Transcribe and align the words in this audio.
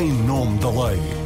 em 0.00 0.10
nome 0.10 0.58
da 0.58 0.70
lei. 0.70 1.21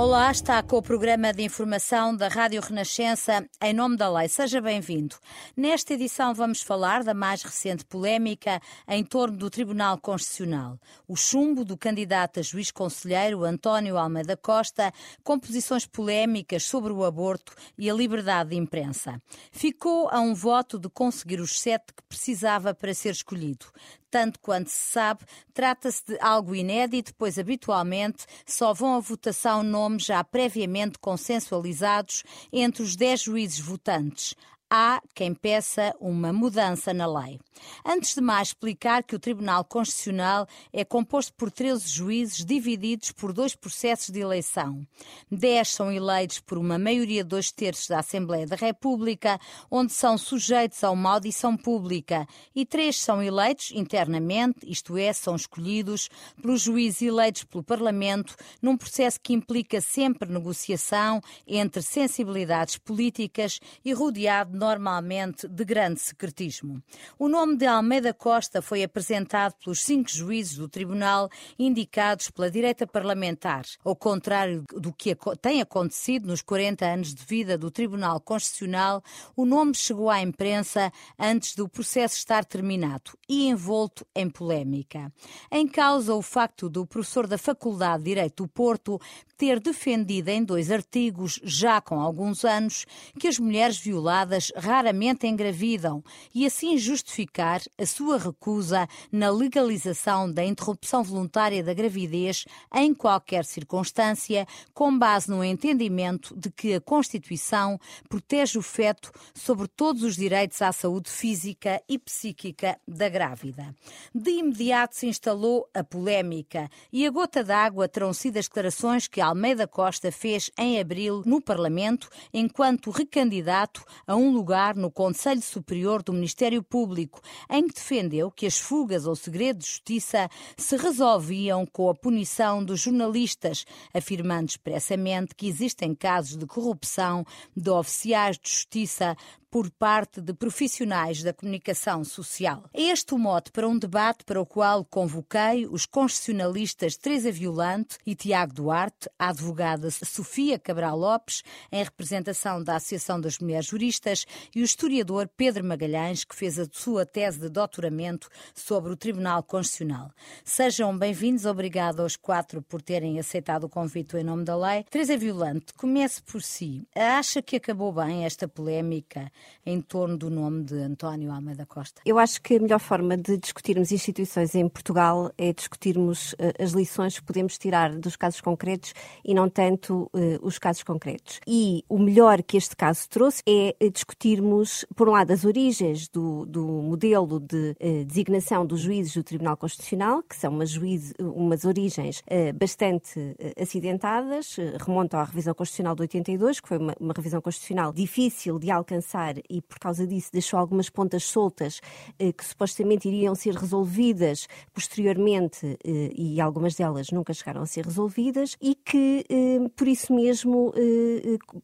Olá, 0.00 0.30
está 0.30 0.62
com 0.62 0.78
o 0.78 0.82
programa 0.82 1.30
de 1.30 1.42
informação 1.42 2.16
da 2.16 2.26
Rádio 2.26 2.62
Renascença 2.62 3.46
em 3.62 3.74
nome 3.74 3.98
da 3.98 4.10
lei. 4.10 4.30
Seja 4.30 4.58
bem-vindo. 4.58 5.14
Nesta 5.54 5.92
edição 5.92 6.32
vamos 6.32 6.62
falar 6.62 7.04
da 7.04 7.12
mais 7.12 7.42
recente 7.42 7.84
polémica 7.84 8.62
em 8.88 9.04
torno 9.04 9.36
do 9.36 9.50
Tribunal 9.50 9.98
Constitucional. 9.98 10.78
O 11.06 11.14
chumbo 11.14 11.66
do 11.66 11.76
candidato 11.76 12.40
a 12.40 12.42
juiz 12.42 12.70
conselheiro 12.70 13.44
António 13.44 13.98
Almeida 13.98 14.38
Costa, 14.38 14.90
com 15.22 15.38
posições 15.38 15.84
polémicas 15.84 16.62
sobre 16.62 16.94
o 16.94 17.04
aborto 17.04 17.54
e 17.76 17.90
a 17.90 17.92
liberdade 17.92 18.50
de 18.50 18.56
imprensa. 18.56 19.20
Ficou 19.52 20.08
a 20.08 20.18
um 20.18 20.32
voto 20.32 20.78
de 20.78 20.88
conseguir 20.88 21.42
os 21.42 21.60
sete 21.60 21.92
que 21.94 22.02
precisava 22.08 22.72
para 22.72 22.94
ser 22.94 23.10
escolhido 23.10 23.66
tanto 24.10 24.40
quanto 24.40 24.68
se 24.68 24.92
sabe, 24.92 25.24
trata-se 25.54 26.04
de 26.06 26.18
algo 26.20 26.54
inédito, 26.54 27.14
pois 27.14 27.38
habitualmente 27.38 28.26
só 28.44 28.72
vão 28.72 28.96
à 28.96 29.00
votação 29.00 29.62
nomes 29.62 30.04
já 30.04 30.22
previamente 30.24 30.98
consensualizados 30.98 32.24
entre 32.52 32.82
os 32.82 32.96
dez 32.96 33.22
juízes 33.22 33.60
votantes 33.60 34.34
há 34.70 35.02
quem 35.14 35.34
peça 35.34 35.92
uma 36.00 36.32
mudança 36.32 36.94
na 36.94 37.06
lei. 37.06 37.40
Antes 37.84 38.14
de 38.14 38.20
mais 38.20 38.48
explicar 38.48 39.02
que 39.02 39.16
o 39.16 39.18
Tribunal 39.18 39.64
Constitucional 39.64 40.46
é 40.72 40.84
composto 40.84 41.34
por 41.34 41.50
13 41.50 41.88
juízes 41.88 42.44
divididos 42.44 43.10
por 43.10 43.32
dois 43.32 43.56
processos 43.56 44.10
de 44.10 44.20
eleição. 44.20 44.86
Dez 45.30 45.68
são 45.68 45.90
eleitos 45.90 46.38
por 46.38 46.56
uma 46.56 46.78
maioria 46.78 47.24
de 47.24 47.30
dois 47.30 47.50
terços 47.50 47.88
da 47.88 47.98
Assembleia 47.98 48.46
da 48.46 48.56
República, 48.56 49.40
onde 49.70 49.92
são 49.92 50.16
sujeitos 50.16 50.84
a 50.84 50.90
uma 50.90 51.12
audição 51.12 51.56
pública, 51.56 52.26
e 52.54 52.64
três 52.64 52.96
são 53.00 53.22
eleitos 53.22 53.72
internamente, 53.72 54.60
isto 54.62 54.96
é, 54.96 55.12
são 55.12 55.34
escolhidos 55.34 56.08
pelos 56.40 56.62
juízes 56.62 57.02
eleitos 57.02 57.44
pelo 57.44 57.64
Parlamento, 57.64 58.36
num 58.62 58.76
processo 58.76 59.20
que 59.20 59.32
implica 59.32 59.80
sempre 59.80 60.30
negociação 60.30 61.20
entre 61.46 61.82
sensibilidades 61.82 62.78
políticas 62.78 63.58
e 63.84 63.92
rodeado 63.92 64.59
normalmente 64.60 65.48
de 65.48 65.64
grande 65.64 66.00
secretismo. 66.00 66.82
O 67.18 67.28
nome 67.28 67.56
de 67.56 67.64
Almeida 67.64 68.12
Costa 68.12 68.60
foi 68.60 68.82
apresentado 68.82 69.54
pelos 69.54 69.82
cinco 69.82 70.10
juízes 70.10 70.58
do 70.58 70.68
tribunal 70.68 71.30
indicados 71.58 72.28
pela 72.30 72.50
direita 72.50 72.86
parlamentar. 72.86 73.64
Ao 73.82 73.96
contrário 73.96 74.62
do 74.74 74.92
que 74.92 75.16
tem 75.40 75.62
acontecido 75.62 76.26
nos 76.26 76.42
40 76.42 76.84
anos 76.84 77.14
de 77.14 77.24
vida 77.24 77.56
do 77.56 77.70
Tribunal 77.70 78.20
Constitucional, 78.20 79.02
o 79.34 79.46
nome 79.46 79.74
chegou 79.74 80.10
à 80.10 80.20
imprensa 80.20 80.92
antes 81.18 81.54
do 81.54 81.66
processo 81.66 82.16
estar 82.16 82.44
terminado 82.44 83.12
e 83.26 83.48
envolto 83.48 84.06
em 84.14 84.28
polémica. 84.28 85.10
Em 85.50 85.66
causa 85.66 86.14
o 86.14 86.20
facto 86.20 86.68
do 86.68 86.84
professor 86.84 87.26
da 87.26 87.38
Faculdade 87.38 88.02
de 88.02 88.10
Direito 88.10 88.44
do 88.44 88.48
Porto 88.48 89.00
ter 89.40 89.58
defendido 89.58 90.28
em 90.28 90.44
dois 90.44 90.70
artigos, 90.70 91.40
já 91.42 91.80
com 91.80 91.98
alguns 91.98 92.44
anos, 92.44 92.84
que 93.18 93.26
as 93.26 93.38
mulheres 93.38 93.78
violadas 93.78 94.49
raramente 94.56 95.26
engravidam 95.26 96.02
e 96.34 96.46
assim 96.46 96.76
justificar 96.78 97.60
a 97.78 97.86
sua 97.86 98.18
recusa 98.18 98.88
na 99.10 99.30
legalização 99.30 100.30
da 100.30 100.44
interrupção 100.44 101.02
voluntária 101.02 101.62
da 101.62 101.74
gravidez 101.74 102.44
em 102.74 102.94
qualquer 102.94 103.44
circunstância, 103.44 104.46
com 104.72 104.96
base 104.96 105.30
no 105.30 105.44
entendimento 105.44 106.34
de 106.36 106.50
que 106.50 106.74
a 106.74 106.80
Constituição 106.80 107.78
protege 108.08 108.58
o 108.58 108.62
feto 108.62 109.12
sobre 109.34 109.68
todos 109.68 110.02
os 110.02 110.16
direitos 110.16 110.60
à 110.62 110.72
saúde 110.72 111.10
física 111.10 111.82
e 111.88 111.98
psíquica 111.98 112.78
da 112.86 113.08
grávida. 113.08 113.74
De 114.14 114.30
imediato 114.30 114.96
se 114.96 115.06
instalou 115.06 115.68
a 115.74 115.84
polémica 115.84 116.68
e 116.92 117.06
a 117.06 117.10
gota 117.10 117.44
d'água 117.44 117.88
terão 117.88 118.12
sido 118.12 118.38
as 118.38 118.46
declarações 118.46 119.06
que 119.06 119.20
Almeida 119.20 119.66
Costa 119.66 120.10
fez 120.10 120.50
em 120.58 120.80
abril 120.80 121.22
no 121.24 121.40
Parlamento, 121.40 122.08
enquanto 122.32 122.90
recandidato 122.90 123.84
a 124.06 124.16
um 124.16 124.32
lugar 124.32 124.39
no 124.76 124.90
Conselho 124.90 125.42
Superior 125.42 126.02
do 126.02 126.12
Ministério 126.12 126.62
Público, 126.62 127.20
em 127.48 127.66
que 127.66 127.74
defendeu 127.74 128.30
que 128.30 128.46
as 128.46 128.58
fugas 128.58 129.06
ao 129.06 129.14
segredo 129.14 129.58
de 129.58 129.66
justiça 129.66 130.28
se 130.56 130.76
resolviam 130.76 131.66
com 131.66 131.90
a 131.90 131.94
punição 131.94 132.64
dos 132.64 132.80
jornalistas, 132.80 133.64
afirmando 133.92 134.48
expressamente 134.48 135.34
que 135.34 135.46
existem 135.46 135.94
casos 135.94 136.36
de 136.36 136.46
corrupção 136.46 137.24
de 137.56 137.70
oficiais 137.70 138.38
de 138.38 138.50
justiça 138.50 139.16
por 139.50 139.68
parte 139.68 140.20
de 140.20 140.32
profissionais 140.32 141.24
da 141.24 141.32
comunicação 141.32 142.04
social. 142.04 142.64
É 142.72 142.82
este 142.82 143.14
o 143.14 143.18
mote 143.18 143.50
para 143.50 143.68
um 143.68 143.76
debate 143.76 144.24
para 144.24 144.40
o 144.40 144.46
qual 144.46 144.84
convoquei 144.84 145.66
os 145.66 145.86
constitucionalistas 145.86 146.96
Teresa 146.96 147.32
Violante 147.32 147.98
e 148.06 148.14
Tiago 148.14 148.54
Duarte, 148.54 149.10
a 149.18 149.30
advogada 149.30 149.90
Sofia 149.90 150.56
Cabral 150.56 150.96
Lopes, 150.96 151.42
em 151.72 151.82
representação 151.82 152.62
da 152.62 152.76
Associação 152.76 153.20
das 153.20 153.40
Mulheres 153.40 153.66
Juristas, 153.66 154.24
e 154.54 154.62
o 154.62 154.64
historiador 154.64 155.28
Pedro 155.36 155.64
Magalhães, 155.64 156.22
que 156.22 156.36
fez 156.36 156.56
a 156.58 156.66
sua 156.70 157.04
tese 157.04 157.40
de 157.40 157.48
doutoramento 157.48 158.28
sobre 158.54 158.92
o 158.92 158.96
Tribunal 158.96 159.42
Constitucional. 159.42 160.12
Sejam 160.44 160.96
bem-vindos, 160.96 161.44
obrigado 161.44 162.00
aos 162.00 162.14
quatro 162.14 162.62
por 162.62 162.80
terem 162.80 163.18
aceitado 163.18 163.64
o 163.64 163.68
convite 163.68 164.16
em 164.16 164.22
nome 164.22 164.44
da 164.44 164.56
lei. 164.56 164.84
Teresa 164.84 165.16
Violante, 165.16 165.74
comece 165.74 166.22
por 166.22 166.40
si. 166.40 166.86
Acha 166.94 167.42
que 167.42 167.56
acabou 167.56 167.92
bem 167.92 168.24
esta 168.24 168.46
polémica 168.46 169.30
em 169.64 169.80
torno 169.80 170.16
do 170.16 170.30
nome 170.30 170.64
de 170.64 170.74
António 170.76 171.30
Almeida 171.32 171.66
Costa? 171.66 172.00
Eu 172.04 172.18
acho 172.18 172.40
que 172.40 172.56
a 172.56 172.60
melhor 172.60 172.80
forma 172.80 173.16
de 173.16 173.36
discutirmos 173.36 173.92
instituições 173.92 174.54
em 174.54 174.68
Portugal 174.68 175.32
é 175.36 175.52
discutirmos 175.52 176.32
uh, 176.34 176.62
as 176.62 176.72
lições 176.72 177.18
que 177.18 177.24
podemos 177.24 177.58
tirar 177.58 177.94
dos 177.94 178.16
casos 178.16 178.40
concretos 178.40 178.94
e 179.24 179.34
não 179.34 179.48
tanto 179.48 180.10
uh, 180.14 180.38
os 180.42 180.58
casos 180.58 180.82
concretos. 180.82 181.40
E 181.46 181.84
o 181.88 181.98
melhor 181.98 182.42
que 182.42 182.56
este 182.56 182.74
caso 182.74 183.08
trouxe 183.08 183.42
é 183.46 183.76
uh, 183.82 183.90
discutirmos, 183.90 184.84
por 184.96 185.08
um 185.08 185.12
lado, 185.12 185.32
as 185.32 185.44
origens 185.44 186.08
do, 186.08 186.46
do 186.46 186.66
modelo 186.66 187.40
de 187.40 187.76
designação 188.06 188.64
dos 188.64 188.80
juízes 188.80 189.14
do 189.14 189.22
Tribunal 189.22 189.56
Constitucional, 189.56 190.22
que 190.22 190.36
são 190.36 190.52
umas, 190.52 190.70
juíze, 190.70 191.14
umas 191.18 191.64
origens 191.64 192.22
bastante 192.54 193.36
acidentadas, 193.60 194.56
remontam 194.78 195.20
à 195.20 195.24
revisão 195.24 195.54
constitucional 195.54 195.94
de 195.94 196.02
82, 196.02 196.60
que 196.60 196.68
foi 196.68 196.78
uma, 196.78 196.94
uma 197.00 197.14
revisão 197.14 197.40
constitucional 197.40 197.92
difícil 197.92 198.58
de 198.58 198.70
alcançar 198.70 199.29
e, 199.48 199.60
por 199.60 199.78
causa 199.78 200.06
disso, 200.06 200.30
deixou 200.32 200.58
algumas 200.58 200.88
pontas 200.88 201.24
soltas 201.24 201.80
eh, 202.18 202.32
que 202.32 202.44
supostamente 202.44 203.08
iriam 203.08 203.34
ser 203.34 203.54
resolvidas 203.54 204.46
posteriormente 204.72 205.78
eh, 205.84 206.12
e 206.14 206.40
algumas 206.40 206.74
delas 206.74 207.10
nunca 207.10 207.32
chegaram 207.32 207.62
a 207.62 207.66
ser 207.66 207.84
resolvidas 207.84 208.56
e 208.60 208.74
que, 208.74 209.24
eh, 209.28 209.68
por 209.76 209.88
isso 209.88 210.14
mesmo, 210.14 210.72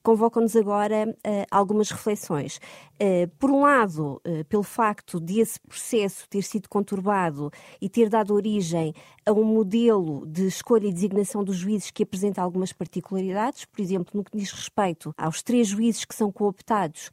convocam-nos 0.02 0.56
agora 0.56 1.16
algumas 1.50 1.90
reflexões. 1.90 2.60
Por 3.38 3.50
um 3.50 3.62
lado, 3.62 4.20
pelo 4.48 4.62
facto 4.62 5.20
de 5.20 5.40
esse 5.40 5.60
processo 5.60 6.28
ter 6.28 6.42
sido 6.42 6.68
conturbado 6.68 7.50
e 7.80 7.88
ter 7.88 8.08
dado 8.08 8.34
origem 8.34 8.94
a 9.26 9.32
um 9.32 9.44
modelo 9.44 10.24
de 10.26 10.46
escolha 10.46 10.86
e 10.86 10.92
designação 10.92 11.42
dos 11.42 11.56
juízes 11.56 11.90
que 11.90 12.04
apresenta 12.04 12.40
algumas 12.40 12.72
particularidades, 12.72 13.64
por 13.64 13.80
exemplo, 13.80 14.12
no 14.14 14.24
que 14.24 14.36
diz 14.36 14.52
respeito 14.52 15.12
aos 15.18 15.42
três 15.42 15.68
juízes 15.68 16.04
que 16.04 16.14
são 16.14 16.30
cooptados, 16.30 17.10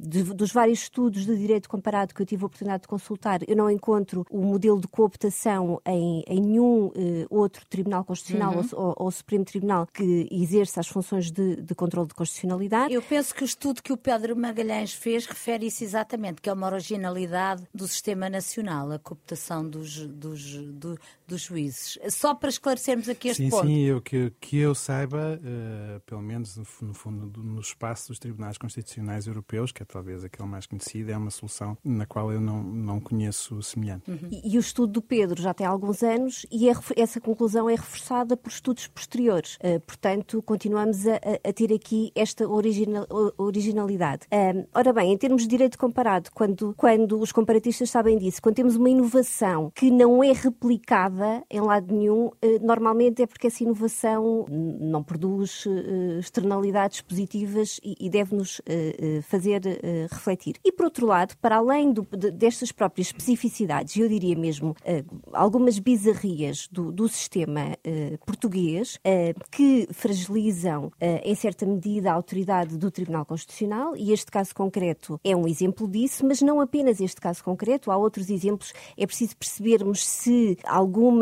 de, 0.00 0.22
dos 0.22 0.52
vários 0.52 0.80
estudos 0.80 1.24
de 1.24 1.36
direito 1.36 1.68
comparado 1.68 2.14
que 2.14 2.20
eu 2.20 2.26
tive 2.26 2.42
a 2.44 2.46
oportunidade 2.46 2.82
de 2.82 2.88
consultar, 2.88 3.40
eu 3.48 3.56
não 3.56 3.70
encontro 3.70 4.26
o 4.30 4.42
modelo 4.42 4.80
de 4.80 4.88
cooptação 4.88 5.80
em, 5.86 6.22
em 6.26 6.40
nenhum 6.40 6.86
uh, 6.86 6.92
outro 7.30 7.64
Tribunal 7.66 8.04
Constitucional 8.04 8.54
uhum. 8.54 8.68
ou, 8.72 8.86
ou, 8.86 8.94
ou, 8.98 9.10
Supremo 9.10 9.44
Tribunal 9.44 9.86
que 9.86 10.28
exerça 10.30 10.80
as 10.80 10.88
funções 10.88 11.30
de, 11.30 11.56
de 11.56 11.74
controle 11.74 12.08
de 12.08 12.14
constitucionalidade. 12.14 12.92
Eu 12.92 13.02
penso 13.02 13.34
que 13.34 13.42
o 13.42 13.46
estudo 13.46 13.82
que 13.82 13.92
o 13.92 13.96
Pedro 13.96 14.36
Magalhães 14.36 14.92
fez 14.92 15.26
refere 15.26 15.66
isso 15.66 15.82
exatamente, 15.82 16.42
que 16.42 16.50
é 16.50 16.52
uma 16.52 16.66
originalidade 16.66 17.64
do 17.74 17.88
sistema 17.88 18.28
nacional, 18.28 18.90
a 18.90 18.98
cooptação 18.98 19.68
dos, 19.68 20.06
dos, 20.06 20.54
do, 20.54 20.98
dos 21.26 21.45
juízes. 21.46 21.98
Só 22.08 22.34
para 22.34 22.48
esclarecermos 22.48 23.08
aqui 23.08 23.28
este 23.28 23.44
sim, 23.44 23.50
ponto. 23.50 23.66
Sim, 23.66 23.80
eu, 23.80 24.00
que, 24.00 24.32
que 24.40 24.58
eu 24.58 24.74
saiba, 24.74 25.40
uh, 25.40 26.00
pelo 26.00 26.22
menos 26.22 26.56
no, 26.56 26.66
no 26.82 26.94
fundo, 26.94 27.42
no 27.42 27.60
espaço 27.60 28.08
dos 28.08 28.18
tribunais 28.18 28.58
constitucionais 28.58 29.26
europeus, 29.26 29.72
que 29.72 29.82
é 29.82 29.86
talvez 29.86 30.24
aquele 30.24 30.48
mais 30.48 30.66
conhecido, 30.66 31.10
é 31.10 31.16
uma 31.16 31.30
solução 31.30 31.76
na 31.84 32.06
qual 32.06 32.32
eu 32.32 32.40
não, 32.40 32.62
não 32.62 33.00
conheço 33.00 33.62
semelhante. 33.62 34.10
Uhum. 34.10 34.28
E, 34.30 34.54
e, 34.54 34.56
o 34.56 34.60
estudo 34.60 34.92
do 34.94 35.02
Pedro 35.02 35.40
já 35.40 35.54
tem 35.54 35.66
alguns 35.66 36.02
anos 36.02 36.46
e 36.50 36.68
é, 36.68 36.74
essa 36.96 37.20
conclusão 37.20 37.68
é 37.68 37.74
reforçada 37.74 38.36
por 38.36 38.50
estudos 38.50 38.86
posteriores. 38.86 39.56
Uh, 39.56 39.80
portanto, 39.80 40.42
continuamos 40.42 41.06
a, 41.06 41.16
a, 41.16 41.52
ter 41.52 41.72
aqui 41.72 42.12
esta 42.14 42.48
original, 42.48 43.06
originalidade. 43.38 44.26
Ora 44.74 44.92
bem, 44.92 45.12
em 45.12 45.18
termos 45.18 45.42
de 45.42 45.48
direito 45.48 45.78
comparado, 45.78 46.30
quando, 46.32 46.74
quando 46.76 47.20
os 47.20 47.32
comparatistas 47.32 47.90
sabem 47.90 48.18
disso, 48.18 48.40
quando 48.42 48.56
temos 48.56 48.76
uma 48.76 48.90
inovação 48.90 49.70
que 49.74 49.90
não 49.90 50.22
é 50.22 50.32
replicada 50.32 51.35
em 51.50 51.60
lado 51.60 51.94
nenhum, 51.94 52.30
eh, 52.42 52.58
normalmente 52.60 53.22
é 53.22 53.26
porque 53.26 53.46
essa 53.46 53.62
inovação 53.62 54.46
não 54.48 55.02
produz 55.02 55.64
eh, 55.66 56.18
externalidades 56.18 57.00
positivas 57.00 57.80
e 57.82 58.08
deve-nos 58.08 58.60
fazer 59.24 59.62
refletir. 60.10 60.56
E, 60.64 60.72
por 60.72 60.86
outro 60.86 61.06
lado, 61.06 61.36
para 61.38 61.56
além 61.56 61.92
do, 61.92 62.06
destas 62.32 62.72
próprias 62.72 63.08
especificidades, 63.08 63.96
eu 63.96 64.08
diria 64.08 64.36
mesmo 64.36 64.74
algumas 65.32 65.78
bizarrias 65.78 66.68
do, 66.70 66.90
do 66.90 67.08
sistema 67.08 67.76
português 68.24 68.98
que 69.50 69.88
fragilizam, 69.92 70.90
em 71.00 71.34
certa 71.34 71.66
medida, 71.66 72.10
a 72.10 72.14
autoridade 72.14 72.76
do 72.76 72.90
Tribunal 72.90 73.24
Constitucional, 73.24 73.96
e 73.96 74.12
este 74.12 74.30
caso 74.30 74.54
concreto 74.54 75.20
é 75.24 75.34
um 75.36 75.46
exemplo 75.46 75.88
disso, 75.88 76.24
mas 76.26 76.40
não 76.42 76.60
apenas 76.60 77.00
este 77.00 77.20
caso 77.20 77.42
concreto, 77.42 77.90
há 77.90 77.96
outros 77.96 78.30
exemplos. 78.30 78.72
É 78.96 79.06
preciso 79.06 79.36
percebermos 79.36 80.06
se 80.06 80.58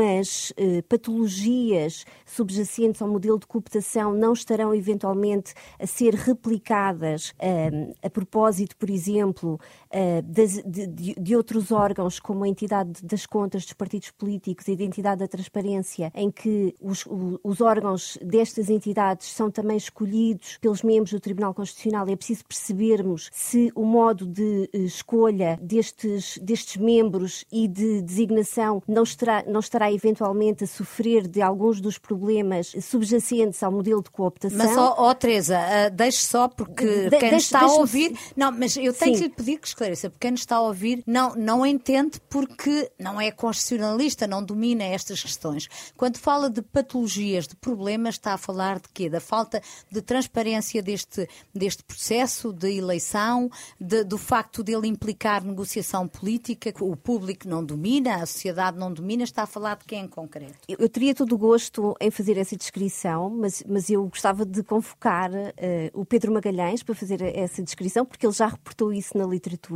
algumas 0.05 0.53
eh, 0.57 0.83
patologias 0.83 2.05
subjacentes 2.27 3.01
ao 3.01 3.09
modelo 3.09 3.39
de 3.39 3.47
cooptação 3.47 4.13
não 4.13 4.33
estarão 4.33 4.75
eventualmente 4.75 5.55
a 5.79 5.87
ser 5.87 6.15
replicadas 6.15 7.33
eh, 7.39 7.71
a 8.03 8.11
propósito, 8.11 8.77
por 8.77 8.91
exemplo, 8.91 9.59
eh, 9.97 10.23
de, 10.23 11.15
de, 11.15 11.37
outros 11.37 11.71
órgãos, 11.71 12.19
como 12.19 12.43
a 12.43 12.49
entidade 12.49 13.01
das 13.01 13.27
contas 13.27 13.63
dos 13.65 13.75
partidos 13.75 14.11
políticos, 14.11 14.69
a 14.69 14.73
identidade 14.73 15.21
da 15.21 15.29
transparência, 15.29 16.11
em 16.17 16.33
que 16.33 16.75
os, 16.81 17.05
os 17.45 17.61
órgãos 17.61 18.19
destas 18.21 18.69
entidades 18.69 19.29
são 19.29 19.53
também 19.53 19.77
escolhidos 19.77 20.59
pelos 20.61 20.83
membros 20.83 21.13
do 21.13 21.21
Tribunal 21.21 21.55
Constitucional. 21.55 22.09
É 22.09 22.17
preciso 22.17 22.45
percebermos 22.45 23.31
se 23.33 23.71
o 23.73 23.85
modo 23.85 24.27
de 24.27 24.69
eh, 24.73 24.79
escolha 24.79 25.61
destes, 25.63 26.39
destes 26.43 26.77
membros 26.77 27.45
e 27.53 27.69
de 27.69 28.03
designação 28.03 28.83
não 28.89 29.05
estará, 29.05 29.45
não 29.47 29.61
estará 29.61 29.93
eventualmente 29.93 30.65
a 30.65 30.67
sofrer 30.67 31.29
de 31.29 31.41
alguns 31.41 31.81
dos 31.81 31.99
problemas 31.99 32.75
subjacentes 32.83 33.63
ao 33.63 33.71
modelo 33.71 34.03
de 34.03 34.11
cooptação. 34.11 34.59
Mas, 34.59 34.77
ó, 34.77 35.09
oh, 35.09 35.15
Teresa, 35.15 35.57
uh, 35.57 35.95
deixe 35.95 36.25
só, 36.25 36.49
porque 36.49 36.85
de, 36.85 37.11
quem 37.11 37.31
deixe, 37.31 37.37
está 37.37 37.61
a 37.61 37.67
ouvir. 37.67 38.19
Não, 38.37 38.51
mas 38.51 38.77
eu 38.77 38.93
tenho 38.93 39.15
Sim. 39.15 39.23
que 39.23 39.29
lhe 39.29 39.35
pedir 39.35 39.59
que 39.59 39.84
quem 40.21 40.31
nos 40.33 40.41
está 40.41 40.57
a 40.57 40.61
ouvir 40.61 41.03
não, 41.07 41.35
não 41.35 41.67
entende 41.67 42.21
porque 42.29 42.91
não 42.99 43.21
é 43.21 43.31
constitucionalista, 43.31 44.27
não 44.27 44.43
domina 44.43 44.85
estas 44.85 45.23
questões. 45.23 45.69
Quando 45.97 46.19
fala 46.19 46.49
de 46.49 46.63
patologias, 46.63 47.47
de 47.47 47.57
problemas, 47.57 48.15
está 48.15 48.35
a 48.35 48.39
falar 48.39 48.77
de 48.77 48.89
quê? 48.93 49.09
Da 49.09 49.21
falta 49.21 49.63
de 49.91 50.03
transparência 50.03 50.83
deste, 50.83 51.29
deste 51.55 51.83
processo 51.83 52.53
de 52.53 52.77
eleição, 52.77 53.51
de, 53.81 54.05
do 54.05 54.19
facto 54.19 54.63
dele 54.63 54.89
implicar 54.89 55.45
negociação 55.45 56.07
política, 56.07 56.73
que 56.73 56.83
o 56.83 56.97
público 56.97 57.49
não 57.49 57.65
domina, 57.65 58.17
a 58.17 58.27
sociedade 58.27 58.79
não 58.79 58.93
domina, 58.93 59.25
está 59.25 59.43
a 59.43 59.47
falar 59.47 59.77
de 59.77 59.85
quem 59.85 60.05
em 60.05 60.09
concreto? 60.09 60.59
Eu, 60.69 60.77
eu 60.81 60.89
teria 60.89 61.15
todo 61.15 61.35
o 61.35 61.39
gosto 61.39 61.95
em 62.01 62.11
fazer 62.11 62.37
essa 62.37 62.57
descrição, 62.57 63.31
mas, 63.31 63.63
mas 63.67 63.91
eu 63.91 64.07
gostava 64.07 64.45
de 64.45 64.63
convocar 64.63 65.31
uh, 65.31 65.45
o 65.93 66.05
Pedro 66.05 66.33
Magalhães 66.33 66.83
para 66.83 66.95
fazer 66.95 67.21
essa 67.23 67.63
descrição, 67.63 68.05
porque 68.05 68.27
ele 68.27 68.33
já 68.33 68.47
reportou 68.47 68.93
isso 68.93 69.17
na 69.17 69.27
literatura. 69.27 69.74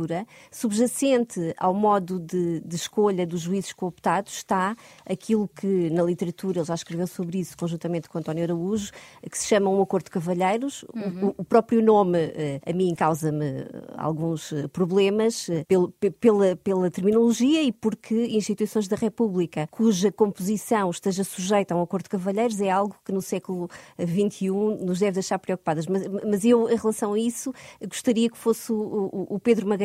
Subjacente 0.51 1.53
ao 1.57 1.73
modo 1.73 2.19
de, 2.19 2.59
de 2.61 2.75
escolha 2.75 3.25
dos 3.25 3.41
juízes 3.41 3.73
cooptados 3.73 4.33
está 4.33 4.75
aquilo 5.05 5.47
que 5.47 5.89
na 5.89 6.03
literatura 6.03 6.59
ele 6.59 6.65
já 6.65 6.75
escreveu 6.75 7.07
sobre 7.07 7.39
isso 7.39 7.57
conjuntamente 7.57 8.09
com 8.09 8.17
António 8.17 8.43
Araújo, 8.43 8.91
que 9.29 9.37
se 9.37 9.47
chama 9.47 9.69
um 9.69 9.81
acordo 9.81 10.05
de 10.05 10.11
cavalheiros. 10.11 10.83
Uhum. 10.93 11.29
O, 11.29 11.41
o, 11.41 11.43
próprio 11.43 11.81
nome 11.81 12.17
uh, 12.17 12.69
a 12.69 12.73
mim 12.73 12.93
causa-me 12.95 13.65
alguns 13.97 14.53
eh, 14.53 14.67
problemas 14.67 15.47
pelo, 15.67 15.91
pela, 16.19 16.55
pela 16.55 16.91
terminologia 16.91 17.63
e 17.63 17.71
porque 17.71 18.27
instituições 18.27 18.87
da 18.87 18.95
República 18.95 19.67
cuja 19.71 20.11
composição 20.11 20.89
esteja 20.89 21.23
sujeita 21.23 21.73
a 21.73 21.77
um 21.77 21.81
acordo 21.81 22.03
de 22.03 22.09
cavalheiros 22.09 22.59
é 22.61 22.69
algo 22.69 22.95
que 23.03 23.11
no 23.11 23.21
século 23.21 23.69
XXI 23.99 24.49
nos 24.83 24.99
deve 24.99 25.13
deixar 25.13 25.39
preocupadas. 25.39 25.87
Mas, 25.87 26.03
mas 26.07 26.45
eu, 26.45 26.69
em 26.69 26.75
relação 26.75 27.13
a 27.13 27.19
isso, 27.19 27.53
gostaria 27.81 28.29
que 28.29 28.37
fosse 28.37 28.71
o, 28.71 29.27
o 29.29 29.39
Pedro 29.39 29.67
Magalhães 29.67 29.78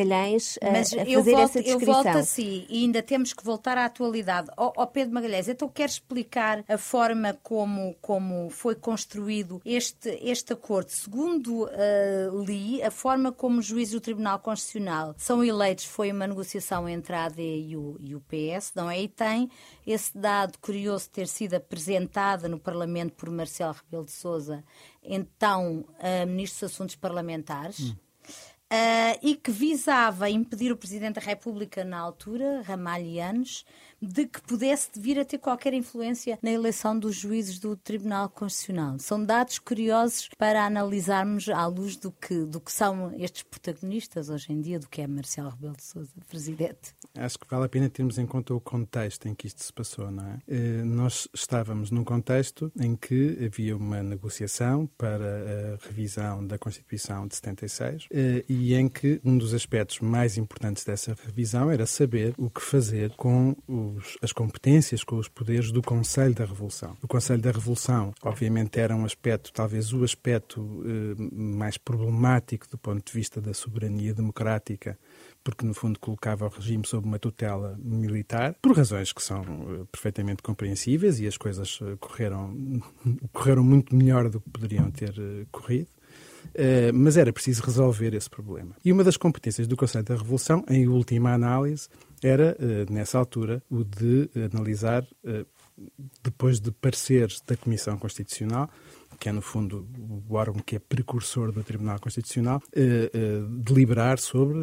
a, 0.61 0.71
mas 0.71 0.93
a 0.93 0.97
fazer 0.97 1.31
volto, 1.31 1.39
essa 1.39 1.63
descrição. 1.63 1.97
Eu 1.97 2.03
volto 2.03 2.17
assim, 2.17 2.65
e 2.69 2.83
ainda 2.83 3.01
temos 3.01 3.33
que 3.33 3.43
voltar 3.43 3.77
à 3.77 3.85
atualidade. 3.85 4.49
Ó 4.57 4.67
oh, 4.75 4.83
oh 4.83 4.87
Pedro 4.87 5.13
Magalhães, 5.13 5.47
então 5.47 5.69
quer 5.69 5.89
explicar 5.89 6.63
a 6.67 6.77
forma 6.77 7.37
como, 7.43 7.95
como 8.01 8.49
foi 8.49 8.75
construído 8.75 9.61
este, 9.65 10.09
este 10.21 10.53
acordo? 10.53 10.89
Segundo 10.89 11.65
uh, 11.65 12.43
li, 12.45 12.81
a 12.83 12.91
forma 12.91 13.31
como 13.31 13.59
os 13.59 13.65
juízes 13.65 13.93
do 13.93 14.01
Tribunal 14.01 14.39
Constitucional 14.39 15.15
são 15.17 15.43
eleitos 15.43 15.85
foi 15.85 16.11
uma 16.11 16.27
negociação 16.27 16.87
entre 16.87 17.15
a 17.15 17.25
AD 17.25 17.41
e 17.41 17.77
o, 17.77 17.97
e 17.99 18.15
o 18.15 18.21
PS, 18.21 18.71
não 18.75 18.89
é? 18.89 19.01
E 19.01 19.07
tem 19.07 19.49
esse 19.85 20.17
dado 20.17 20.57
curioso 20.59 21.09
ter 21.09 21.27
sido 21.27 21.55
apresentada 21.55 22.47
no 22.47 22.59
Parlamento 22.59 23.13
por 23.13 23.29
Marcelo 23.29 23.73
Rebelo 23.73 24.05
de 24.05 24.11
Sousa, 24.11 24.63
então 25.03 25.85
uh, 25.99 26.27
Ministro 26.27 26.65
dos 26.65 26.73
Assuntos 26.73 26.95
Parlamentares. 26.95 27.79
Hum. 27.79 27.95
Uh, 28.71 29.19
e 29.21 29.35
que 29.35 29.51
visava 29.51 30.27
impedir 30.27 30.71
o 30.71 30.77
Presidente 30.77 31.15
da 31.15 31.21
República 31.21 31.83
na 31.83 31.99
altura, 31.99 32.63
Ramalhianos, 32.63 33.63
de 34.01 34.25
que 34.25 34.41
pudesse 34.41 34.89
vir 34.97 35.19
a 35.19 35.25
ter 35.25 35.37
qualquer 35.37 35.73
influência 35.73 36.39
na 36.41 36.49
eleição 36.49 36.97
dos 36.97 37.15
juízes 37.15 37.59
do 37.59 37.77
Tribunal 37.77 38.27
Constitucional. 38.27 38.97
São 38.97 39.23
dados 39.23 39.59
curiosos 39.59 40.29
para 40.35 40.65
analisarmos 40.65 41.47
à 41.47 41.65
luz 41.67 41.95
do 41.95 42.11
que, 42.11 42.39
do 42.45 42.59
que 42.59 42.71
são 42.71 43.13
estes 43.15 43.43
protagonistas 43.43 44.29
hoje 44.29 44.51
em 44.51 44.59
dia, 44.59 44.79
do 44.79 44.89
que 44.89 45.01
é 45.01 45.07
Marcelo 45.07 45.49
Rebelo 45.49 45.75
de 45.75 45.83
Sousa, 45.83 46.11
Presidente. 46.27 46.95
Acho 47.17 47.39
que 47.39 47.47
vale 47.49 47.65
a 47.65 47.69
pena 47.69 47.89
termos 47.89 48.17
em 48.17 48.25
conta 48.25 48.53
o 48.53 48.59
contexto 48.59 49.27
em 49.27 49.33
que 49.33 49.47
isto 49.47 49.63
se 49.63 49.71
passou, 49.71 50.11
não 50.11 50.25
é? 50.25 50.39
Eh, 50.47 50.83
nós 50.83 51.27
estávamos 51.33 51.91
num 51.91 52.03
contexto 52.03 52.71
em 52.79 52.95
que 52.95 53.37
havia 53.45 53.75
uma 53.75 54.03
negociação 54.03 54.87
para 54.97 55.75
a 55.75 55.87
revisão 55.87 56.45
da 56.45 56.57
Constituição 56.57 57.27
de 57.27 57.35
76 57.35 58.07
eh, 58.11 58.43
e 58.47 58.73
em 58.73 58.87
que 58.87 59.19
um 59.23 59.37
dos 59.37 59.53
aspectos 59.53 59.99
mais 59.99 60.37
importantes 60.37 60.83
dessa 60.83 61.15
revisão 61.25 61.71
era 61.71 61.85
saber 61.85 62.33
o 62.37 62.49
que 62.49 62.61
fazer 62.61 63.11
com 63.11 63.55
os, 63.67 64.17
as 64.21 64.31
competências, 64.31 65.03
com 65.03 65.17
os 65.17 65.27
poderes 65.27 65.71
do 65.71 65.81
Conselho 65.81 66.33
da 66.33 66.45
Revolução. 66.45 66.97
O 67.01 67.07
Conselho 67.07 67.41
da 67.41 67.51
Revolução, 67.51 68.13
obviamente, 68.23 68.79
era 68.79 68.95
um 68.95 69.05
aspecto, 69.05 69.51
talvez 69.53 69.93
o 69.93 70.03
aspecto 70.03 70.83
eh, 70.85 71.15
mais 71.33 71.77
problemático 71.77 72.67
do 72.69 72.77
ponto 72.77 73.05
de 73.05 73.13
vista 73.13 73.41
da 73.41 73.53
soberania 73.53 74.13
democrática, 74.13 74.97
porque 75.45 75.63
no 75.63 75.75
fundo 75.75 75.99
colocava 75.99 76.47
o 76.47 76.49
regime 76.49 76.85
sob 76.85 77.07
uma 77.07 77.19
tutela 77.19 77.77
militar, 77.81 78.55
por 78.59 78.75
razões 78.75 79.13
que 79.13 79.21
são 79.21 79.41
uh, 79.41 79.85
perfeitamente 79.91 80.41
compreensíveis 80.41 81.19
e 81.19 81.27
as 81.27 81.37
coisas 81.37 81.79
uh, 81.81 81.95
correram, 81.99 82.81
correram 83.31 83.63
muito 83.63 83.95
melhor 83.95 84.27
do 84.27 84.41
que 84.41 84.49
poderiam 84.49 84.89
ter 84.89 85.11
uh, 85.11 85.45
corrido. 85.51 85.87
Uh, 86.45 86.93
mas 86.93 87.15
era 87.15 87.31
preciso 87.31 87.63
resolver 87.63 88.13
esse 88.13 88.29
problema. 88.29 88.75
E 88.83 88.91
uma 88.91 89.03
das 89.03 89.17
competências 89.17 89.67
do 89.67 89.75
Conselho 89.75 90.03
da 90.03 90.15
Revolução, 90.15 90.63
em 90.69 90.87
última 90.87 91.33
análise, 91.33 91.89
era, 92.23 92.57
uh, 92.59 92.91
nessa 92.91 93.17
altura, 93.19 93.61
o 93.69 93.83
de 93.83 94.29
analisar, 94.51 95.03
uh, 95.03 95.45
depois 96.23 96.59
de 96.59 96.71
pareceres 96.71 97.41
da 97.45 97.55
Comissão 97.55 97.97
Constitucional, 97.97 98.69
que 99.19 99.29
é 99.29 99.31
no 99.31 99.41
fundo 99.41 99.87
o 100.29 100.35
órgão 100.35 100.61
que 100.61 100.75
é 100.75 100.79
precursor 100.79 101.51
do 101.51 101.63
Tribunal 101.63 101.99
Constitucional, 101.99 102.61
deliberar 103.63 104.19
sobre, 104.19 104.59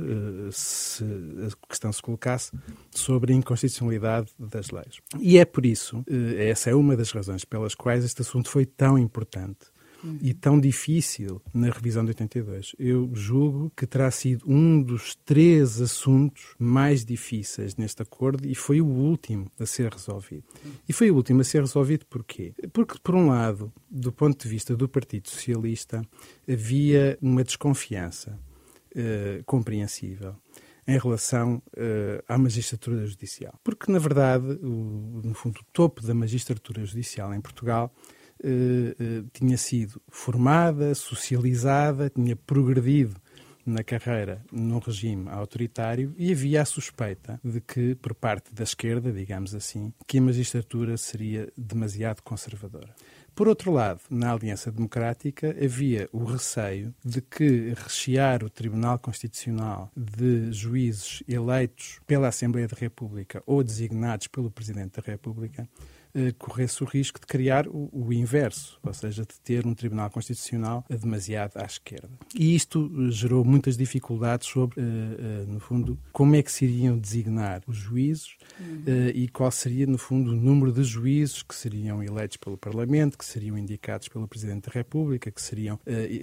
se 0.52 1.04
a 1.04 1.66
questão 1.68 1.92
se 1.92 2.02
colocasse, 2.02 2.52
sobre 2.90 3.32
a 3.32 3.36
inconstitucionalidade 3.36 4.32
das 4.38 4.70
leis. 4.70 5.00
E 5.18 5.38
é 5.38 5.44
por 5.44 5.66
isso, 5.66 6.04
essa 6.38 6.70
é 6.70 6.74
uma 6.74 6.96
das 6.96 7.10
razões 7.10 7.44
pelas 7.44 7.74
quais 7.74 8.04
este 8.04 8.22
assunto 8.22 8.48
foi 8.48 8.66
tão 8.66 8.98
importante 8.98 9.72
e 10.20 10.34
tão 10.34 10.58
difícil 10.58 11.40
na 11.52 11.70
revisão 11.70 12.04
de 12.04 12.10
82. 12.10 12.74
Eu 12.78 13.10
julgo 13.14 13.72
que 13.76 13.86
terá 13.86 14.10
sido 14.10 14.44
um 14.46 14.82
dos 14.82 15.14
três 15.14 15.80
assuntos 15.80 16.54
mais 16.58 17.04
difíceis 17.04 17.76
neste 17.76 18.02
acordo 18.02 18.46
e 18.46 18.54
foi 18.54 18.80
o 18.80 18.86
último 18.86 19.50
a 19.58 19.66
ser 19.66 19.92
resolvido. 19.92 20.44
E 20.88 20.92
foi 20.92 21.10
o 21.10 21.14
último 21.14 21.40
a 21.40 21.44
ser 21.44 21.60
resolvido 21.60 22.06
porquê? 22.06 22.52
Porque, 22.72 22.98
por 23.02 23.14
um 23.14 23.28
lado, 23.28 23.72
do 23.90 24.12
ponto 24.12 24.42
de 24.42 24.48
vista 24.48 24.76
do 24.76 24.88
Partido 24.88 25.28
Socialista, 25.28 26.02
havia 26.48 27.18
uma 27.20 27.44
desconfiança 27.44 28.38
uh, 28.96 29.44
compreensível 29.44 30.34
em 30.86 30.98
relação 30.98 31.62
uh, 31.76 32.22
à 32.28 32.36
magistratura 32.36 33.06
judicial. 33.06 33.58
Porque, 33.62 33.90
na 33.90 33.98
verdade, 33.98 34.44
o, 34.62 35.20
no 35.24 35.34
fundo, 35.34 35.60
o 35.60 35.64
topo 35.72 36.02
da 36.02 36.14
magistratura 36.14 36.84
judicial 36.84 37.32
em 37.32 37.40
Portugal 37.40 37.92
eh, 38.42 38.96
eh, 38.98 39.22
tinha 39.32 39.56
sido 39.56 40.00
formada, 40.08 40.94
socializada, 40.94 42.10
tinha 42.10 42.36
progredido 42.36 43.20
na 43.64 43.84
carreira 43.84 44.44
num 44.50 44.78
regime 44.78 45.28
autoritário 45.28 46.12
e 46.16 46.32
havia 46.32 46.62
a 46.62 46.64
suspeita 46.64 47.40
de 47.44 47.60
que, 47.60 47.94
por 47.94 48.14
parte 48.14 48.52
da 48.52 48.64
esquerda, 48.64 49.12
digamos 49.12 49.54
assim, 49.54 49.92
que 50.06 50.18
a 50.18 50.22
magistratura 50.22 50.96
seria 50.96 51.48
demasiado 51.56 52.22
conservadora. 52.22 52.94
Por 53.34 53.48
outro 53.48 53.72
lado, 53.72 54.00
na 54.10 54.32
Aliança 54.32 54.70
Democrática 54.70 55.56
havia 55.58 56.06
o 56.12 56.22
receio 56.24 56.94
de 57.02 57.22
que 57.22 57.72
rechear 57.74 58.44
o 58.44 58.50
Tribunal 58.50 58.98
Constitucional 58.98 59.90
de 59.96 60.52
juízes 60.52 61.22
eleitos 61.26 61.98
pela 62.06 62.28
Assembleia 62.28 62.68
da 62.68 62.76
República 62.76 63.42
ou 63.46 63.64
designados 63.64 64.26
pelo 64.26 64.50
Presidente 64.50 65.00
da 65.00 65.02
República 65.06 65.66
corresse 66.38 66.82
o 66.82 66.86
risco 66.86 67.18
de 67.18 67.26
criar 67.26 67.66
o, 67.66 67.88
o, 67.92 68.12
inverso, 68.12 68.78
ou 68.82 68.92
seja, 68.92 69.22
de 69.22 69.40
ter 69.40 69.66
um 69.66 69.74
Tribunal 69.74 70.10
Constitucional 70.10 70.84
demasiado 70.88 71.56
à 71.56 71.64
esquerda. 71.64 72.10
E 72.34 72.54
isto 72.54 72.90
eh, 72.98 73.10
gerou 73.10 73.44
muitas 73.44 73.76
dificuldades 73.76 74.46
sobre, 74.46 74.80
uh, 74.80 75.46
no 75.46 75.58
fundo, 75.58 75.98
como 76.12 76.36
é 76.36 76.42
que 76.42 76.52
se 76.52 76.64
iriam 76.64 76.98
designar 76.98 77.62
os 77.66 77.76
juízes 77.76 78.36
uhum. 78.60 78.82
uh, 78.86 79.10
e 79.14 79.28
qual 79.28 79.50
seria, 79.50 79.86
no 79.86 79.98
fundo, 79.98 80.32
o 80.32 80.36
número 80.36 80.72
de 80.72 80.82
juízes 80.84 81.42
que 81.42 81.54
seriam 81.54 82.02
eleitos 82.02 82.36
pelo 82.36 82.58
Parlamento, 82.58 83.16
que 83.16 83.24
seriam 83.24 83.56
indicados 83.56 84.08
pelo 84.08 84.28
Presidente 84.28 84.68
da 84.68 84.72
República, 84.72 85.30
que 85.30 85.40
seriam. 85.40 85.78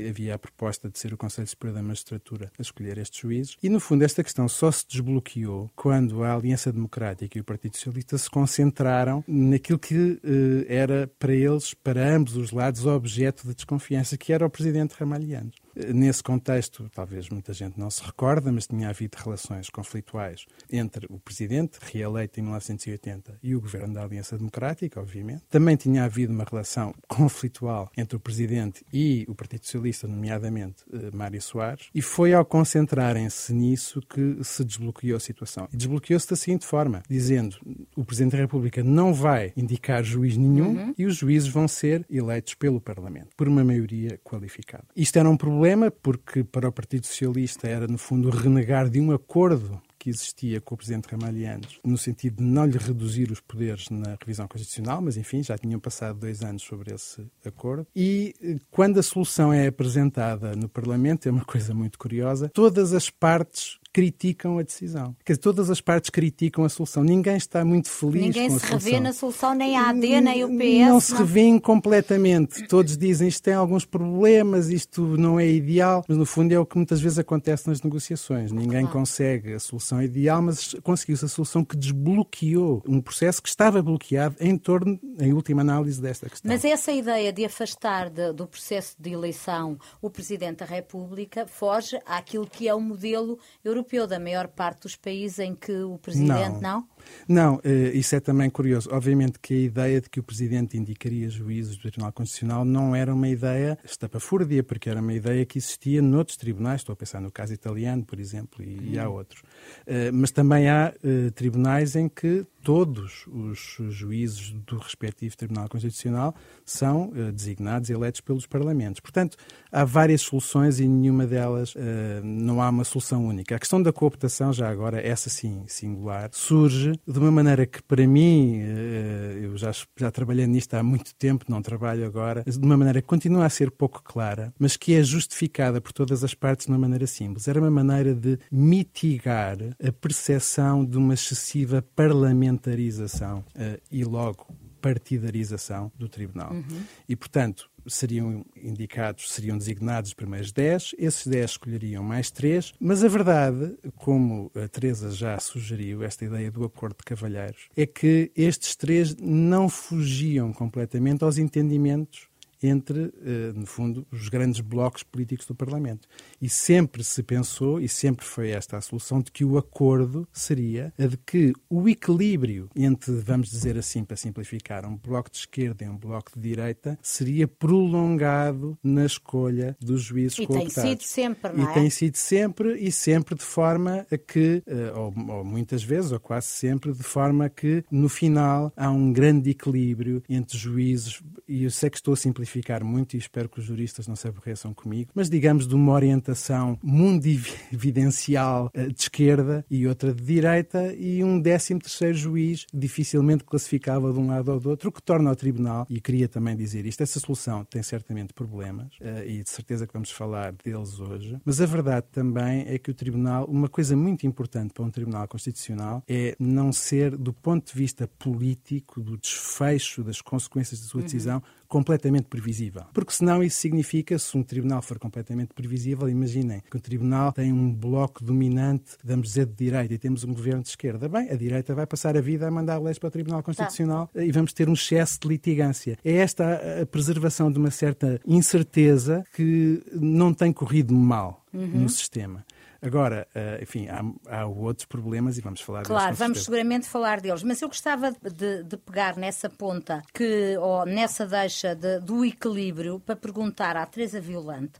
havia 0.09 0.35
a 0.35 0.39
proposta 0.39 0.89
de 0.89 0.99
ser 0.99 1.13
o 1.13 1.17
Conselho 1.17 1.47
Superior 1.47 1.75
da 1.75 1.83
Magistratura 1.83 2.51
a 2.57 2.61
escolher 2.61 2.97
estes 2.97 3.19
juízes. 3.19 3.57
E, 3.61 3.69
no 3.69 3.79
fundo, 3.79 4.03
esta 4.03 4.23
questão 4.23 4.47
só 4.47 4.71
se 4.71 4.87
desbloqueou 4.87 5.71
quando 5.75 6.23
a 6.23 6.33
Aliança 6.33 6.71
Democrática 6.71 7.37
e 7.37 7.41
o 7.41 7.43
Partido 7.43 7.75
Socialista 7.75 8.17
se 8.17 8.29
concentraram 8.29 9.23
naquilo 9.27 9.78
que 9.79 10.19
eh, 10.23 10.65
era 10.67 11.09
para 11.17 11.33
eles, 11.33 11.73
para 11.73 12.15
ambos 12.15 12.35
os 12.35 12.51
lados, 12.51 12.85
objeto 12.85 13.47
de 13.47 13.55
desconfiança, 13.55 14.17
que 14.17 14.33
era 14.33 14.45
o 14.45 14.49
presidente 14.49 14.95
Ramalhianos. 14.99 15.55
Nesse 15.93 16.21
contexto, 16.21 16.89
talvez 16.93 17.29
muita 17.29 17.53
gente 17.53 17.79
não 17.79 17.89
se 17.89 18.03
recorda, 18.03 18.51
mas 18.51 18.67
tinha 18.67 18.89
havido 18.89 19.17
relações 19.17 19.69
conflituais 19.69 20.45
entre 20.71 21.07
o 21.09 21.19
presidente, 21.19 21.79
reeleito 21.81 22.39
em 22.39 22.43
1980, 22.43 23.39
e 23.41 23.55
o 23.55 23.61
governo 23.61 23.93
da 23.93 24.03
Aliança 24.03 24.37
Democrática, 24.37 24.99
obviamente. 24.99 25.43
Também 25.49 25.75
tinha 25.75 26.03
havido 26.03 26.33
uma 26.33 26.43
relação 26.43 26.93
conflitual 27.07 27.89
entre 27.95 28.17
o 28.17 28.19
presidente 28.19 28.85
e 28.91 29.25
o 29.27 29.35
Partido 29.35 29.65
Socialista, 29.65 30.07
nomeadamente 30.07 30.83
eh, 30.91 31.09
Mário 31.13 31.41
Soares, 31.41 31.89
e 31.95 32.01
foi 32.01 32.33
ao 32.33 32.43
concentrarem-se 32.43 33.53
nisso 33.53 34.01
que 34.01 34.43
se 34.43 34.65
desbloqueou 34.65 35.17
a 35.17 35.19
situação. 35.19 35.67
E 35.71 35.77
desbloqueou-se 35.77 36.29
da 36.29 36.35
seguinte 36.35 36.65
forma, 36.65 37.03
dizendo 37.09 37.57
o 37.95 38.03
Presidente 38.03 38.33
da 38.33 38.39
República 38.39 38.83
não 38.83 39.13
vai 39.13 39.53
indicar 39.55 40.03
juiz 40.03 40.35
nenhum 40.35 40.75
uhum. 40.75 40.93
e 40.97 41.05
os 41.05 41.15
juízes 41.15 41.47
vão 41.47 41.67
ser 41.67 42.05
eleitos 42.09 42.53
pelo 42.53 42.81
Parlamento, 42.81 43.29
por 43.37 43.47
uma 43.47 43.63
maioria 43.63 44.19
qualificada. 44.23 44.85
Isto 44.95 45.19
era 45.19 45.29
um 45.29 45.37
problema 45.37 45.68
problema, 45.69 45.91
porque 45.91 46.43
para 46.43 46.67
o 46.67 46.71
Partido 46.71 47.05
Socialista 47.05 47.67
era, 47.67 47.87
no 47.87 47.97
fundo, 47.97 48.29
renegar 48.29 48.89
de 48.89 48.99
um 48.99 49.11
acordo 49.11 49.79
que 49.99 50.09
existia 50.09 50.61
com 50.61 50.73
o 50.73 50.77
Presidente 50.77 51.09
Ramalhianos, 51.11 51.77
no 51.83 51.97
sentido 51.97 52.37
de 52.37 52.43
não 52.43 52.65
lhe 52.65 52.77
reduzir 52.77 53.29
os 53.31 53.41
poderes 53.41 53.89
na 53.89 54.17
revisão 54.19 54.47
constitucional, 54.47 55.01
mas 55.01 55.17
enfim, 55.17 55.43
já 55.43 55.57
tinham 55.57 55.79
passado 55.79 56.17
dois 56.19 56.41
anos 56.41 56.63
sobre 56.63 56.95
esse 56.95 57.21
acordo. 57.45 57.85
E 57.93 58.33
eh, 58.41 58.55
quando 58.71 58.97
a 58.97 59.03
solução 59.03 59.51
é 59.51 59.67
apresentada 59.67 60.55
no 60.55 60.69
Parlamento, 60.69 61.27
é 61.27 61.31
uma 61.31 61.43
coisa 61.43 61.73
muito 61.73 61.99
curiosa, 61.99 62.49
todas 62.49 62.93
as 62.93 63.09
partes 63.09 63.77
criticam 63.99 64.57
a 64.57 64.63
decisão. 64.63 65.13
Quer 65.25 65.33
dizer, 65.33 65.41
todas 65.41 65.69
as 65.69 65.81
partes 65.81 66.09
criticam 66.09 66.63
a 66.63 66.69
solução. 66.69 67.03
Ninguém 67.03 67.35
está 67.35 67.65
muito 67.65 67.89
feliz 67.89 68.21
Ninguém 68.21 68.47
com 68.47 68.55
a 68.55 68.59
solução. 68.59 68.69
Ninguém 68.69 68.79
se 68.79 68.89
revê 68.91 68.99
na 69.03 69.13
solução, 69.13 69.53
nem 69.53 69.77
a 69.77 69.89
AD, 69.89 70.21
nem 70.21 70.43
o 70.45 70.47
PS. 70.47 70.87
Não 70.87 70.99
se 71.01 71.15
revêem 71.15 71.59
completamente. 71.59 72.65
Todos 72.67 72.97
dizem 72.97 73.27
isto 73.27 73.43
tem 73.43 73.53
alguns 73.53 73.83
problemas, 73.83 74.69
isto 74.69 75.01
não 75.17 75.37
é 75.37 75.45
ideal, 75.45 76.05
mas 76.07 76.17
no 76.17 76.25
fundo 76.25 76.53
é 76.53 76.57
o 76.57 76.65
que 76.65 76.77
muitas 76.77 77.01
vezes 77.01 77.19
acontece 77.19 77.67
nas 77.67 77.81
negociações. 77.81 78.53
Ninguém 78.53 78.83
claro. 78.83 78.99
consegue 78.99 79.51
a 79.51 79.59
solução 79.59 80.01
ideal, 80.01 80.41
mas 80.41 80.73
conseguiu-se 80.81 81.25
a 81.25 81.27
solução 81.27 81.65
que 81.65 81.75
desbloqueou 81.75 82.81
um 82.87 83.01
processo 83.01 83.43
que 83.43 83.49
estava 83.49 83.81
bloqueado 83.81 84.37
em 84.39 84.57
torno, 84.57 84.97
em 85.19 85.33
última 85.33 85.59
análise, 85.59 86.01
desta 86.01 86.29
questão. 86.29 86.49
Mas 86.49 86.63
essa 86.63 86.93
ideia 86.93 87.33
de 87.33 87.43
afastar 87.43 88.09
de, 88.09 88.31
do 88.31 88.47
processo 88.47 88.95
de 88.97 89.11
eleição 89.11 89.77
o 90.01 90.09
Presidente 90.09 90.59
da 90.59 90.65
República 90.65 91.45
foge 91.45 91.99
àquilo 92.05 92.47
que 92.47 92.65
é 92.65 92.73
o 92.73 92.79
modelo 92.79 93.37
europeu 93.61 93.88
europeu, 93.89 94.07
da 94.07 94.19
maior 94.19 94.47
parte 94.47 94.83
dos 94.83 94.95
países 94.95 95.39
em 95.39 95.55
que 95.55 95.71
o 95.83 95.97
Presidente 95.97 96.61
não? 96.61 96.81
Não, 96.81 96.87
não 97.27 97.59
eh, 97.63 97.91
isso 97.93 98.15
é 98.15 98.19
também 98.19 98.49
curioso. 98.49 98.89
Obviamente 98.91 99.39
que 99.39 99.53
a 99.53 99.57
ideia 99.57 100.01
de 100.01 100.09
que 100.09 100.19
o 100.19 100.23
Presidente 100.23 100.77
indicaria 100.77 101.29
juízes 101.29 101.77
do 101.77 101.83
Tribunal 101.83 102.11
Constitucional 102.11 102.65
não 102.65 102.95
era 102.95 103.13
uma 103.13 103.27
ideia 103.27 103.77
estapafúrdia, 103.83 104.63
porque 104.63 104.89
era 104.89 104.99
uma 104.99 105.13
ideia 105.13 105.45
que 105.45 105.57
existia 105.57 106.01
noutros 106.01 106.37
tribunais, 106.37 106.81
estou 106.81 106.93
a 106.93 106.95
pensar 106.95 107.21
no 107.21 107.31
caso 107.31 107.53
italiano, 107.53 108.03
por 108.03 108.19
exemplo, 108.19 108.63
e, 108.63 108.97
há 108.97 109.07
outros. 109.07 109.41
Eh, 109.85 110.11
mas 110.11 110.31
também 110.31 110.69
há 110.69 110.93
eh, 111.03 111.29
tribunais 111.31 111.95
em 111.95 112.09
que 112.09 112.45
todos 112.61 113.25
os 113.27 113.77
juízes 113.89 114.51
do 114.51 114.77
respectivo 114.77 115.37
Tribunal 115.37 115.69
Constitucional 115.69 116.35
são 116.65 117.13
designados 117.33 117.89
e 117.89 117.93
eleitos 117.93 118.19
pelos 118.19 118.45
Parlamentos. 118.45 118.99
Portanto, 118.99 119.37
há 119.71 119.85
várias 119.85 120.21
soluções 120.21 120.77
e 120.77 120.87
nenhuma 120.87 121.25
delas 121.25 121.73
não 122.21 122.61
há 122.61 122.69
uma 122.69 122.83
solução 122.83 123.25
única. 123.25 123.55
A 123.55 123.59
questão 123.59 123.81
da 123.81 123.93
cooptação, 123.93 124.51
já 124.51 124.69
agora, 124.69 124.99
essa 125.01 125.29
sim, 125.29 125.63
singular, 125.67 126.29
surge 126.33 126.88
de 127.07 127.19
uma 127.19 127.31
maneira 127.31 127.65
que, 127.65 127.81
para 127.83 128.05
mim, 128.07 128.59
eh, 128.61 129.39
eu 129.43 129.57
já, 129.57 129.71
já 129.97 130.11
trabalhei 130.11 130.47
nisto 130.47 130.73
há 130.73 130.83
muito 130.83 131.13
tempo, 131.15 131.45
não 131.47 131.61
trabalho 131.61 132.05
agora, 132.05 132.43
de 132.45 132.57
uma 132.57 132.77
maneira 132.77 133.01
que 133.01 133.07
continua 133.07 133.45
a 133.45 133.49
ser 133.49 133.71
pouco 133.71 134.01
clara, 134.03 134.53
mas 134.59 134.77
que 134.77 134.93
é 134.93 135.03
justificada 135.03 135.81
por 135.81 135.91
todas 135.91 136.23
as 136.23 136.33
partes 136.33 136.65
de 136.65 136.71
uma 136.71 136.77
maneira 136.77 137.07
simples. 137.07 137.47
Era 137.47 137.59
uma 137.59 137.71
maneira 137.71 138.13
de 138.13 138.39
mitigar 138.51 139.57
a 139.83 139.91
percepção 139.91 140.85
de 140.85 140.97
uma 140.97 141.13
excessiva 141.13 141.83
parlamentarização 141.95 143.43
eh, 143.55 143.79
e, 143.91 144.03
logo, 144.03 144.47
partidarização 144.81 145.91
do 145.97 146.07
Tribunal. 146.07 146.53
Uhum. 146.53 146.81
E, 147.07 147.15
portanto, 147.15 147.69
seriam 147.89 148.45
indicados, 148.55 149.31
seriam 149.31 149.57
designados 149.57 150.11
os 150.11 150.13
primeiros 150.13 150.51
10, 150.51 150.95
esses 150.97 151.27
10 151.27 151.51
escolheriam 151.51 152.03
mais 152.03 152.31
3, 152.31 152.73
mas 152.79 153.03
a 153.03 153.07
verdade, 153.07 153.75
como 153.95 154.51
a 154.55 154.67
Teresa 154.67 155.11
já 155.11 155.39
sugeriu, 155.39 156.03
esta 156.03 156.25
ideia 156.25 156.51
do 156.51 156.63
acordo 156.63 156.97
de 156.97 157.03
cavalheiros, 157.03 157.67
é 157.75 157.85
que 157.85 158.31
estes 158.35 158.75
três 158.75 159.15
não 159.15 159.67
fugiam 159.67 160.53
completamente 160.53 161.23
aos 161.23 161.37
entendimentos 161.37 162.28
entre, 162.61 163.13
eh, 163.23 163.51
no 163.55 163.65
fundo, 163.65 164.05
os 164.11 164.27
grandes 164.29 164.59
blocos 164.59 165.03
políticos 165.03 165.45
do 165.45 165.55
Parlamento. 165.55 166.07
E 166.41 166.49
sempre 166.49 167.03
se 167.03 167.23
pensou, 167.23 167.79
e 167.79 167.87
sempre 167.87 168.25
foi 168.25 168.49
esta 168.49 168.77
a 168.77 168.81
solução, 168.81 169.21
de 169.21 169.31
que 169.31 169.45
o 169.45 169.57
acordo 169.57 170.27
seria 170.31 170.93
a 170.97 171.05
de 171.05 171.17
que 171.17 171.53
o 171.69 171.87
equilíbrio 171.87 172.69
entre, 172.75 173.13
vamos 173.13 173.49
dizer 173.49 173.77
assim, 173.77 174.03
para 174.03 174.17
simplificar, 174.17 174.85
um 174.85 174.97
bloco 174.97 175.31
de 175.31 175.37
esquerda 175.37 175.85
e 175.85 175.89
um 175.89 175.97
bloco 175.97 176.31
de 176.35 176.41
direita, 176.41 176.97
seria 177.01 177.47
prolongado 177.47 178.77
na 178.83 179.05
escolha 179.05 179.77
dos 179.79 180.01
juízes 180.01 180.39
e 180.39 180.45
cooptados. 180.45 180.73
E 180.73 180.81
tem 180.81 180.89
sido 180.89 181.03
sempre, 181.03 181.53
não 181.53 181.67
é? 181.67 181.71
E 181.71 181.73
tem 181.73 181.89
sido 181.89 182.15
sempre, 182.15 182.77
e 182.77 182.91
sempre 182.91 183.35
de 183.35 183.43
forma 183.43 184.05
a 184.11 184.17
que, 184.17 184.61
eh, 184.65 184.91
ou, 184.95 185.13
ou 185.29 185.43
muitas 185.43 185.83
vezes, 185.83 186.11
ou 186.11 186.19
quase 186.19 186.47
sempre, 186.47 186.91
de 186.91 187.03
forma 187.03 187.45
a 187.45 187.49
que, 187.49 187.83
no 187.89 188.09
final, 188.09 188.73
há 188.75 188.89
um 188.91 189.13
grande 189.13 189.49
equilíbrio 189.49 190.21
entre 190.29 190.57
juízes, 190.57 191.21
e 191.47 191.63
eu 191.63 191.71
sei 191.71 191.89
que 191.89 191.97
estou 191.97 192.13
a 192.13 192.17
simplificar 192.17 192.48
simplificar 192.49 192.83
muito 192.83 193.13
e 193.13 193.17
espero 193.17 193.47
que 193.47 193.59
os 193.59 193.65
juristas 193.65 194.07
não 194.07 194.15
se 194.15 194.27
aborreçam 194.27 194.73
comigo, 194.73 195.11
mas 195.13 195.29
digamos 195.29 195.67
de 195.67 195.75
uma 195.75 195.93
orientação 195.93 196.77
mundividencial 196.81 198.71
eh, 198.73 198.87
de 198.87 199.01
esquerda 199.01 199.63
e 199.69 199.87
outra 199.87 200.13
de 200.13 200.23
direita 200.23 200.93
e 200.95 201.23
um 201.23 201.39
décimo 201.39 201.79
terceiro 201.79 202.17
juiz 202.17 202.65
dificilmente 202.73 203.43
classificável 203.43 204.11
de 204.11 204.19
um 204.19 204.27
lado 204.27 204.51
ou 204.51 204.59
do 204.59 204.69
outro, 204.69 204.89
o 204.89 204.91
que 204.91 205.01
torna 205.01 205.31
o 205.31 205.35
tribunal, 205.35 205.85
e 205.89 206.01
queria 206.01 206.27
também 206.27 206.55
dizer 206.55 206.85
isto, 206.85 207.01
essa 207.01 207.19
solução 207.19 207.63
tem 207.63 207.83
certamente 207.83 208.33
problemas 208.33 208.87
eh, 208.99 209.25
e 209.27 209.43
de 209.43 209.49
certeza 209.49 209.85
que 209.85 209.93
vamos 209.93 210.11
falar 210.11 210.53
deles 210.63 210.99
hoje, 210.99 211.39
mas 211.45 211.61
a 211.61 211.65
verdade 211.65 212.07
também 212.11 212.65
é 212.67 212.77
que 212.79 212.89
o 212.89 212.93
tribunal, 212.93 213.45
uma 213.45 213.69
coisa 213.69 213.95
muito 213.95 214.25
importante 214.25 214.73
para 214.73 214.83
um 214.83 214.89
tribunal 214.89 215.27
constitucional 215.27 216.03
é 216.07 216.35
não 216.39 216.71
ser, 216.71 217.15
do 217.15 217.31
ponto 217.31 217.71
de 217.71 217.77
vista 217.77 218.07
político, 218.07 219.01
do 219.01 219.17
desfecho 219.17 220.03
das 220.03 220.21
consequências 220.21 220.81
da 220.81 220.87
sua 220.87 220.99
uhum. 220.99 221.05
decisão, 221.05 221.35
uhum 221.35 221.58
completamente 221.69 222.25
previsível. 222.25 222.81
Porque 222.91 223.13
senão 223.13 223.43
isso 223.43 223.57
significa, 223.57 224.17
se 224.17 224.35
um 224.35 224.43
tribunal 224.43 224.81
for 224.81 224.97
completamente 224.97 225.53
previsível, 225.53 226.09
imaginem 226.09 226.61
que 226.69 226.75
o 226.75 226.79
tribunal 226.79 227.31
tem 227.31 227.53
um 227.53 227.71
bloco 227.71 228.23
dominante, 228.23 228.97
vamos 229.03 229.29
dizer, 229.29 229.45
de 229.45 229.53
direita 229.53 229.93
e 229.93 229.97
temos 229.97 230.23
um 230.23 230.33
governo 230.33 230.63
de 230.63 230.69
esquerda. 230.69 231.07
Bem, 231.07 231.29
a 231.29 231.35
direita 231.35 231.75
vai 231.75 231.85
passar 231.85 232.17
a 232.17 232.21
vida 232.21 232.47
a 232.47 232.51
mandar 232.51 232.79
leis 232.79 232.97
para 232.97 233.07
o 233.07 233.11
Tribunal 233.11 233.43
Constitucional 233.43 234.07
tá. 234.07 234.23
e 234.23 234.31
vamos 234.31 234.51
ter 234.51 234.67
um 234.67 234.73
excesso 234.73 235.19
de 235.21 235.27
litigância. 235.27 235.97
É 236.03 236.13
esta 236.13 236.81
a 236.81 236.85
preservação 236.85 237.51
de 237.51 237.59
uma 237.59 237.71
certa 237.71 238.19
incerteza 238.25 239.23
que 239.33 239.81
não 239.93 240.33
tem 240.33 240.51
corrido 240.51 240.93
mal 240.93 241.45
uhum. 241.53 241.81
no 241.81 241.89
sistema. 241.89 242.43
Agora, 242.81 243.27
uh, 243.35 243.61
enfim, 243.61 243.87
há, 243.87 244.41
há, 244.41 244.45
outros 244.45 244.85
problemas 244.85 245.37
e 245.37 245.41
vamos 245.41 245.61
falar 245.61 245.83
claro, 245.83 246.05
deles. 246.05 246.17
Claro, 246.17 246.31
vamos 246.31 246.43
seguramente 246.43 246.87
falar 246.87 247.19
deles, 247.19 247.43
mas 247.43 247.61
eu 247.61 247.67
gostava 247.67 248.11
de, 248.11 248.63
de 248.63 248.77
pegar 248.77 249.17
nessa 249.17 249.49
ponta, 249.49 250.01
que, 250.13 250.57
ou 250.57 250.85
nessa 250.85 251.25
deixa 251.25 251.75
de, 251.75 251.99
do 251.99 252.23
equilíbrio, 252.23 252.99
para 252.99 253.15
perguntar 253.15 253.75
à 253.75 253.85
Teresa 253.85 254.21
Violante 254.21 254.79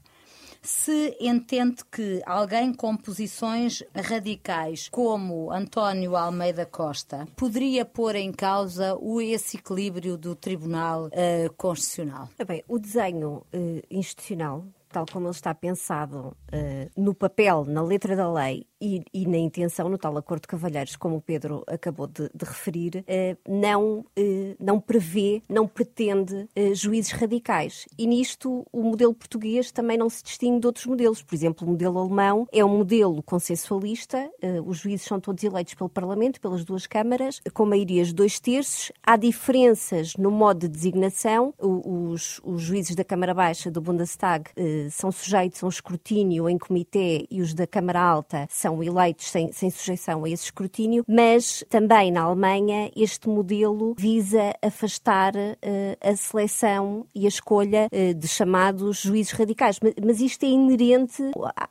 se 0.62 1.16
entende 1.20 1.82
que 1.90 2.22
alguém 2.26 2.72
com 2.72 2.96
posições 2.96 3.82
radicais, 3.94 4.88
como 4.90 5.50
António 5.50 6.16
Almeida 6.16 6.66
Costa, 6.66 7.26
poderia 7.36 7.84
pôr 7.84 8.14
em 8.16 8.32
causa 8.32 8.94
o, 8.96 9.20
esse 9.20 9.56
equilíbrio 9.56 10.16
do 10.16 10.34
Tribunal 10.34 11.06
uh, 11.06 11.52
Constitucional? 11.56 12.28
Bem, 12.46 12.62
o 12.68 12.78
desenho 12.78 13.42
uh, 13.54 13.82
institucional 13.90 14.66
tal 14.90 15.06
como 15.10 15.26
ele 15.26 15.34
está 15.34 15.54
pensado 15.54 16.36
uh, 16.52 17.00
no 17.00 17.14
papel, 17.14 17.64
na 17.64 17.82
letra 17.82 18.16
da 18.16 18.30
lei 18.30 18.66
e, 18.80 19.02
e, 19.12 19.26
na 19.26 19.36
intenção, 19.36 19.88
no 19.88 19.98
tal 19.98 20.16
acordo 20.16 20.42
de 20.42 20.48
cavalheiros, 20.48 20.96
como 20.96 21.16
o 21.16 21.20
Pedro 21.20 21.62
acabou 21.66 22.06
de, 22.06 22.30
de 22.34 22.44
referir, 22.46 23.04
eh, 23.06 23.36
não, 23.46 24.06
eh, 24.16 24.56
não 24.58 24.80
prevê, 24.80 25.42
não 25.46 25.68
pretende 25.68 26.48
juízes 26.72 27.12
radicais. 27.12 27.86
E 27.98 28.06
nisto 28.06 28.66
o 28.72 28.82
modelo 28.82 29.12
português 29.12 29.70
também 29.70 29.98
não 29.98 30.08
se 30.08 30.24
distingue 30.24 30.60
de 30.60 30.66
outros 30.66 30.86
modelos. 30.86 31.22
Por 31.22 31.34
exemplo, 31.34 31.66
o 31.66 31.70
modelo 31.70 31.98
alemão 31.98 32.48
é 32.50 32.64
um 32.64 32.78
modelo 32.78 33.22
consensualista, 33.22 34.30
os 34.64 34.78
juízes 34.78 35.06
são 35.06 35.20
todos 35.20 35.44
eleitos 35.44 35.74
pelo 35.74 35.90
Parlamento, 35.90 36.40
pelas 36.40 36.64
duas 36.64 36.86
câmaras, 36.86 37.38
com 37.52 37.66
maiorias 37.66 38.08
de 38.08 38.14
dois 38.14 38.40
terços. 38.40 38.90
Há 39.02 39.18
diferenças 39.18 40.16
no 40.16 40.30
modo 40.30 40.60
de 40.60 40.68
designação. 40.68 41.52
Os, 41.58 42.40
os 42.42 42.62
juízes 42.62 42.96
da 42.96 43.04
Câmara 43.04 43.34
Baixa, 43.34 43.70
do 43.70 43.80
Bundestag, 43.80 44.50
são 44.90 45.10
sujeitos 45.12 45.62
a 45.62 45.66
um 45.66 45.68
escrutínio 45.68 46.48
em 46.48 46.56
comitê 46.56 47.26
e 47.30 47.40
os 47.40 47.54
da 47.54 47.66
Câmara 47.66 48.00
Alta 48.00 48.46
são 48.48 48.82
eleitos 48.82 49.30
sem, 49.30 49.52
sem 49.52 49.70
sujeição 49.70 50.24
a 50.24 50.30
esse 50.30 50.44
escrutínio, 50.44 51.04
mas 51.08 51.64
também 51.68 52.10
na 52.10 52.22
Alemanha 52.22 52.90
este 52.96 53.28
modelo 53.28 53.94
visa 53.98 54.54
afastar 54.62 55.34
uh, 55.34 55.58
a 56.00 56.16
seleção 56.16 57.06
e 57.14 57.26
a 57.26 57.28
escolha 57.28 57.88
uh, 57.92 58.14
de 58.14 58.28
chamados 58.28 59.00
juízes 59.00 59.32
radicais. 59.32 59.78
Mas, 60.04 60.20
isto 60.20 60.44
é 60.44 60.48
inerente 60.48 61.22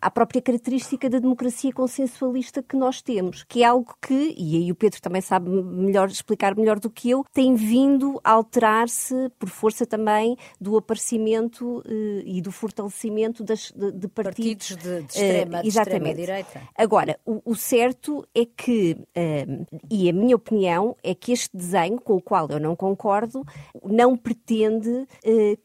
à 0.02 0.10
própria 0.10 0.42
característica 0.42 1.10
da 1.10 1.20
democracia 1.20 1.72
consensualista 1.72 2.64
que 2.64 2.76
nós 2.76 3.02
temos, 3.02 3.44
que 3.44 3.64
é 3.64 3.66
algo 3.66 3.96
que, 4.02 4.36
e 4.38 4.58
aí 4.58 4.72
o 4.72 4.76
Pedro 4.76 5.02
também 5.02 5.22
sabe 5.22 5.50
melhor 5.50 6.10
explicar 6.10 6.56
melhor 6.56 6.80
do 6.80 6.90
que 6.90 7.10
eu, 7.10 7.24
tem 7.34 7.56
vindo 7.56 8.20
a 8.24 8.32
alterar-se 8.32 9.30
por 9.38 9.50
força 9.50 9.86
também 9.86 10.36
do 10.60 10.78
aparecimento 10.78 11.80
uh, 11.80 11.84
e 12.26 12.42
do 12.42 12.52
fortalecimento 12.52 12.99
das, 13.44 13.72
de, 13.72 13.92
de 13.92 14.08
partidos, 14.08 14.70
partidos 14.70 14.78
de, 14.78 15.02
de 15.02 15.08
extrema, 15.08 15.60
uh, 15.60 15.62
de 15.62 15.68
extrema 15.70 16.14
direita. 16.14 16.62
Agora, 16.76 17.20
o, 17.26 17.42
o 17.46 17.56
certo 17.56 18.28
é 18.36 18.46
que, 18.46 18.98
um, 19.16 19.66
e 19.90 20.10
a 20.10 20.14
minha 20.14 20.36
opinião 20.36 20.96
é 21.04 21.16
que 21.16 21.32
este 21.32 21.56
desenho, 21.56 22.00
com 22.00 22.16
o 22.16 22.22
qual 22.22 22.48
eu 22.50 22.60
não 22.60 22.76
concordo, 22.76 23.46
não 23.84 24.18
pretende 24.18 24.90
uh, 24.90 25.08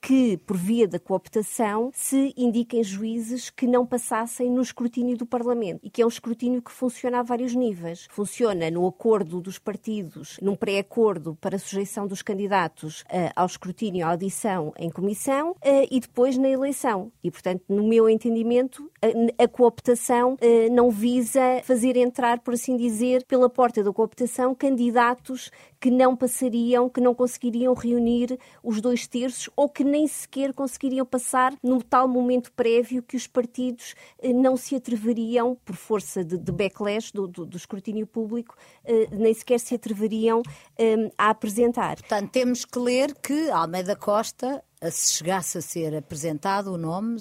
que, 0.01 0.37
por 0.39 0.57
via 0.57 0.87
da 0.87 0.99
cooptação, 0.99 1.91
se 1.93 2.33
indiquem 2.37 2.83
juízes 2.83 3.51
que 3.51 3.67
não 3.67 3.85
passassem 3.87 4.51
no 4.51 4.63
escrutínio 4.63 5.17
do 5.17 5.27
Parlamento 5.27 5.81
e 5.83 5.91
que 5.91 6.03
é 6.03 6.05
um 6.05 6.09
escrutínio 6.09 6.63
que 6.63 6.71
funciona 6.71 7.21
a 7.21 7.23
vários 7.23 7.55
níveis. 7.55 8.07
Funciona 8.11 8.71
no 8.71 8.87
acordo 8.87 9.41
dos 9.41 9.59
partidos, 9.59 10.39
num 10.41 10.55
pré-acordo 10.55 11.37
para 11.41 11.57
a 11.57 11.59
sujeição 11.59 12.07
dos 12.07 12.23
candidatos 12.23 13.03
uh, 13.03 13.33
ao 13.35 13.47
escrutínio, 13.47 14.07
à 14.07 14.11
audição 14.11 14.73
em 14.79 14.91
comissão 14.91 15.53
uh, 15.53 15.89
e 15.91 16.01
depois 16.01 16.37
na 16.39 16.49
eleição. 16.49 17.13
E, 17.25 17.31
portanto, 17.31 17.65
no 17.69 17.83
meu 17.83 18.09
entendimento, 18.09 18.89
a, 19.03 19.45
a 19.45 19.49
cooptação 19.49 20.37
não 20.71 20.91
visa 20.91 21.41
fazer 21.65 21.97
entrar, 21.97 22.41
por 22.41 22.53
assim 22.55 22.77
dizer, 22.77 23.25
pela 23.25 23.49
porta 23.49 23.83
da 23.83 23.91
cooptação 23.93 24.55
candidatos 24.55 25.51
que 25.81 25.91
não 25.91 26.17
passariam, 26.17 26.89
que 26.89 27.01
não 27.01 27.15
conseguiriam 27.15 27.75
reunir 27.75 28.39
os 28.63 28.81
dois 28.81 29.07
terços 29.07 29.51
ou 29.55 29.69
que 29.69 29.85
nem 29.85 30.07
sequer 30.07 30.53
conseguiriam 30.55 31.05
passar 31.05 31.55
no 31.63 31.83
tal 31.83 32.09
momento 32.09 32.51
prévio 32.53 33.03
que 33.03 33.17
os 33.17 33.27
partidos 33.27 33.95
eh, 34.19 34.33
não 34.33 34.57
se 34.57 34.75
atreveriam, 34.75 35.57
por 35.65 35.77
força 35.77 36.25
de, 36.25 36.39
de 36.39 36.51
backlash 36.51 37.13
do, 37.13 37.27
do, 37.27 37.45
do, 37.45 37.57
escrutínio 37.57 38.07
público, 38.07 38.57
eh, 38.85 39.09
nem 39.13 39.35
sequer 39.35 39.61
se 39.61 39.75
atreveriam 39.75 40.43
eh, 40.79 41.11
a 41.19 41.31
apresentar. 41.31 41.97
Portanto, 41.97 42.31
temos 42.31 42.65
que 42.65 42.79
ler 42.79 43.15
que 43.15 43.51
Almeida 43.51 43.95
Costa 43.95 44.65
se 44.91 45.15
chegasse 45.15 45.59
a 45.59 45.61
ser 45.61 45.97
apresentado 45.97 46.73
o 46.73 46.79
nome, 46.79 47.19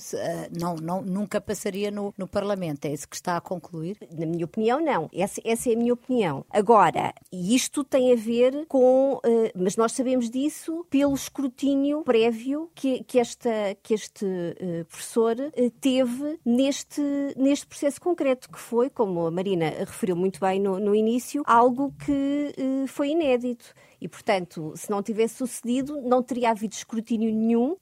não, 0.57 0.75
não, 0.75 1.01
nunca 1.01 1.39
passaria 1.39 1.91
no, 1.91 2.13
no 2.17 2.27
Parlamento. 2.27 2.85
É 2.85 2.93
isso 2.93 3.07
que 3.07 3.15
está 3.15 3.37
a 3.37 3.41
concluir? 3.41 3.97
Na 4.11 4.25
minha 4.25 4.45
opinião, 4.45 4.79
não. 4.79 5.09
Essa, 5.13 5.41
essa 5.43 5.69
é 5.69 5.73
a 5.73 5.77
minha 5.77 5.93
opinião. 5.93 6.45
Agora, 6.49 7.13
isto 7.31 7.83
tem 7.83 8.11
a 8.11 8.15
ver 8.15 8.65
com. 8.67 9.15
Uh, 9.15 9.51
mas 9.55 9.75
nós 9.75 9.93
sabemos 9.93 10.29
disso 10.29 10.85
pelo 10.89 11.13
escrutínio 11.13 12.03
prévio 12.03 12.69
que, 12.73 13.03
que, 13.03 13.19
esta, 13.19 13.49
que 13.81 13.93
este 13.93 14.25
uh, 14.25 14.85
professor 14.85 15.35
teve 15.79 16.39
neste, 16.45 17.01
neste 17.37 17.65
processo 17.65 17.99
concreto, 18.01 18.49
que 18.49 18.59
foi, 18.59 18.89
como 18.89 19.25
a 19.25 19.31
Marina 19.31 19.69
referiu 19.69 20.15
muito 20.15 20.39
bem 20.39 20.59
no, 20.59 20.79
no 20.79 20.95
início, 20.95 21.43
algo 21.45 21.93
que 22.05 22.53
foi 22.87 23.09
inédito. 23.09 23.73
E, 24.03 24.07
portanto, 24.09 24.73
se 24.75 24.91
não 24.91 25.01
tivesse 25.01 25.35
sucedido, 25.35 26.01
não 26.01 26.21
teria 26.21 26.49
havido 26.49 26.73
escrutínio 26.73 27.33
nenhum, 27.33 27.71
uh, 27.71 27.77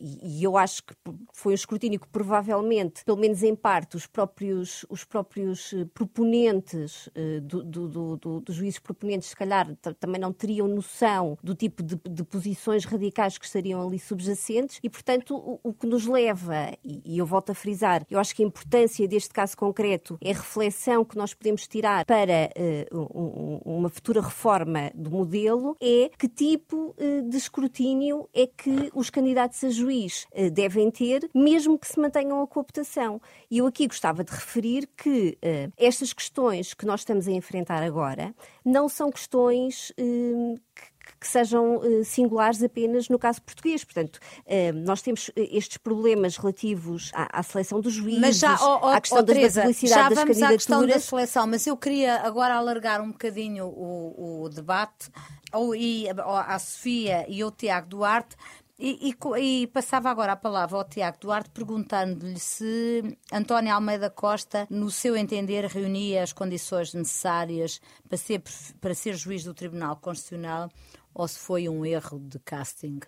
e, 0.00 0.38
e, 0.38 0.44
eu 0.44 0.56
acho 0.56 0.84
que 0.84 0.94
foi 1.32 1.50
um 1.50 1.54
escrutínio 1.56 1.98
que 1.98 2.06
provavelmente, 2.06 3.04
pelo 3.04 3.18
menos 3.18 3.42
em 3.42 3.56
parte, 3.56 3.96
os 3.96 4.06
próprios, 4.06 4.86
os 4.88 5.02
próprios 5.02 5.72
eh, 5.72 5.84
proponentes, 5.92 7.08
uh, 7.08 7.40
do, 7.40 7.88
do, 7.88 8.16
do, 8.16 8.52
juízes 8.52 8.78
proponentes, 8.78 9.30
se 9.30 9.36
calhar 9.36 9.66
também 9.98 10.20
não 10.20 10.32
teriam 10.32 10.68
noção 10.68 11.36
do 11.42 11.56
tipo 11.56 11.82
de, 11.82 12.00
de, 12.08 12.22
posições 12.22 12.84
radicais 12.84 13.36
que 13.36 13.44
estariam 13.44 13.84
ali 13.84 13.98
subjacentes, 13.98 14.78
e, 14.80 14.88
portanto, 14.88 15.34
o, 15.34 15.58
o 15.64 15.74
que 15.74 15.88
nos 15.88 16.06
leva, 16.06 16.72
e, 16.84 17.02
e 17.04 17.18
eu 17.18 17.26
volto 17.26 17.50
a 17.50 17.54
frisar, 17.54 18.06
eu 18.08 18.20
acho 18.20 18.32
que 18.32 18.44
a 18.44 18.46
importância 18.46 19.08
deste 19.08 19.30
caso 19.30 19.56
concreto 19.56 20.16
é 20.22 20.30
a 20.30 20.34
reflexão 20.34 21.04
que 21.04 21.16
nós 21.16 21.34
podemos 21.34 21.66
tirar 21.66 22.04
para 22.04 22.48
uh, 22.92 22.96
um, 22.96 23.78
uma 23.78 23.88
futura 23.88 24.20
reforma 24.20 24.92
do 24.94 25.10
modelo 25.10 25.63
é 25.80 26.10
que 26.18 26.28
tipo 26.28 26.94
eh, 26.98 27.22
de 27.22 27.36
escrutínio 27.36 28.28
é 28.34 28.46
que 28.46 28.90
os 28.94 29.10
candidatos 29.10 29.62
a 29.64 29.70
juiz 29.70 30.26
eh, 30.32 30.50
devem 30.50 30.90
ter, 30.90 31.28
mesmo 31.34 31.78
que 31.78 31.88
se 31.88 31.98
mantenham 31.98 32.42
a 32.42 32.46
cooptação. 32.46 33.20
E 33.50 33.58
eu 33.58 33.66
aqui 33.66 33.86
gostava 33.86 34.22
de 34.22 34.32
referir 34.32 34.88
que 34.96 35.38
uh, 35.42 35.72
estas 35.76 36.12
questões 36.12 36.74
que 36.74 36.86
nós 36.86 37.00
estamos 37.00 37.26
a 37.28 37.32
enfrentar 37.32 37.82
agora 37.82 38.34
não 38.64 38.88
são 38.88 39.10
questões 39.10 39.92
que 39.96 40.93
que 41.24 41.28
sejam 41.30 41.76
uh, 41.78 42.04
singulares 42.04 42.62
apenas 42.62 43.08
no 43.08 43.18
caso 43.18 43.40
português. 43.40 43.82
Portanto, 43.82 44.16
uh, 44.16 44.72
nós 44.84 45.00
temos 45.00 45.30
eh, 45.34 45.56
estes 45.56 45.78
problemas 45.78 46.36
relativos 46.36 47.10
à, 47.14 47.40
à 47.40 47.42
seleção 47.42 47.80
dos 47.80 47.94
juízes, 47.94 48.20
mas 48.20 48.38
já, 48.38 48.58
oh, 48.60 48.80
oh, 48.82 48.88
à 48.88 49.00
questão 49.00 49.20
oh, 49.20 49.22
da 49.22 49.32
Teresa, 49.32 49.62
publicidade 49.62 50.02
já 50.02 50.08
das 50.10 50.18
vamos 50.18 50.38
candidaturas. 50.38 50.52
à 50.52 50.58
questão 50.58 50.86
da 50.86 51.00
seleção, 51.00 51.46
mas 51.46 51.66
eu 51.66 51.78
queria 51.78 52.16
agora 52.20 52.56
alargar 52.56 53.00
um 53.00 53.10
bocadinho 53.10 53.64
o, 53.64 54.42
o 54.42 54.48
debate 54.50 55.10
ou, 55.50 55.74
e, 55.74 56.06
a 56.10 56.58
Sofia 56.58 57.24
e 57.26 57.42
o 57.42 57.50
Tiago 57.50 57.88
Duarte 57.88 58.36
e, 58.78 59.10
e, 59.10 59.62
e, 59.62 59.66
passava 59.68 60.10
agora 60.10 60.32
a 60.32 60.36
palavra 60.36 60.76
ao 60.76 60.84
Tiago 60.84 61.16
Duarte 61.20 61.48
perguntando-lhe 61.50 62.38
se 62.38 63.16
António 63.32 63.72
Almeida 63.72 64.10
Costa, 64.10 64.66
no 64.68 64.90
seu 64.90 65.16
entender, 65.16 65.64
reunia 65.66 66.22
as 66.22 66.32
condições 66.32 66.92
necessárias 66.92 67.80
para 68.08 68.18
ser, 68.18 68.42
para 68.80 68.92
ser 68.92 69.14
juiz 69.14 69.44
do 69.44 69.54
Tribunal 69.54 69.96
Constitucional 69.96 70.68
ou 71.14 71.28
se 71.28 71.38
foi 71.38 71.68
um 71.68 71.86
erro 71.86 72.18
de 72.18 72.38
casting 72.40 72.98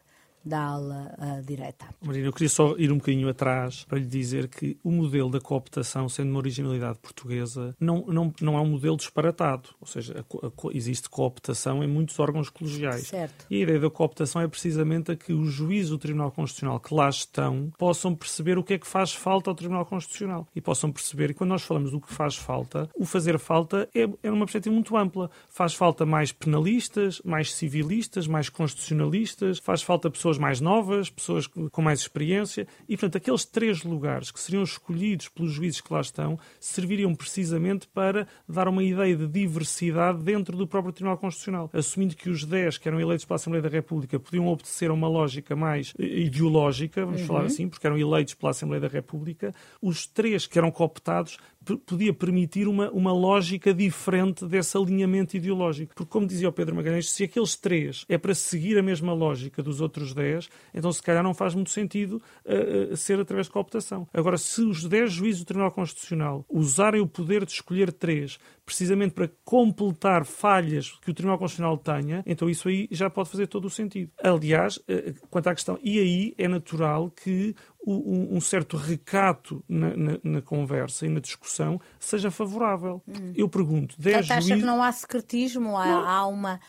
da 0.46 0.60
ala 0.60 1.14
uh, 1.18 1.42
direita. 1.44 1.86
Marina, 2.00 2.28
eu 2.28 2.32
queria 2.32 2.48
só 2.48 2.76
ir 2.78 2.92
um 2.92 2.98
bocadinho 2.98 3.28
atrás 3.28 3.84
para 3.84 3.98
lhe 3.98 4.06
dizer 4.06 4.48
que 4.48 4.78
o 4.82 4.90
modelo 4.90 5.28
da 5.28 5.40
cooptação, 5.40 6.08
sendo 6.08 6.30
uma 6.30 6.38
originalidade 6.38 6.98
portuguesa, 6.98 7.74
não, 7.80 8.06
não, 8.06 8.32
não 8.40 8.56
é 8.56 8.60
um 8.60 8.66
modelo 8.70 8.96
disparatado. 8.96 9.70
Ou 9.80 9.86
seja, 9.86 10.24
a, 10.42 10.46
a, 10.46 10.50
existe 10.72 11.10
cooptação 11.10 11.82
em 11.82 11.88
muitos 11.88 12.18
órgãos 12.20 12.48
colegiais. 12.48 13.08
Certo. 13.08 13.46
E 13.50 13.56
a 13.56 13.62
ideia 13.62 13.80
da 13.80 13.90
cooptação 13.90 14.40
é 14.40 14.46
precisamente 14.46 15.10
a 15.10 15.16
que 15.16 15.32
os 15.32 15.52
juízes 15.52 15.90
do 15.90 15.98
Tribunal 15.98 16.30
Constitucional 16.30 16.78
que 16.78 16.94
lá 16.94 17.08
estão 17.08 17.72
possam 17.76 18.14
perceber 18.14 18.56
o 18.56 18.62
que 18.62 18.74
é 18.74 18.78
que 18.78 18.86
faz 18.86 19.12
falta 19.12 19.50
ao 19.50 19.56
Tribunal 19.56 19.84
Constitucional. 19.84 20.46
E 20.54 20.60
possam 20.60 20.92
perceber 20.92 21.28
que 21.28 21.34
quando 21.34 21.50
nós 21.50 21.62
falamos 21.62 21.90
do 21.90 22.00
que 22.00 22.12
faz 22.12 22.36
falta, 22.36 22.88
o 22.94 23.04
fazer 23.04 23.38
falta 23.38 23.88
é, 23.94 24.08
é 24.22 24.30
uma 24.30 24.44
perspectiva 24.44 24.74
muito 24.74 24.96
ampla. 24.96 25.30
Faz 25.48 25.74
falta 25.74 26.06
mais 26.06 26.30
penalistas, 26.30 27.20
mais 27.24 27.52
civilistas, 27.52 28.26
mais 28.28 28.48
constitucionalistas, 28.48 29.58
faz 29.58 29.82
falta 29.82 30.10
pessoas 30.10 30.35
pessoas 30.36 30.38
mais 30.38 30.60
novas, 30.60 31.10
pessoas 31.10 31.46
com 31.46 31.82
mais 31.82 32.00
experiência, 32.00 32.66
e 32.88 32.96
portanto 32.96 33.16
aqueles 33.16 33.44
três 33.44 33.82
lugares 33.82 34.30
que 34.30 34.40
seriam 34.40 34.62
escolhidos 34.62 35.28
pelos 35.28 35.52
juízes 35.52 35.80
que 35.80 35.92
lá 35.92 36.00
estão 36.00 36.38
serviriam 36.60 37.14
precisamente 37.14 37.88
para 37.88 38.26
dar 38.48 38.68
uma 38.68 38.82
ideia 38.82 39.16
de 39.16 39.26
diversidade 39.26 40.22
dentro 40.22 40.56
do 40.56 40.66
próprio 40.66 40.92
Tribunal 40.92 41.18
Constitucional, 41.18 41.70
assumindo 41.72 42.14
que 42.14 42.28
os 42.28 42.44
dez 42.44 42.78
que 42.78 42.88
eram 42.88 43.00
eleitos 43.00 43.24
pela 43.24 43.36
Assembleia 43.36 43.62
da 43.62 43.68
República 43.68 44.18
podiam 44.20 44.46
obedecer 44.46 44.90
a 44.90 44.92
uma 44.94 45.08
lógica 45.08 45.56
mais 45.56 45.92
ideológica, 45.98 47.04
vamos 47.04 47.22
uhum. 47.22 47.26
falar 47.26 47.44
assim, 47.44 47.68
porque 47.68 47.86
eram 47.86 47.98
eleitos 47.98 48.34
pela 48.34 48.50
Assembleia 48.50 48.80
da 48.80 48.88
República, 48.88 49.54
os 49.80 50.06
três 50.06 50.46
que 50.46 50.58
eram 50.58 50.70
cooptados 50.70 51.38
podia 51.74 52.12
permitir 52.12 52.68
uma, 52.68 52.90
uma 52.90 53.12
lógica 53.12 53.74
diferente 53.74 54.46
desse 54.46 54.76
alinhamento 54.76 55.36
ideológico. 55.36 55.94
Porque, 55.94 56.10
como 56.10 56.26
dizia 56.26 56.48
o 56.48 56.52
Pedro 56.52 56.76
Magalhães, 56.76 57.10
se 57.10 57.24
aqueles 57.24 57.56
três 57.56 58.04
é 58.08 58.18
para 58.18 58.34
seguir 58.34 58.78
a 58.78 58.82
mesma 58.82 59.12
lógica 59.12 59.62
dos 59.62 59.80
outros 59.80 60.14
dez, 60.14 60.48
então 60.74 60.92
se 60.92 61.02
calhar 61.02 61.22
não 61.22 61.34
faz 61.34 61.54
muito 61.54 61.70
sentido 61.70 62.22
uh, 62.44 62.92
uh, 62.92 62.96
ser 62.96 63.18
através 63.18 63.46
de 63.46 63.52
cooptação. 63.52 64.06
Agora, 64.12 64.38
se 64.38 64.62
os 64.62 64.84
dez 64.84 65.12
juízes 65.12 65.40
do 65.40 65.46
Tribunal 65.46 65.72
Constitucional 65.72 66.44
usarem 66.48 67.00
o 67.00 67.06
poder 67.06 67.44
de 67.44 67.52
escolher 67.52 67.92
três 67.92 68.38
precisamente 68.64 69.14
para 69.14 69.30
completar 69.44 70.24
falhas 70.24 70.90
que 71.00 71.10
o 71.10 71.14
Tribunal 71.14 71.38
Constitucional 71.38 71.78
tenha, 71.78 72.22
então 72.26 72.50
isso 72.50 72.68
aí 72.68 72.88
já 72.90 73.08
pode 73.08 73.30
fazer 73.30 73.46
todo 73.46 73.66
o 73.66 73.70
sentido. 73.70 74.10
Aliás, 74.22 74.76
uh, 74.78 75.14
quanto 75.30 75.48
à 75.48 75.54
questão, 75.54 75.78
e 75.82 75.98
aí 75.98 76.34
é 76.36 76.48
natural 76.48 77.10
que 77.10 77.54
um, 77.86 78.40
certo 78.40 78.76
recato 78.76 79.62
na, 79.68 79.96
na, 79.96 80.18
na, 80.22 80.42
conversa 80.42 81.06
e 81.06 81.08
na 81.08 81.20
discussão 81.20 81.80
seja 82.00 82.30
favorável. 82.30 83.00
Hum. 83.06 83.32
Eu 83.34 83.48
pergunto, 83.48 83.94
10 83.98 84.16
Portanto, 84.16 84.38
acha 84.38 84.56
que 84.56 84.64
não 84.64 84.82
há 84.82 84.90
secretismo? 84.90 85.76
Há, 85.76 85.86
não, 85.86 86.08
há 86.08 86.26
uma 86.26 86.60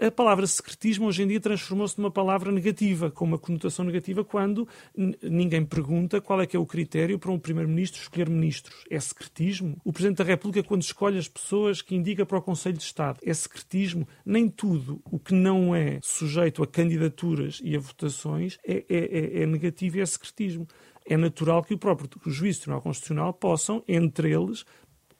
a 0.00 0.10
palavra 0.10 0.46
secretismo 0.46 1.06
hoje 1.06 1.22
em 1.22 1.26
dia 1.26 1.40
transformou-se 1.40 1.98
numa 1.98 2.10
palavra 2.10 2.52
negativa, 2.52 3.10
com 3.10 3.24
uma 3.24 3.38
conotação 3.38 3.84
negativa, 3.84 4.24
quando 4.24 4.68
ninguém 5.22 5.64
pergunta 5.64 6.20
qual 6.20 6.40
é 6.40 6.46
que 6.46 6.56
é 6.56 6.60
o 6.60 6.66
critério 6.66 7.18
para 7.18 7.30
um 7.30 7.38
primeiro-ministro 7.38 8.00
escolher 8.00 8.28
ministros. 8.28 8.84
É 8.90 9.00
secretismo? 9.00 9.76
O 9.84 9.92
Presidente 9.92 10.18
da 10.18 10.24
República, 10.24 10.66
quando 10.66 10.82
escolhe 10.82 11.18
as 11.18 11.28
pessoas 11.28 11.80
que 11.80 11.94
indica 11.94 12.26
para 12.26 12.38
o 12.38 12.42
Conselho 12.42 12.76
de 12.76 12.82
Estado, 12.82 13.20
é 13.24 13.32
secretismo? 13.32 14.06
Nem 14.24 14.48
tudo 14.48 15.00
o 15.10 15.18
que 15.18 15.34
não 15.34 15.74
é 15.74 15.98
sujeito 16.02 16.62
a 16.62 16.66
candidaturas 16.66 17.60
e 17.62 17.74
a 17.74 17.80
votações 17.80 18.58
é, 18.66 18.84
é, 18.88 18.98
é, 18.98 19.42
é 19.42 19.46
negativo 19.46 19.96
e 19.96 20.00
é 20.00 20.06
secretismo 20.06 20.66
é 21.08 21.16
natural 21.16 21.62
que 21.62 21.72
o 21.72 21.78
próprio 21.78 22.10
os 22.26 22.34
juízes 22.34 22.58
do 22.58 22.62
Tribunal 22.62 22.82
Constitucional 22.82 23.32
possam, 23.32 23.82
entre 23.86 24.32
eles, 24.32 24.64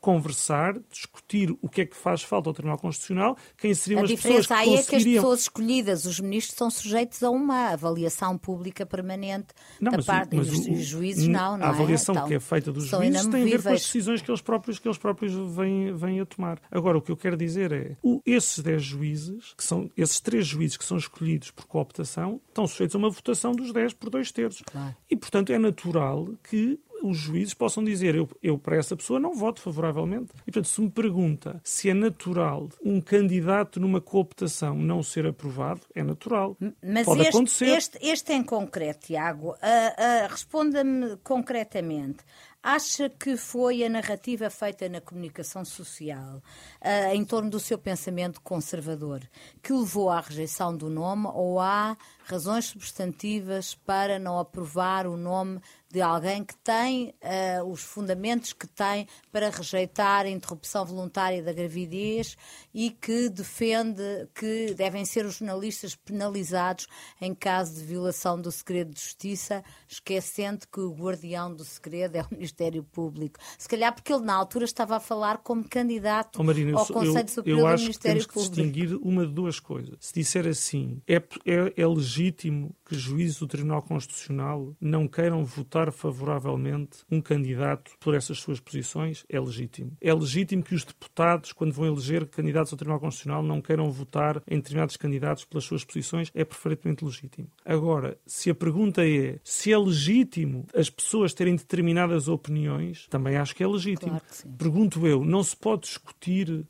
conversar, 0.06 0.78
discutir 0.88 1.50
o 1.60 1.68
que 1.68 1.80
é 1.80 1.84
que 1.84 1.96
faz 1.96 2.22
falta 2.22 2.48
ao 2.48 2.54
Tribunal 2.54 2.78
Constitucional, 2.78 3.36
quem 3.58 3.74
seriam 3.74 4.02
a 4.02 4.04
as 4.04 4.12
pessoas 4.12 4.46
que 4.46 4.52
aí 4.52 4.66
conseguiriam... 4.66 4.78
é 4.78 4.86
que 4.86 4.96
as 4.96 5.04
pessoas 5.04 5.40
escolhidas, 5.40 6.04
os 6.04 6.20
ministros, 6.20 6.56
são 6.56 6.70
sujeitos 6.70 7.24
a 7.24 7.30
uma 7.30 7.70
avaliação 7.72 8.38
pública 8.38 8.86
permanente 8.86 9.48
não, 9.80 9.90
da 9.90 10.00
parte 10.04 10.36
dos 10.36 10.46
juízes 10.86 11.26
não, 11.26 11.58
não 11.58 11.66
A 11.66 11.70
avaliação 11.70 12.14
é? 12.14 12.18
então, 12.18 12.28
que 12.28 12.34
é 12.34 12.38
feita 12.38 12.70
dos 12.70 12.84
juízes 12.84 13.26
tem 13.26 13.42
a 13.42 13.46
ver 13.46 13.62
com 13.64 13.68
as 13.70 13.82
decisões 13.82 14.22
que 14.22 14.30
eles 14.30 14.40
próprios, 14.40 14.78
que 14.78 14.86
eles 14.86 14.96
próprios 14.96 15.32
vêm, 15.56 15.92
vêm 15.92 16.20
a 16.20 16.24
tomar. 16.24 16.60
Agora, 16.70 16.98
o 16.98 17.02
que 17.02 17.10
eu 17.10 17.16
quero 17.16 17.36
dizer 17.36 17.72
é, 17.72 17.96
o, 18.00 18.22
esses 18.24 18.60
10 18.60 18.80
juízes, 18.80 19.54
que 19.56 19.64
são 19.64 19.90
esses 19.96 20.20
três 20.20 20.46
juízes 20.46 20.76
que 20.76 20.84
são 20.84 20.96
escolhidos 20.96 21.50
por 21.50 21.66
cooptação, 21.66 22.40
estão 22.46 22.64
sujeitos 22.68 22.94
a 22.94 22.98
uma 22.98 23.10
votação 23.10 23.50
dos 23.50 23.72
10 23.72 23.94
por 23.94 24.08
dois 24.08 24.30
terços. 24.30 24.62
Claro. 24.70 24.94
E, 25.10 25.16
portanto, 25.16 25.52
é 25.52 25.58
natural 25.58 26.28
que 26.48 26.78
os 27.02 27.16
juízes 27.16 27.54
possam 27.54 27.84
dizer 27.84 28.14
eu, 28.14 28.28
eu 28.42 28.58
para 28.58 28.76
essa 28.76 28.96
pessoa 28.96 29.20
não 29.20 29.34
voto 29.34 29.60
favoravelmente. 29.60 30.32
E, 30.42 30.52
portanto, 30.52 30.68
se 30.68 30.80
me 30.80 30.90
pergunta 30.90 31.60
se 31.62 31.90
é 31.90 31.94
natural 31.94 32.68
um 32.84 33.00
candidato 33.00 33.80
numa 33.80 34.00
cooptação 34.00 34.76
não 34.76 35.02
ser 35.02 35.26
aprovado, 35.26 35.80
é 35.94 36.02
natural. 36.02 36.56
Mas 36.82 37.04
Pode 37.04 37.20
este, 37.20 37.28
acontecer. 37.30 37.66
Este, 37.66 37.98
este 38.00 38.32
em 38.32 38.42
concreto, 38.42 39.06
Tiago, 39.06 39.50
uh, 39.50 39.52
uh, 39.52 40.28
responda-me 40.28 41.16
concretamente. 41.22 42.24
Acha 42.68 43.08
que 43.08 43.36
foi 43.36 43.84
a 43.84 43.88
narrativa 43.88 44.50
feita 44.50 44.88
na 44.88 45.00
comunicação 45.00 45.64
social 45.64 46.42
uh, 46.82 47.14
em 47.14 47.24
torno 47.24 47.48
do 47.48 47.60
seu 47.60 47.78
pensamento 47.78 48.40
conservador 48.40 49.20
que 49.62 49.72
levou 49.72 50.10
à 50.10 50.18
rejeição 50.18 50.76
do 50.76 50.90
nome 50.90 51.28
ou 51.32 51.60
há 51.60 51.96
razões 52.24 52.64
substantivas 52.64 53.76
para 53.76 54.18
não 54.18 54.36
aprovar 54.40 55.06
o 55.06 55.16
nome 55.16 55.60
de 55.88 56.02
alguém 56.02 56.44
que 56.44 56.56
tem 56.56 57.14
uh, 57.22 57.64
os 57.64 57.80
fundamentos 57.80 58.52
que 58.52 58.66
tem 58.66 59.06
para 59.30 59.48
rejeitar 59.48 60.26
a 60.26 60.28
interrupção 60.28 60.84
voluntária 60.84 61.42
da 61.42 61.52
gravidez 61.52 62.36
e 62.74 62.90
que 62.90 63.28
defende 63.28 64.28
que 64.34 64.74
devem 64.74 65.04
ser 65.04 65.24
os 65.24 65.36
jornalistas 65.36 65.94
penalizados 65.94 66.88
em 67.20 67.32
caso 67.32 67.76
de 67.76 67.84
violação 67.84 68.40
do 68.40 68.50
segredo 68.50 68.92
de 68.92 69.00
justiça, 69.00 69.62
esquecendo 69.88 70.66
que 70.66 70.80
o 70.80 70.92
guardião 70.92 71.54
do 71.54 71.64
segredo 71.64 72.16
é 72.16 72.22
o 72.22 72.26
Ministério 72.56 72.82
Público. 72.82 73.38
Se 73.58 73.68
calhar 73.68 73.94
porque 73.94 74.12
ele 74.12 74.24
na 74.24 74.34
altura 74.34 74.64
estava 74.64 74.96
a 74.96 75.00
falar 75.00 75.38
como 75.38 75.68
candidato 75.68 76.40
oh, 76.40 76.44
Marina, 76.44 76.78
ao 76.78 76.86
Conselho 76.86 77.18
eu, 77.18 77.28
Superior 77.28 77.70
eu 77.70 77.76
do 77.76 77.82
Ministério 77.82 78.26
que 78.26 78.32
temos 78.32 78.48
Público. 78.48 78.54
Que 78.54 78.80
distinguir 78.80 78.98
uma 79.02 79.26
de 79.26 79.32
duas 79.32 79.60
coisas. 79.60 79.96
Se 80.00 80.14
disser 80.14 80.46
assim, 80.46 81.02
é, 81.06 81.16
é, 81.16 81.72
é 81.76 81.86
legítimo 81.86 82.74
que 82.86 82.94
juízes 82.94 83.38
do 83.38 83.46
Tribunal 83.46 83.82
Constitucional 83.82 84.74
não 84.80 85.08
queiram 85.08 85.44
votar 85.44 85.90
favoravelmente 85.92 86.98
um 87.10 87.20
candidato 87.20 87.92
por 88.00 88.14
essas 88.14 88.38
suas 88.38 88.60
posições, 88.60 89.24
é 89.28 89.40
legítimo. 89.40 89.96
É 90.00 90.14
legítimo 90.14 90.62
que 90.62 90.74
os 90.74 90.84
deputados, 90.84 91.52
quando 91.52 91.72
vão 91.72 91.86
eleger 91.86 92.26
candidatos 92.26 92.72
ao 92.72 92.78
Tribunal 92.78 93.00
Constitucional, 93.00 93.42
não 93.42 93.60
queiram 93.60 93.90
votar 93.90 94.42
em 94.48 94.56
determinados 94.56 94.96
candidatos 94.96 95.44
pelas 95.44 95.64
suas 95.64 95.84
posições, 95.84 96.30
é 96.34 96.44
perfeitamente 96.44 97.04
legítimo. 97.04 97.48
Agora, 97.64 98.16
se 98.26 98.50
a 98.50 98.54
pergunta 98.54 99.06
é 99.06 99.38
se 99.42 99.72
é 99.72 99.78
legítimo 99.78 100.66
as 100.74 100.88
pessoas 100.88 101.34
terem 101.34 101.56
determinadas 101.56 102.28
opiniões, 102.28 103.06
também 103.08 103.36
acho 103.36 103.54
que 103.54 103.62
é 103.62 103.66
legítimo. 103.66 104.20
Claro 104.20 104.56
Pergunto 104.58 105.06
eu, 105.06 105.24
não 105.24 105.42
se 105.42 105.56
pode 105.56 105.82
discutir 105.82 106.50
uh, 106.50 106.64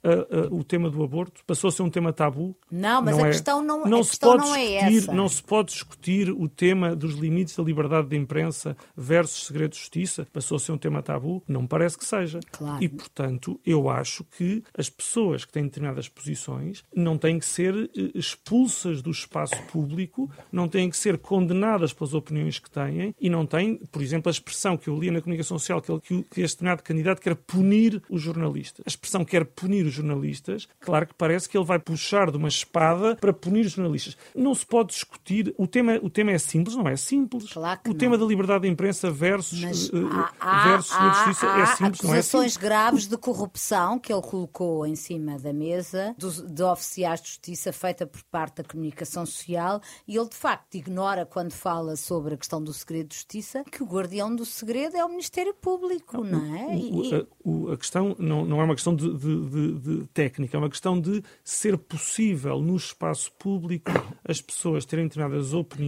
uh, 0.52 0.58
o 0.58 0.64
tema 0.64 0.90
do 0.90 1.02
aborto? 1.02 1.42
Passou 1.46 1.68
a 1.68 1.72
ser 1.72 1.82
um 1.82 1.90
tema 1.90 2.12
tabu? 2.12 2.56
Não, 2.70 3.02
mas 3.02 3.16
não 3.16 3.24
a, 3.24 3.28
é. 3.28 3.30
questão 3.30 3.62
não, 3.62 3.84
não 3.84 4.00
a 4.00 4.04
se 4.04 4.10
questão 4.10 4.30
pode 4.36 4.48
não 4.48 4.56
discutir, 4.56 4.74
é 4.74 4.96
essa. 4.96 5.12
Não 5.12 5.28
se 5.28 5.42
pode 5.42 5.72
discutir 5.72 6.05
o 6.30 6.48
tema 6.48 6.94
dos 6.94 7.14
limites 7.14 7.56
da 7.56 7.62
liberdade 7.62 8.08
de 8.08 8.16
imprensa 8.16 8.76
versus 8.96 9.46
segredo 9.46 9.72
de 9.72 9.78
justiça? 9.78 10.26
Passou 10.32 10.56
a 10.56 10.60
ser 10.60 10.72
um 10.72 10.78
tema 10.78 11.02
tabu? 11.02 11.42
Não 11.48 11.62
me 11.62 11.68
parece 11.68 11.98
que 11.98 12.04
seja. 12.04 12.40
Claro. 12.52 12.82
E, 12.82 12.88
portanto, 12.88 13.60
eu 13.64 13.88
acho 13.88 14.24
que 14.24 14.62
as 14.76 14.88
pessoas 14.88 15.44
que 15.44 15.52
têm 15.52 15.64
determinadas 15.64 16.08
posições 16.08 16.84
não 16.94 17.18
têm 17.18 17.38
que 17.38 17.46
ser 17.46 17.74
eh, 17.74 18.10
expulsas 18.14 19.02
do 19.02 19.10
espaço 19.10 19.56
público, 19.64 20.30
não 20.52 20.68
têm 20.68 20.88
que 20.90 20.96
ser 20.96 21.18
condenadas 21.18 21.92
pelas 21.92 22.14
opiniões 22.14 22.58
que 22.58 22.70
têm 22.70 23.14
e 23.20 23.28
não 23.28 23.46
têm, 23.46 23.76
por 23.90 24.02
exemplo, 24.02 24.28
a 24.28 24.32
expressão 24.32 24.76
que 24.76 24.88
eu 24.88 24.98
li 24.98 25.10
na 25.10 25.20
comunicação 25.20 25.58
social 25.58 25.80
que, 25.80 26.00
que, 26.00 26.22
que 26.22 26.40
este 26.40 26.56
determinado 26.56 26.82
candidato 26.82 27.20
quer 27.20 27.34
punir 27.34 28.02
os 28.08 28.22
jornalistas. 28.22 28.84
A 28.86 28.88
expressão 28.88 29.24
quer 29.24 29.44
punir 29.44 29.84
os 29.86 29.92
jornalistas, 29.92 30.68
claro 30.80 31.06
que 31.06 31.14
parece 31.14 31.48
que 31.48 31.56
ele 31.56 31.64
vai 31.64 31.78
puxar 31.78 32.30
de 32.30 32.36
uma 32.36 32.48
espada 32.48 33.16
para 33.16 33.32
punir 33.32 33.66
os 33.66 33.72
jornalistas. 33.72 34.16
Não 34.34 34.54
se 34.54 34.66
pode 34.66 34.90
discutir. 34.90 35.54
O 35.56 35.66
tema, 35.66 35.95
o 36.02 36.10
tema 36.10 36.32
é 36.32 36.38
simples, 36.38 36.76
não 36.76 36.88
é 36.88 36.96
simples. 36.96 37.52
Claro 37.52 37.80
o 37.86 37.88
não. 37.90 37.96
tema 37.96 38.18
da 38.18 38.24
liberdade 38.24 38.62
da 38.62 38.68
imprensa 38.68 39.10
versus, 39.10 39.88
uh, 39.90 40.08
há, 40.40 40.68
versus 40.68 40.92
há, 40.92 41.12
justiça 41.12 41.46
há, 41.46 41.60
é 41.60 41.66
simples, 41.66 42.02
não 42.02 42.14
é 42.14 42.18
acusações 42.18 42.56
graves 42.56 43.06
de 43.06 43.16
corrupção 43.16 43.98
que 43.98 44.12
ele 44.12 44.22
colocou 44.22 44.86
em 44.86 44.94
cima 44.94 45.38
da 45.38 45.52
mesa 45.52 46.14
de, 46.16 46.42
de 46.52 46.62
oficiais 46.62 47.20
de 47.20 47.28
justiça 47.28 47.72
feita 47.72 48.06
por 48.06 48.22
parte 48.24 48.62
da 48.62 48.64
comunicação 48.64 49.24
social 49.24 49.80
e 50.06 50.16
ele 50.16 50.28
de 50.28 50.36
facto 50.36 50.74
ignora 50.74 51.24
quando 51.24 51.52
fala 51.52 51.96
sobre 51.96 52.34
a 52.34 52.36
questão 52.36 52.62
do 52.62 52.72
segredo 52.72 53.08
de 53.08 53.16
justiça 53.16 53.64
que 53.64 53.82
o 53.82 53.86
guardião 53.86 54.34
do 54.34 54.44
segredo 54.44 54.96
é 54.96 55.04
o 55.04 55.08
Ministério 55.08 55.54
Público, 55.54 56.24
não, 56.24 56.40
não 56.40 56.56
é? 56.56 56.76
E, 56.76 57.14
a, 57.14 57.26
o, 57.44 57.70
a, 57.72 57.76
questão 57.76 58.16
não, 58.18 58.44
não 58.44 58.60
é 58.60 58.64
uma 58.64 58.74
questão 58.74 58.94
de, 58.94 59.12
de, 59.16 59.48
de, 59.48 59.78
de 59.78 60.06
técnica, 60.08 60.56
é 60.56 60.58
uma 60.58 60.70
questão 60.70 61.00
de 61.00 61.22
ser 61.44 61.76
possível 61.78 62.60
no 62.60 62.76
espaço 62.76 63.32
público 63.32 63.90
as 64.24 64.40
pessoas 64.40 64.84
terem 64.84 65.06
determinadas 65.06 65.52
opiniões 65.52 65.85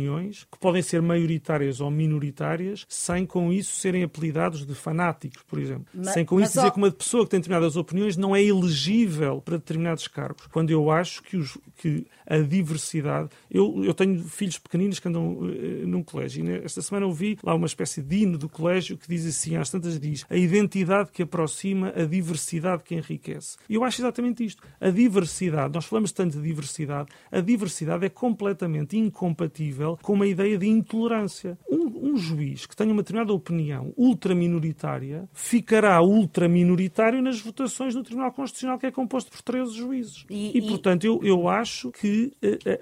que 0.50 0.58
podem 0.58 0.82
ser 0.82 1.02
maioritárias 1.02 1.80
ou 1.80 1.90
minoritárias 1.90 2.86
sem 2.88 3.26
com 3.26 3.52
isso 3.52 3.76
serem 3.76 4.02
apelidados 4.02 4.66
de 4.66 4.74
fanáticos, 4.74 5.42
por 5.42 5.58
exemplo. 5.58 5.86
Mas, 5.94 6.14
sem 6.14 6.24
com 6.24 6.40
isso 6.40 6.52
dizer 6.52 6.66
ó... 6.66 6.70
que 6.70 6.78
uma 6.78 6.90
pessoa 6.90 7.24
que 7.24 7.30
tem 7.30 7.40
determinadas 7.40 7.76
opiniões 7.76 8.16
não 8.16 8.34
é 8.34 8.42
elegível 8.42 9.40
para 9.40 9.56
determinados 9.56 10.06
cargos. 10.08 10.46
Quando 10.48 10.70
eu 10.70 10.90
acho 10.90 11.22
que, 11.22 11.36
os, 11.36 11.56
que 11.76 12.06
a 12.28 12.38
diversidade. 12.38 13.30
Eu, 13.50 13.82
eu 13.82 13.94
tenho 13.94 14.22
filhos 14.24 14.58
pequeninos 14.58 15.00
que 15.00 15.08
andam 15.08 15.38
uh, 15.38 15.86
num 15.86 16.02
colégio 16.02 16.44
e 16.44 16.64
esta 16.64 16.82
semana 16.82 17.06
ouvi 17.06 17.38
lá 17.42 17.54
uma 17.54 17.66
espécie 17.66 18.02
de 18.02 18.16
hino 18.16 18.36
do 18.36 18.48
colégio 18.48 18.98
que 18.98 19.08
diz 19.08 19.24
assim, 19.24 19.56
às 19.56 19.70
tantas 19.70 19.98
diz, 19.98 20.26
a 20.28 20.36
identidade 20.36 21.10
que 21.10 21.22
aproxima, 21.22 21.92
a 21.96 22.04
diversidade 22.04 22.82
que 22.82 22.94
enriquece. 22.94 23.56
E 23.68 23.74
eu 23.74 23.84
acho 23.84 24.02
exatamente 24.02 24.44
isto. 24.44 24.62
A 24.78 24.90
diversidade, 24.90 25.72
nós 25.72 25.86
falamos 25.86 26.12
tanto 26.12 26.36
de 26.36 26.42
diversidade, 26.42 27.08
a 27.32 27.40
diversidade 27.40 28.04
é 28.04 28.08
completamente 28.10 28.96
incompatível 28.98 29.87
com 29.96 30.12
uma 30.12 30.26
ideia 30.26 30.58
de 30.58 30.66
intolerância. 30.66 31.58
Um, 31.68 32.12
um 32.12 32.16
juiz 32.16 32.66
que 32.66 32.76
tenha 32.76 32.92
uma 32.92 33.02
determinada 33.02 33.32
opinião 33.32 33.92
ultraminoritária 33.96 35.28
ficará 35.32 36.00
ultraminoritário 36.02 37.22
nas 37.22 37.40
votações 37.40 37.94
no 37.94 38.02
Tribunal 38.02 38.32
Constitucional, 38.32 38.78
que 38.78 38.86
é 38.86 38.90
composto 38.90 39.30
por 39.30 39.42
13 39.42 39.76
juízes. 39.76 40.24
E, 40.28 40.56
e, 40.56 40.58
e 40.58 40.68
portanto, 40.68 41.04
eu, 41.04 41.20
eu 41.22 41.48
acho 41.48 41.90
que 41.90 42.32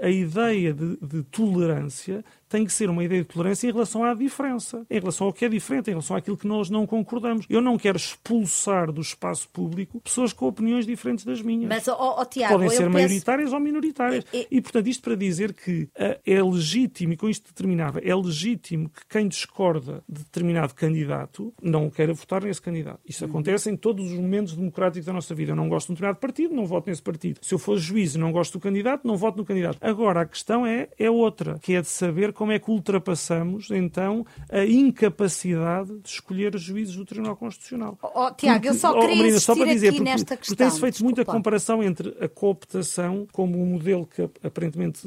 a, 0.02 0.06
a 0.06 0.10
ideia 0.10 0.72
de, 0.72 0.96
de 0.96 1.22
tolerância 1.24 2.24
tem 2.48 2.64
que 2.64 2.72
ser 2.72 2.88
uma 2.88 3.02
ideia 3.04 3.22
de 3.22 3.28
tolerância 3.28 3.68
em 3.68 3.72
relação 3.72 4.04
à 4.04 4.14
diferença, 4.14 4.86
em 4.90 4.98
relação 4.98 5.26
ao 5.26 5.32
que 5.32 5.44
é 5.44 5.48
diferente, 5.48 5.88
em 5.88 5.92
relação 5.92 6.16
àquilo 6.16 6.36
que 6.36 6.46
nós 6.46 6.70
não 6.70 6.86
concordamos. 6.86 7.46
Eu 7.48 7.60
não 7.60 7.76
quero 7.76 7.96
expulsar 7.96 8.92
do 8.92 9.00
espaço 9.00 9.48
público 9.48 10.00
pessoas 10.00 10.32
com 10.32 10.46
opiniões 10.46 10.86
diferentes 10.86 11.24
das 11.24 11.42
minhas. 11.42 11.68
Mas, 11.68 11.88
oh, 11.88 12.16
oh, 12.18 12.24
Tiago, 12.24 12.54
Podem 12.54 12.70
ser 12.70 12.78
penso... 12.78 12.90
maioritárias 12.90 13.52
ou 13.52 13.60
minoritárias. 13.60 14.24
E, 14.32 14.46
e, 14.50 14.60
portanto, 14.60 14.86
isto 14.86 15.02
para 15.02 15.14
dizer 15.14 15.52
que 15.52 15.82
uh, 15.82 16.20
é 16.24 16.42
legítimo, 16.42 17.12
e 17.12 17.16
com 17.16 17.28
isto 17.28 17.48
determinava, 17.48 18.00
é 18.00 18.14
legítimo 18.14 18.88
que 18.88 19.06
quem 19.08 19.28
discorda 19.28 20.02
de 20.08 20.22
determinado 20.24 20.74
candidato 20.74 21.52
não 21.62 21.90
queira 21.90 22.12
votar 22.12 22.42
nesse 22.42 22.62
candidato. 22.62 23.00
Isso 23.06 23.24
uhum. 23.24 23.30
acontece 23.30 23.70
em 23.70 23.76
todos 23.76 24.12
os 24.12 24.18
momentos 24.18 24.54
democráticos 24.54 25.06
da 25.06 25.12
nossa 25.12 25.34
vida. 25.34 25.52
Eu 25.52 25.56
não 25.56 25.68
gosto 25.68 25.88
de 25.88 25.92
um 25.92 25.94
determinado 25.94 26.20
partido, 26.20 26.54
não 26.54 26.66
voto 26.66 26.88
nesse 26.88 27.02
partido. 27.02 27.40
Se 27.42 27.54
eu 27.54 27.58
for 27.58 27.76
juiz 27.78 28.14
e 28.14 28.18
não 28.18 28.32
gosto 28.32 28.54
do 28.54 28.60
candidato, 28.60 29.06
não 29.06 29.16
voto 29.16 29.38
no 29.38 29.44
candidato. 29.44 29.78
Agora, 29.80 30.22
a 30.22 30.26
questão 30.26 30.66
é, 30.66 30.88
é 30.98 31.10
outra, 31.10 31.58
que 31.60 31.74
é 31.74 31.80
de 31.80 31.88
saber 31.88 32.32
como 32.36 32.52
é 32.52 32.58
que 32.58 32.70
ultrapassamos, 32.70 33.70
então, 33.70 34.24
a 34.50 34.64
incapacidade 34.64 35.98
de 35.98 36.08
escolher 36.08 36.54
os 36.54 36.62
juízes 36.62 36.94
do 36.94 37.04
Tribunal 37.04 37.36
Constitucional. 37.36 37.98
Oh, 38.02 38.30
Tiago, 38.30 38.66
eu 38.66 38.74
só 38.74 38.92
queria 38.92 39.14
oh, 39.14 39.18
Marina, 39.18 39.40
só 39.40 39.54
para 39.54 39.66
dizer, 39.66 39.88
aqui 39.88 39.96
porque, 39.96 40.10
nesta 40.10 40.36
questão. 40.36 40.56
Porque 40.56 40.64
tem-se 40.64 40.80
feito 40.80 41.02
muita 41.02 41.24
comparação 41.24 41.82
entre 41.82 42.16
a 42.20 42.28
cooptação 42.28 43.26
como 43.32 43.60
um 43.60 43.66
modelo 43.66 44.06
que 44.06 44.22
aparentemente 44.44 45.00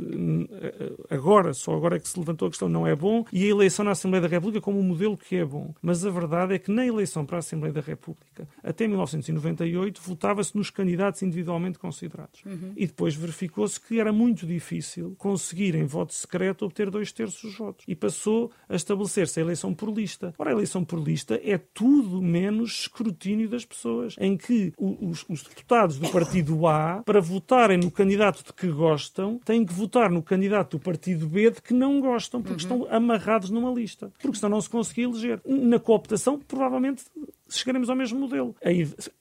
agora, 1.09 1.53
só 1.53 1.73
agora 1.73 1.97
é 1.97 1.99
que 1.99 2.09
se 2.09 2.17
levantou 2.17 2.47
a 2.47 2.51
questão, 2.51 2.67
não 2.67 2.85
é 2.85 2.95
bom, 2.95 3.25
e 3.31 3.45
a 3.45 3.47
eleição 3.47 3.85
na 3.85 3.91
Assembleia 3.91 4.21
da 4.21 4.27
República 4.27 4.61
como 4.61 4.79
um 4.79 4.83
modelo 4.83 5.17
que 5.17 5.35
é 5.35 5.45
bom. 5.45 5.73
Mas 5.81 6.05
a 6.05 6.09
verdade 6.09 6.53
é 6.53 6.59
que 6.59 6.71
na 6.71 6.85
eleição 6.85 7.25
para 7.25 7.37
a 7.37 7.39
Assembleia 7.39 7.73
da 7.73 7.81
República, 7.81 8.47
até 8.63 8.87
1998, 8.87 10.01
votava-se 10.01 10.55
nos 10.57 10.69
candidatos 10.69 11.21
individualmente 11.21 11.77
considerados. 11.77 12.43
Uhum. 12.45 12.73
E 12.75 12.87
depois 12.87 13.15
verificou-se 13.15 13.79
que 13.79 13.99
era 13.99 14.11
muito 14.11 14.45
difícil 14.45 15.15
conseguir, 15.17 15.75
em 15.75 15.85
voto 15.85 16.13
secreto, 16.13 16.65
obter 16.65 16.89
dois 16.89 17.11
terços 17.19 17.41
dos 17.41 17.57
votos. 17.57 17.85
E 17.85 17.95
passou 17.95 18.49
a 18.69 18.75
estabelecer-se 18.75 19.39
a 19.39 19.43
eleição 19.43 19.73
por 19.73 19.89
lista. 19.89 20.33
Ora, 20.37 20.51
a 20.51 20.53
eleição 20.53 20.85
por 20.85 20.99
lista 20.99 21.39
é 21.43 21.57
tudo 21.57 22.21
menos 22.21 22.81
escrutínio 22.81 23.49
das 23.49 23.65
pessoas, 23.65 24.15
em 24.17 24.37
que 24.37 24.73
os, 24.77 25.25
os 25.27 25.43
deputados 25.43 25.99
do 25.99 26.09
partido 26.09 26.65
A, 26.65 27.03
para 27.05 27.19
votarem 27.19 27.77
no 27.77 27.91
candidato 27.91 28.43
de 28.45 28.53
que 28.53 28.67
gostam, 28.67 29.37
têm 29.43 29.65
que 29.65 29.73
votar 29.73 30.09
no 30.09 30.23
candidato 30.23 30.77
do 30.77 30.83
partido 30.83 31.27
B 31.27 31.51
de 31.51 31.61
que 31.61 31.73
não 31.73 31.99
gostam, 31.99 32.41
porque 32.41 32.65
uhum. 32.65 32.83
estão 32.83 32.95
amarrados 32.95 33.49
numa 33.49 33.71
lista. 33.71 34.13
Porque 34.21 34.37
senão 34.37 34.51
não 34.51 34.61
se 34.61 34.69
conseguia 34.69 35.05
eleger. 35.05 35.41
Na 35.45 35.79
cooptação, 35.79 36.39
provavelmente 36.39 37.03
chegaremos 37.49 37.89
ao 37.89 37.95
mesmo 37.95 38.19
modelo. 38.19 38.55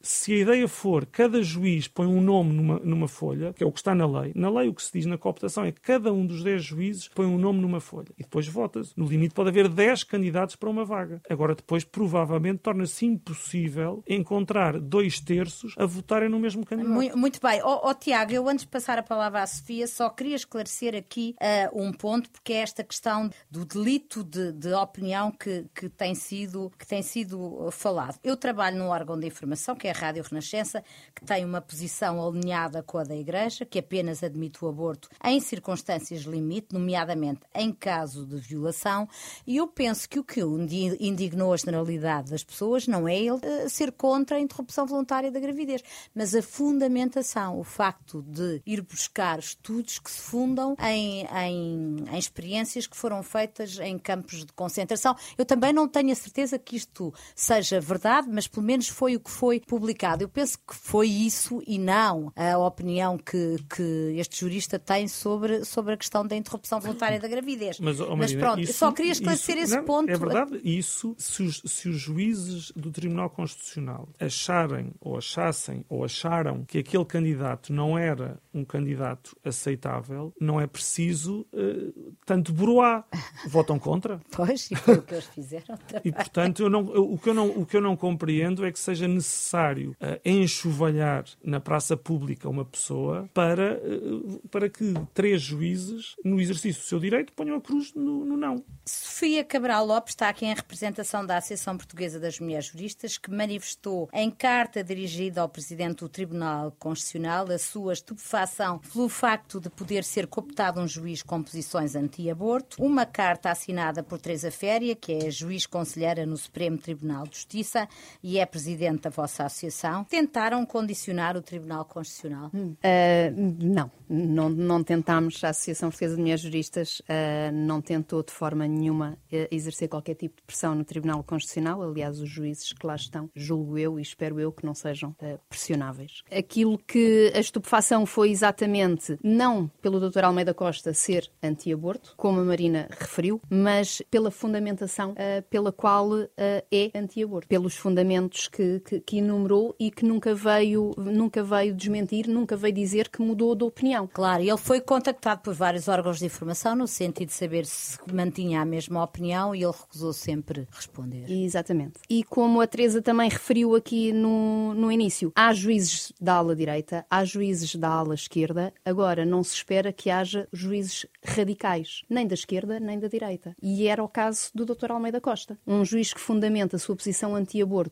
Se 0.01 0.35
a 0.35 0.39
ideia 0.39 0.69
for 0.69 1.07
cada 1.07 1.43
juiz 1.43 1.89
põe 1.89 2.07
um 2.07 2.21
nome 2.21 2.53
numa, 2.53 2.79
numa 2.79 3.09
folha, 3.09 3.53
que 3.53 3.63
é 3.63 3.67
o 3.67 3.73
que 3.73 3.79
está 3.79 3.95
na 3.95 4.07
lei, 4.07 4.33
na 4.35 4.51
lei 4.51 4.69
o 4.69 4.75
que 4.75 4.83
se 4.83 4.93
diz 4.93 5.07
na 5.07 5.19
cooptação 5.19 5.65
é 5.65 5.73
que 5.73 5.81
cada 5.81 6.13
um 6.13 6.27
dos 6.27 6.43
10 6.43 6.63
juízes 6.63 7.09
põe 7.09 7.27
um 7.27 7.39
nome 7.39 7.61
numa 7.61 7.81
folha 7.81 8.09
e 8.19 8.23
depois 8.23 8.47
vota-se. 8.47 8.93
No 8.97 9.07
limite 9.07 9.35
pode 9.35 9.49
haver 9.49 9.69
10 9.69 10.05
candidatos 10.05 10.57
para 10.57 10.69
uma 10.69 10.85
vaga. 10.85 11.21
Agora, 11.29 11.55
depois, 11.55 11.85
provavelmente, 11.85 12.59
torna-se 12.59 13.07
impossível 13.07 14.03
encontrar 14.09 14.79
dois 14.79 15.21
terços 15.21 15.75
a 15.77 15.87
votarem 15.87 16.29
no 16.29 16.39
mesmo 16.39 16.65
candidato. 16.65 17.17
Muito, 17.17 17.41
bem. 17.41 17.61
Ó 17.63 17.83
oh, 17.85 17.91
oh, 17.91 17.95
Tiago, 17.95 18.33
eu 18.33 18.49
antes 18.49 18.65
de 18.65 18.71
passar 18.71 18.99
a 18.99 19.03
palavra 19.03 19.43
à 19.43 19.47
Sofia, 19.47 19.87
só 19.87 20.09
queria 20.11 20.37
esclarecer 20.37 20.95
aqui 20.95 21.35
uh, 21.41 21.83
um 21.83 21.93
ponto, 21.93 22.31
porque 22.31 22.53
é 22.53 22.59
esta 22.59 22.83
questão 22.83 23.31
do 23.51 23.65
delito 23.65 24.25
de, 24.25 24.53
de 24.53 24.73
opinião 24.73 25.31
que, 25.31 25.67
que, 25.75 25.89
tem 25.89 26.15
sido, 26.15 26.73
que 26.79 26.87
tem 26.87 27.03
sido 27.03 27.69
falado. 27.71 28.18
Eu 28.23 28.37
trabalho 28.37 28.79
num 28.79 28.89
órgão 28.89 29.19
de 29.19 29.27
informação, 29.27 29.77
que 29.77 29.87
é 29.87 29.91
a 29.91 29.95
Rádio 29.95 30.23
Renascença, 30.23 30.83
que 31.15 31.25
tem 31.25 31.45
uma 31.45 31.61
posição 31.61 32.27
alinhada 32.27 32.83
com 32.83 32.99
a 32.99 33.05
da 33.05 33.15
Igreja, 33.15 33.65
que 33.65 33.79
apenas 33.79 34.23
admite 34.23 34.65
o 34.65 34.69
aborto 34.69 35.09
em 35.25 35.41
circunstâncias 35.41 36.23
limite, 36.23 36.73
nomeadamente 36.73 37.41
em 37.55 37.73
caso 37.73 38.27
de 38.27 38.37
violação, 38.37 39.09
e 39.47 39.57
eu 39.57 39.67
penso 39.69 40.09
que 40.09 40.19
o 40.19 40.25
que 40.25 40.41
indignou 40.41 41.53
a 41.53 41.57
generalidade 41.57 42.31
das 42.31 42.43
pessoas 42.43 42.87
não 42.87 43.07
é 43.07 43.17
ele 43.17 43.31
uh, 43.31 43.69
ser 43.69 43.93
contra 43.93 44.37
a 44.37 44.41
interrupção 44.41 44.87
voluntária 44.87 45.31
da 45.31 45.41
gravidez, 45.41 45.83
mas 46.15 46.35
a 46.35 46.43
fundamentação, 46.43 47.59
o 47.59 47.65
facto 47.65 48.23
de 48.23 48.61
ir 48.67 48.83
buscar 48.83 49.39
estudos 49.39 49.99
que 49.99 50.11
se 50.11 50.21
fundam 50.21 50.77
em, 50.81 51.27
em, 51.27 52.05
em 52.11 52.19
experiências 52.19 52.87
que 52.87 52.97
foram 52.97 53.23
feitas 53.23 53.79
em 53.79 53.99
campos 53.99 54.45
de 54.45 54.53
concentração. 54.53 55.15
Eu 55.37 55.45
também 55.45 55.73
não 55.73 55.87
tenho 55.87 56.13
a 56.13 56.15
certeza 56.15 56.59
que 56.59 56.77
isto 56.77 57.13
seja 57.35 57.81
verdade 57.81 58.08
verdade, 58.09 58.29
mas 58.33 58.49
pelo 58.49 58.65
menos 58.65 58.89
foi 58.89 59.17
o 59.17 59.21
que 59.21 59.31
foi 59.31 59.61
publicado. 59.61 60.25
Eu 60.25 60.29
penso 60.29 60.59
que 60.59 60.75
foi 60.75 61.09
isso 61.09 61.63
e 61.67 61.79
não 61.79 62.33
a 62.35 62.57
opinião 62.59 63.19
que, 63.19 63.57
que 63.75 64.15
este 64.17 64.41
jurista 64.41 64.79
tem 64.79 65.07
sobre, 65.07 65.65
sobre 65.65 65.95
a 65.95 65.97
questão 65.97 66.27
da 66.27 66.35
interrupção 66.35 66.81
voluntária 66.81 67.21
da 67.21 67.29
gravidez. 67.29 67.79
Mas, 67.79 68.01
oh, 68.01 68.17
Marina, 68.17 68.17
mas 68.17 68.35
pronto, 68.35 68.61
isso, 68.61 68.73
só 68.73 68.91
queria 68.91 69.13
esclarecer 69.13 69.57
isso, 69.57 69.65
esse 69.65 69.77
não, 69.77 69.85
ponto. 69.85 70.11
É 70.11 70.17
verdade, 70.17 70.61
isso, 70.65 71.15
se 71.19 71.43
os, 71.43 71.63
se 71.65 71.89
os 71.89 71.97
juízes 71.97 72.73
do 72.75 72.91
Tribunal 72.91 73.29
Constitucional 73.29 74.09
acharem 74.19 74.93
ou 75.01 75.19
achassem 75.19 75.85
ou 75.89 76.05
acharam 76.05 76.65
que 76.65 76.79
aquele 76.79 77.05
candidato 77.05 77.73
não 77.73 77.99
era 77.99 78.41
um 78.55 78.65
candidato 78.65 79.37
aceitável, 79.45 80.33
não 80.41 80.61
é 80.61 80.67
preciso 80.67 81.47
uh, 81.53 82.17
tanto 82.25 82.53
broar. 82.53 83.07
Votam 83.49 83.79
contra. 83.79 84.21
Pois, 84.31 84.71
e 84.71 84.77
foi 84.77 84.95
o 84.95 85.03
que 85.03 85.15
eles 85.15 85.27
fizeram 85.27 85.77
também. 85.77 86.03
E, 86.05 86.13
portanto, 86.13 86.63
eu 86.63 86.71
não, 86.71 86.81
o, 86.81 87.19
que 87.19 87.31
eu 87.31 87.35
não, 87.35 87.49
o 87.49 87.67
que 87.67 87.77
eu 87.77 87.81
não 87.81 87.97
compreendo 87.99 88.65
é 88.65 88.73
que 88.73 88.79
seja 88.79 89.07
necessário 89.07 89.91
uh, 90.01 90.19
enxovalhar 90.25 91.25
na 91.45 91.61
praça 91.61 91.97
pública 91.97 92.49
uma 92.49 92.65
pessoa 92.65 93.29
para, 93.35 93.79
uh, 93.79 94.49
para 94.49 94.69
que 94.69 94.95
três 95.13 95.43
juízes, 95.43 96.15
no 96.25 96.41
exercício 96.41 96.81
do 96.83 96.87
seu 96.87 96.99
direito, 96.99 97.33
ponham 97.33 97.57
a 97.57 97.61
cruz 97.61 97.93
no, 97.95 98.25
no 98.25 98.37
não. 98.37 98.65
Sofia 98.87 99.45
Cabral 99.45 99.85
Lopes 99.85 100.13
está 100.13 100.29
aqui 100.29 100.47
em 100.47 100.55
representação 100.55 101.27
da 101.27 101.37
Associação 101.37 101.77
Portuguesa 101.77 102.19
das 102.19 102.39
Mulheres 102.41 102.67
Juristas, 102.67 103.19
que 103.19 103.31
manifestou 103.31 104.09
em 104.13 104.31
carta 104.31 104.83
dirigida 104.83 105.41
ao 105.41 105.49
Presidente 105.49 105.99
do 105.99 106.09
Tribunal 106.09 106.73
Constitucional 106.79 107.51
a 107.51 107.59
sua 107.59 107.93
estupefação 107.93 108.79
pelo 108.79 109.09
facto 109.09 109.61
de 109.61 109.69
poder 109.69 110.05
ser 110.05 110.27
cooptado 110.27 110.81
um 110.81 110.87
juiz 110.87 111.23
com 111.23 111.43
posições 111.43 111.95
anti-aborto, 111.95 112.83
uma 112.83 113.05
carta 113.05 113.51
assinada 113.51 114.03
por 114.03 114.21
Teresa 114.21 114.51
Féria, 114.51 114.95
que 114.95 115.13
é 115.13 115.31
juiz 115.31 115.67
conselheira 115.67 116.25
no 116.25 116.37
Supremo 116.37 116.79
Tribunal 116.79 117.27
de 117.27 117.37
Justiça, 117.37 117.88
e 118.23 118.39
é 118.39 118.47
presidente 118.47 119.03
da 119.03 119.11
vossa 119.11 119.45
associação, 119.45 120.05
tentaram 120.05 120.65
condicionar 120.65 121.37
o 121.37 121.43
Tribunal 121.43 121.85
Constitucional? 121.85 122.51
Uh, 122.55 123.57
não, 123.61 123.91
não, 124.09 124.49
não 124.49 124.85
tentámos. 124.85 125.43
A 125.45 125.51
Associação 125.51 125.91
Portuguesa 125.91 126.17
de 126.17 126.21
Mulheres 126.21 126.41
Juristas 126.41 127.01
uh, 127.01 127.53
não 127.53 127.81
tentou 127.81 128.23
de 128.23 128.33
forma 128.33 128.67
nenhuma 128.67 129.19
uh, 129.33 129.49
exercer 129.51 129.89
qualquer 129.89 130.15
tipo 130.15 130.37
de 130.37 130.43
pressão 130.43 130.75
no 130.75 130.85
Tribunal 130.85 131.23
Constitucional. 131.23 131.83
Aliás, 131.83 132.21
os 132.21 132.29
juízes 132.29 132.73
que 132.73 132.87
lá 132.87 132.97
estão, 132.97 133.31
julgo 133.35 133.79
eu 133.79 133.99
e 133.99 134.03
espero 134.03 134.41
eu 134.41 134.53
que 134.53 134.65
não 134.65 134.75
sejam 134.75 135.15
pressionáveis. 135.49 136.23
Aquilo 136.31 136.79
que 136.79 137.33
a 137.35 137.41
estupefação 137.41 138.07
foi 138.07 138.31
exatamente 138.31 139.19
não 139.23 139.69
pelo 139.81 139.99
Dr. 140.01 140.25
Almeida 140.25 140.55
Costa 140.55 140.93
ser 140.93 141.31
anti-aborto, 141.43 142.15
como 142.17 142.41
a 142.41 142.45
Marina 142.45 142.89
referiu, 142.91 143.41
mas 143.49 144.03
pela 144.11 144.31
fundamentação 144.31 145.15
pela 145.51 145.73
qual 145.73 146.11
é 146.39 146.91
anti-aborto, 146.95 147.49
pelos 147.69 147.77
fundamentos 147.77 148.49
que, 148.49 148.81
que, 148.81 149.01
que, 149.01 149.19
enumerou 149.19 149.75
e 149.79 149.91
que 149.91 150.05
nunca 150.05 150.35
veio, 150.35 150.95
nunca 150.97 151.43
veio 151.43 151.75
desmentir, 151.75 152.27
nunca 152.27 152.57
veio 152.57 152.75
dizer 152.75 153.09
que 153.09 153.21
mudou 153.21 153.55
de 153.55 153.65
opinião. 153.65 154.09
Claro, 154.11 154.43
ele 154.43 154.57
foi 154.57 154.81
contactado 154.81 155.43
por 155.43 155.53
vários 155.53 155.87
órgãos 155.87 156.19
de 156.19 156.25
informação 156.25 156.75
no 156.75 156.87
sentido 156.87 157.29
de 157.29 157.35
saber 157.35 157.67
se 157.67 157.99
mantinha 158.13 158.63
a 158.63 158.65
mesma 158.65 159.03
opinião 159.03 159.55
e 159.55 159.63
ele 159.63 159.73
recusou 159.73 160.13
sempre 160.13 160.67
responder. 160.71 161.31
Exatamente. 161.31 162.01
E 162.09 162.25
como 162.25 162.61
a 162.61 162.67
Teresa 162.67 163.03
também 163.03 163.29
referiu 163.29 163.75
aqui 163.75 164.13
no, 164.13 164.73
no 164.75 164.91
início, 164.91 165.31
há 165.35 165.53
juízes 165.53 166.13
da 166.21 166.35
ala 166.35 166.57
direita, 166.57 167.05
há 167.11 167.25
juízes 167.25 167.75
da 167.75 167.89
ala 167.89 168.15
esquerda, 168.15 168.73
agora 168.85 169.27
não 169.27 169.43
se 169.45 169.55
espera 169.55 169.93
que 169.93 170.09
haja 170.09 170.49
juízes 170.53 171.05
radicais, 171.23 172.03
nem 172.09 172.27
da 172.27 172.35
esquerda 172.35 172.81
nem 172.81 172.99
da 172.99 173.09
direita. 173.09 173.55
E 173.63 173.87
era 173.87 174.03
o 174.03 174.09
caso 174.09 174.51
do 174.55 174.65
Dr. 174.65 174.93
Almeida 174.93 175.21
Costa, 175.21 175.59
um 175.67 175.85
juiz 175.85 176.15
que 176.15 176.21
fundamenta 176.21 176.77
a 176.77 176.79
sua 176.79 176.97
posição 176.97 177.37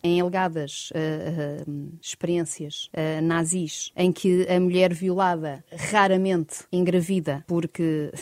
em 0.02 0.20
alegadas 0.20 0.90
uh, 0.90 1.68
uh, 1.68 1.92
experiências 2.00 2.88
uh, 2.92 3.22
nazis, 3.22 3.92
em 3.96 4.12
que 4.12 4.46
a 4.48 4.58
mulher 4.60 4.92
violada 4.92 5.64
raramente 5.90 6.64
engravida, 6.72 7.44
porque 7.46 8.12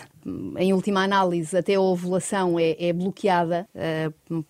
em 0.59 0.73
última 0.73 1.03
análise 1.03 1.57
até 1.57 1.75
a 1.75 1.81
ovulação 1.81 2.59
é, 2.59 2.77
é 2.79 2.93
bloqueada 2.93 3.69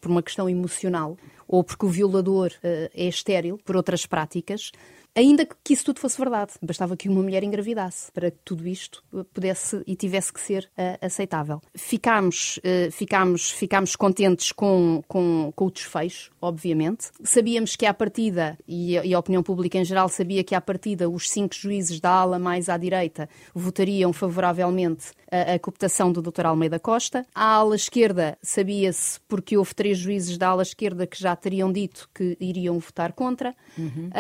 por 0.01 0.11
uma 0.11 0.23
questão 0.23 0.49
emocional 0.49 1.17
ou 1.49 1.65
porque 1.65 1.85
o 1.85 1.89
violador 1.89 2.53
é 2.63 3.09
estéril 3.09 3.59
por 3.65 3.75
outras 3.75 4.07
práticas, 4.07 4.71
Ainda 5.17 5.47
que 5.47 5.73
isso 5.73 5.85
tudo 5.85 6.01
fosse 6.01 6.19
verdade, 6.19 6.53
bastava 6.61 6.97
que 6.97 7.09
uma 7.09 7.23
mulher 7.23 7.45
engravidasse 7.45 8.11
para 8.11 8.33
que 8.33 8.39
tudo 8.45 8.67
isto 8.67 9.03
pudesse 9.33 9.81
e 9.87 9.95
tivesse 9.95 10.33
que 10.33 10.41
ser 10.41 10.69
uh, 10.77 11.07
aceitável. 11.07 11.63
Ficámos, 11.73 12.59
uh, 12.59 12.91
ficámos, 12.91 13.51
ficámos 13.53 13.95
contentes 13.95 14.51
com, 14.51 15.03
com, 15.07 15.53
com, 15.55 15.67
o 15.67 15.71
desfecho, 15.71 16.33
obviamente. 16.41 17.11
Sabíamos 17.23 17.77
que 17.77 17.87
à 17.87 17.95
partida, 17.95 18.59
e 18.67 18.99
a, 18.99 19.05
e 19.05 19.15
a 19.15 19.19
opinião 19.19 19.43
pública 19.43 19.79
em 19.79 19.85
geral 19.85 20.09
sabia 20.09 20.43
que 20.43 20.55
à 20.55 20.61
partida 20.61 21.09
os 21.09 21.31
cinco 21.31 21.55
juízes 21.55 22.01
da 22.01 22.11
ala 22.11 22.39
mais 22.39 22.69
à 22.69 22.77
direita 22.77 23.29
votariam 23.55 24.13
favoravelmente 24.13 25.13
a, 25.31 25.55
a 25.55 25.59
cooptação 25.61 26.11
do 26.11 26.21
Dr. 26.21 26.47
Almeida 26.47 26.81
Costa. 26.81 27.25
A 27.33 27.45
ala 27.45 27.77
esquerda 27.77 28.37
sabia-se 28.43 29.21
porque 29.29 29.57
houve 29.57 29.75
três 29.77 29.97
juízes 29.97 30.37
da 30.37 30.49
ala 30.49 30.63
esquerda 30.63 31.07
que 31.07 31.21
já 31.21 31.37
teriam 31.37 31.73
dito 31.73 32.09
que 32.13 32.37
iriam 32.41 32.81
votar 32.81 33.13
contra. 33.13 33.55
Uhum. 33.79 34.11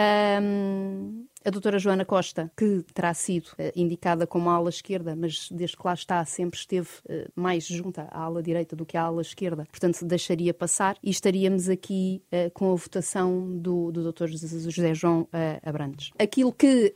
Um, 0.42 0.83
a 1.44 1.50
doutora 1.50 1.78
Joana 1.78 2.04
Costa, 2.04 2.50
que 2.56 2.82
terá 2.94 3.12
sido 3.12 3.48
uh, 3.48 3.70
indicada 3.76 4.26
como 4.26 4.48
ala 4.48 4.70
esquerda, 4.70 5.14
mas 5.14 5.48
desde 5.50 5.76
que 5.76 5.82
lá 5.84 5.92
está 5.92 6.24
sempre 6.24 6.58
esteve 6.58 6.88
uh, 7.04 7.30
mais 7.36 7.66
junta 7.66 8.08
à 8.10 8.22
ala 8.22 8.42
direita 8.42 8.74
do 8.74 8.86
que 8.86 8.96
à 8.96 9.02
ala 9.02 9.20
esquerda, 9.20 9.66
portanto 9.70 10.04
deixaria 10.04 10.54
passar 10.54 10.96
e 11.02 11.10
estaríamos 11.10 11.68
aqui 11.68 12.22
uh, 12.32 12.50
com 12.52 12.72
a 12.72 12.74
votação 12.74 13.58
do, 13.58 13.92
do 13.92 14.02
doutor 14.02 14.28
José 14.28 14.94
João 14.94 15.28
Abrantes. 15.62 16.10
Aquilo 16.18 16.52
que, 16.52 16.94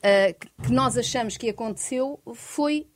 que 0.63 0.73
nós 0.73 0.97
achamos 0.97 1.37
que 1.37 1.49
aconteceu 1.49 2.21
foi, 2.35 2.87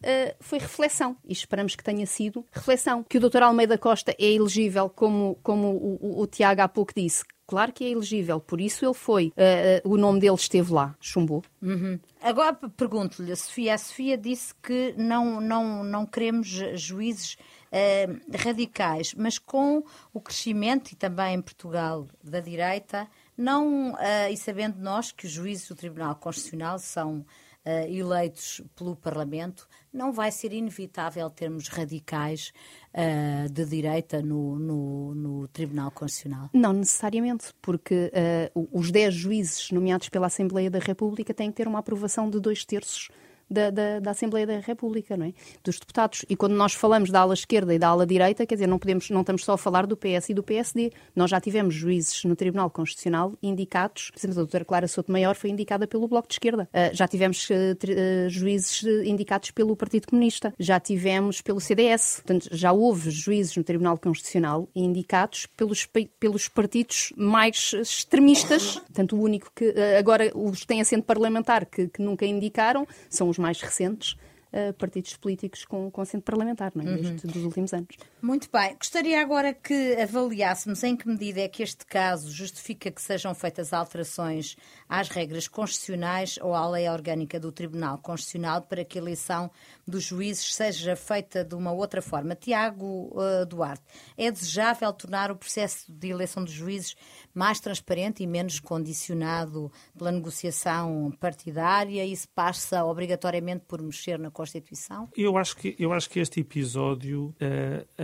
foi 0.41 0.59
reflexão 0.59 1.17
e 1.27 1.33
esperamos 1.33 1.75
que 1.75 1.83
tenha 1.83 2.07
sido 2.07 2.45
reflexão. 2.53 3.05
Que 3.09 3.19
o 3.19 3.21
doutor 3.21 3.43
Almeida 3.43 3.77
Costa 3.77 4.15
é 4.19 4.33
elegível, 4.33 4.89
como, 4.89 5.39
como 5.43 5.69
o, 5.69 5.99
o, 6.01 6.23
o 6.23 6.27
Tiago 6.27 6.63
há 6.63 6.69
pouco 6.69 6.93
disse, 6.95 7.25
claro 7.47 7.73
que 7.73 7.85
é 7.85 7.91
elegível, 7.91 8.41
por 8.41 8.61
isso 8.61 8.85
ele 8.85 8.95
foi. 8.95 9.33
Uh, 9.37 9.89
uh, 9.89 9.93
o 9.93 9.97
nome 9.97 10.21
dele 10.21 10.35
esteve 10.35 10.73
lá, 10.73 10.95
chumbou. 11.01 11.43
Uhum. 11.61 11.99
Agora 12.21 12.55
pergunto-lhe, 12.55 13.33
a 13.33 13.37
Sofia. 13.37 13.75
A 13.75 13.79
Sofia 13.79 14.17
disse 14.17 14.55
que 14.63 14.95
não, 14.97 15.41
não, 15.41 15.85
não 15.85 16.07
queremos 16.07 16.49
juízes 16.75 17.35
uh, 17.35 18.37
radicais, 18.37 19.15
mas 19.15 19.39
com 19.39 19.85
o 20.13 20.21
crescimento, 20.21 20.93
e 20.93 20.97
também 20.97 21.35
em 21.35 21.43
Portugal, 21.43 22.09
da 22.23 22.41
direita, 22.41 23.09
não, 23.37 23.97
e 24.31 24.37
sabendo 24.37 24.79
nós 24.79 25.11
que 25.11 25.25
os 25.27 25.33
juízes 25.33 25.67
do 25.67 25.75
Tribunal 25.75 26.15
Constitucional 26.17 26.79
são 26.79 27.25
eleitos 27.89 28.61
pelo 28.75 28.97
Parlamento, 28.97 29.69
não 29.93 30.13
vai 30.13 30.33
ser 30.33 30.53
inevitável 30.53 31.29
termos 31.31 31.69
radicais 31.69 32.53
uh, 32.95 33.49
de 33.51 33.65
direita 33.65 34.23
no, 34.23 34.59
no, 34.59 35.15
no, 35.15 35.49
Tribunal 35.49 35.91
Constitucional? 35.91 36.51
Não 36.53 36.73
necessariamente, 36.73 37.53
porque 37.61 38.11
uh, 38.55 38.69
os 38.73 38.91
10 38.91 39.15
juízes 39.15 39.71
nomeados 39.71 40.09
pela 40.09 40.27
Assembleia 40.27 40.71
da 40.71 40.79
República 40.79 41.35
têm 41.35 41.51
que 41.51 41.57
ter 41.57 41.69
uma 41.69 41.79
aprovação 41.79 42.29
de 42.29 42.41
dois 42.41 42.65
terços 42.65 43.11
da, 43.51 43.71
da, 43.71 44.01
da, 44.01 44.11
Assembleia 44.11 44.47
da 44.47 44.59
República, 44.59 45.17
não 45.17 45.27
é? 45.27 45.33
dos 45.63 45.79
deputados. 45.79 46.25
E 46.29 46.37
quando 46.37 46.55
nós 46.55 46.75
falamos 46.75 47.11
da 47.11 47.21
ala 47.21 47.35
esquerda 47.35 47.75
e 47.75 47.79
da 47.79 47.89
ala 47.89 48.07
direita, 48.07 48.47
quer 48.47 48.55
dizer, 48.55 48.67
não, 48.67 48.79
podemos, 48.79 49.11
não 49.11 49.21
estamos 49.21 49.45
só 49.45 49.55
a 49.55 49.59
falar 49.59 49.87
do 49.87 49.97
PS 49.97 50.31
e 50.31 50.35
do 50.35 50.43
PSD. 50.43 50.93
Nós 51.15 51.31
já 51.31 51.41
tivemos 51.41 51.75
juízes 51.75 52.25
no 52.25 52.37
Tribunal 52.37 52.71
Constitucional 52.71 53.33
indicados, 53.43 54.11
por 54.11 54.19
exemplo, 54.19 54.35
a 54.35 54.43
doutora 54.43 54.65
Clara 54.65 54.89
Souto 54.89 55.11
Maior 55.11 55.35
foi 55.35 55.51
indicada 55.51 55.87
pelo 55.87 56.07
Bloco 56.09 56.29
de 56.29 56.35
Esquerda. 56.35 56.69
Uh, 56.73 56.95
já 56.95 57.09
tivemos 57.09 57.49
uh, 57.51 57.53
uh, 57.55 58.29
juízes 58.29 58.83
indicados 59.05 59.51
pelo 59.51 59.77
Partido 59.77 60.09
Comunista. 60.09 60.55
Já 60.59 60.79
tivemos 60.79 61.41
pelo 61.41 61.61
CDS. 61.61 62.23
Portanto, 62.25 62.49
já 62.53 62.73
houve 62.73 63.11
juízes 63.11 63.57
no 63.57 63.65
Tribunal 63.65 63.99
Constitucional 63.99 64.69
indicados 64.75 65.47
pelos, 65.57 65.89
pelos 66.19 66.49
partidos 66.49 67.13
mais 67.17 67.73
extremistas. 67.75 68.77
Portanto, 68.77 69.17
o 69.17 69.21
único 69.21 69.51
que 69.55 69.75
agora 69.99 70.31
os 70.35 70.65
têm 70.65 70.81
assento 70.81 71.05
parlamentar 71.05 71.67
que, 71.67 71.89
que 71.89 72.03
nunca 72.03 72.27
indicaram 72.27 72.87
são 73.09 73.32
os 73.33 73.39
mais 73.39 73.61
recentes, 73.61 74.13
uh, 74.53 74.73
partidos 74.75 75.17
políticos 75.17 75.65
com, 75.65 75.91
com 75.91 76.01
assento 76.01 76.23
parlamentar, 76.23 76.73
não 76.75 76.85
é? 76.85 76.95
Uhum. 76.95 77.17
dos 77.17 77.45
últimos 77.45 77.73
anos. 77.75 77.97
Muito 78.23 78.49
bem. 78.53 78.77
Gostaria 78.77 79.21
agora 79.21 79.53
que 79.53 79.97
avaliássemos 80.01 80.85
em 80.85 80.97
que 80.97 81.09
medida 81.09 81.41
é 81.41 81.49
que 81.49 81.61
este 81.61 81.85
caso 81.85 82.31
justifica 82.31 82.89
que 82.89 83.03
sejam 83.03 83.35
feitas 83.35 83.73
alterações 83.73 84.57
às 84.89 85.09
regras 85.09 85.49
constitucionais 85.49 86.39
ou 86.41 86.55
à 86.55 86.71
lei 86.71 86.89
orgânica 86.89 87.41
do 87.41 87.51
Tribunal 87.51 87.99
Constitucional 87.99 88.63
para 88.63 88.85
que 88.85 88.97
a 88.97 89.03
eleição 89.03 89.51
dos 89.85 90.05
juízes 90.05 90.55
seja 90.55 90.95
feita 90.95 91.45
de 91.45 91.57
uma 91.57 91.73
outra 91.73 92.01
forma. 92.01 92.37
Tiago 92.37 93.11
uh, 93.13 93.45
Duarte, 93.45 93.83
é 94.17 94.31
desejável 94.31 94.93
tornar 94.93 95.33
o 95.33 95.37
processo 95.37 95.91
de 95.91 96.11
eleição 96.11 96.45
dos 96.45 96.53
juízes 96.53 96.95
mais 97.35 97.59
transparente 97.59 98.23
e 98.23 98.27
menos 98.29 98.61
condicionado 98.61 99.69
pela 99.99 100.13
negociação 100.13 101.13
partidária? 101.19 102.07
Isso 102.07 102.29
passa 102.29 102.85
obrigatoriamente 102.85 103.65
por 103.67 103.83
mexer 103.83 104.17
na 104.17 104.31
Constituição? 104.31 105.09
Eu 105.17 105.37
acho 105.37 105.57
que, 105.57 105.75
eu 105.77 105.93
acho 105.93 106.09
que 106.09 106.21
este 106.21 106.39
episódio 106.39 107.35
uh, 107.41 108.03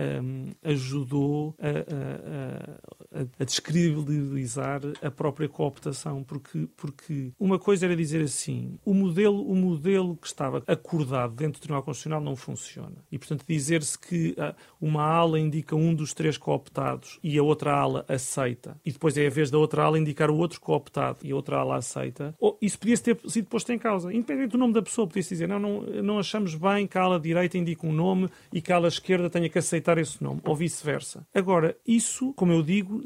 ajudou 0.63 1.55
a, 1.59 1.67
a, 1.67 3.21
a, 3.21 3.25
a, 3.39 3.43
descredibilizar 3.43 4.81
a 5.01 5.11
própria 5.11 5.47
cooptação, 5.47 6.23
porque, 6.23 6.67
porque 6.77 7.31
uma 7.39 7.59
coisa 7.59 7.85
era 7.85 7.95
dizer 7.95 8.21
assim, 8.23 8.77
o 8.85 8.93
modelo, 8.93 9.41
o 9.45 9.55
modelo 9.55 10.15
que 10.15 10.27
estava 10.27 10.63
acordado 10.67 11.33
dentro 11.35 11.59
do 11.59 11.61
Tribunal 11.61 11.83
Constitucional 11.83 12.21
não 12.21 12.35
funciona. 12.35 12.95
E, 13.11 13.17
portanto, 13.17 13.45
dizer-se 13.47 13.97
que 13.97 14.31
uh, 14.31 14.55
uma 14.79 15.03
ala 15.03 15.39
indica 15.39 15.75
um 15.75 15.93
dos 15.93 16.13
três 16.13 16.37
cooptados 16.37 17.19
e 17.23 17.37
a 17.37 17.43
outra 17.43 17.73
ala 17.73 18.05
aceita, 18.07 18.79
e 18.85 18.91
depois 18.91 19.17
é 19.17 19.27
a 19.27 19.29
vez 19.29 19.51
da 19.51 19.57
outra 19.57 19.83
ala 19.83 19.99
indicar 19.99 20.29
o 20.29 20.37
outro 20.37 20.59
cooptado 20.59 21.19
e 21.23 21.31
a 21.31 21.35
outra 21.35 21.57
ala 21.57 21.77
aceita, 21.77 22.35
ou, 22.39 22.57
isso 22.61 22.77
podia 22.79 22.97
ter 22.97 23.17
sido 23.27 23.47
posto 23.47 23.71
em 23.71 23.79
causa. 23.79 24.13
Independente 24.13 24.51
do 24.51 24.57
nome 24.57 24.73
da 24.73 24.81
pessoa, 24.81 25.07
podia-se 25.07 25.29
dizer, 25.29 25.47
não, 25.47 25.59
não, 25.59 25.81
não 25.81 26.19
achamos 26.19 26.55
bem 26.55 26.87
que 26.87 26.97
a 26.97 27.01
ala 27.01 27.19
direita 27.19 27.57
indique 27.57 27.85
um 27.85 27.91
nome 27.91 28.29
e 28.51 28.61
que 28.61 28.71
a 28.71 28.75
ala 28.75 28.87
esquerda 28.87 29.29
tenha 29.29 29.49
que 29.49 29.57
aceitar 29.57 29.97
esse 30.01 30.23
nome, 30.23 30.41
ou 30.43 30.55
vice-versa. 30.55 31.25
Agora, 31.33 31.75
isso, 31.85 32.33
como 32.33 32.51
eu 32.51 32.61
digo, 32.61 33.01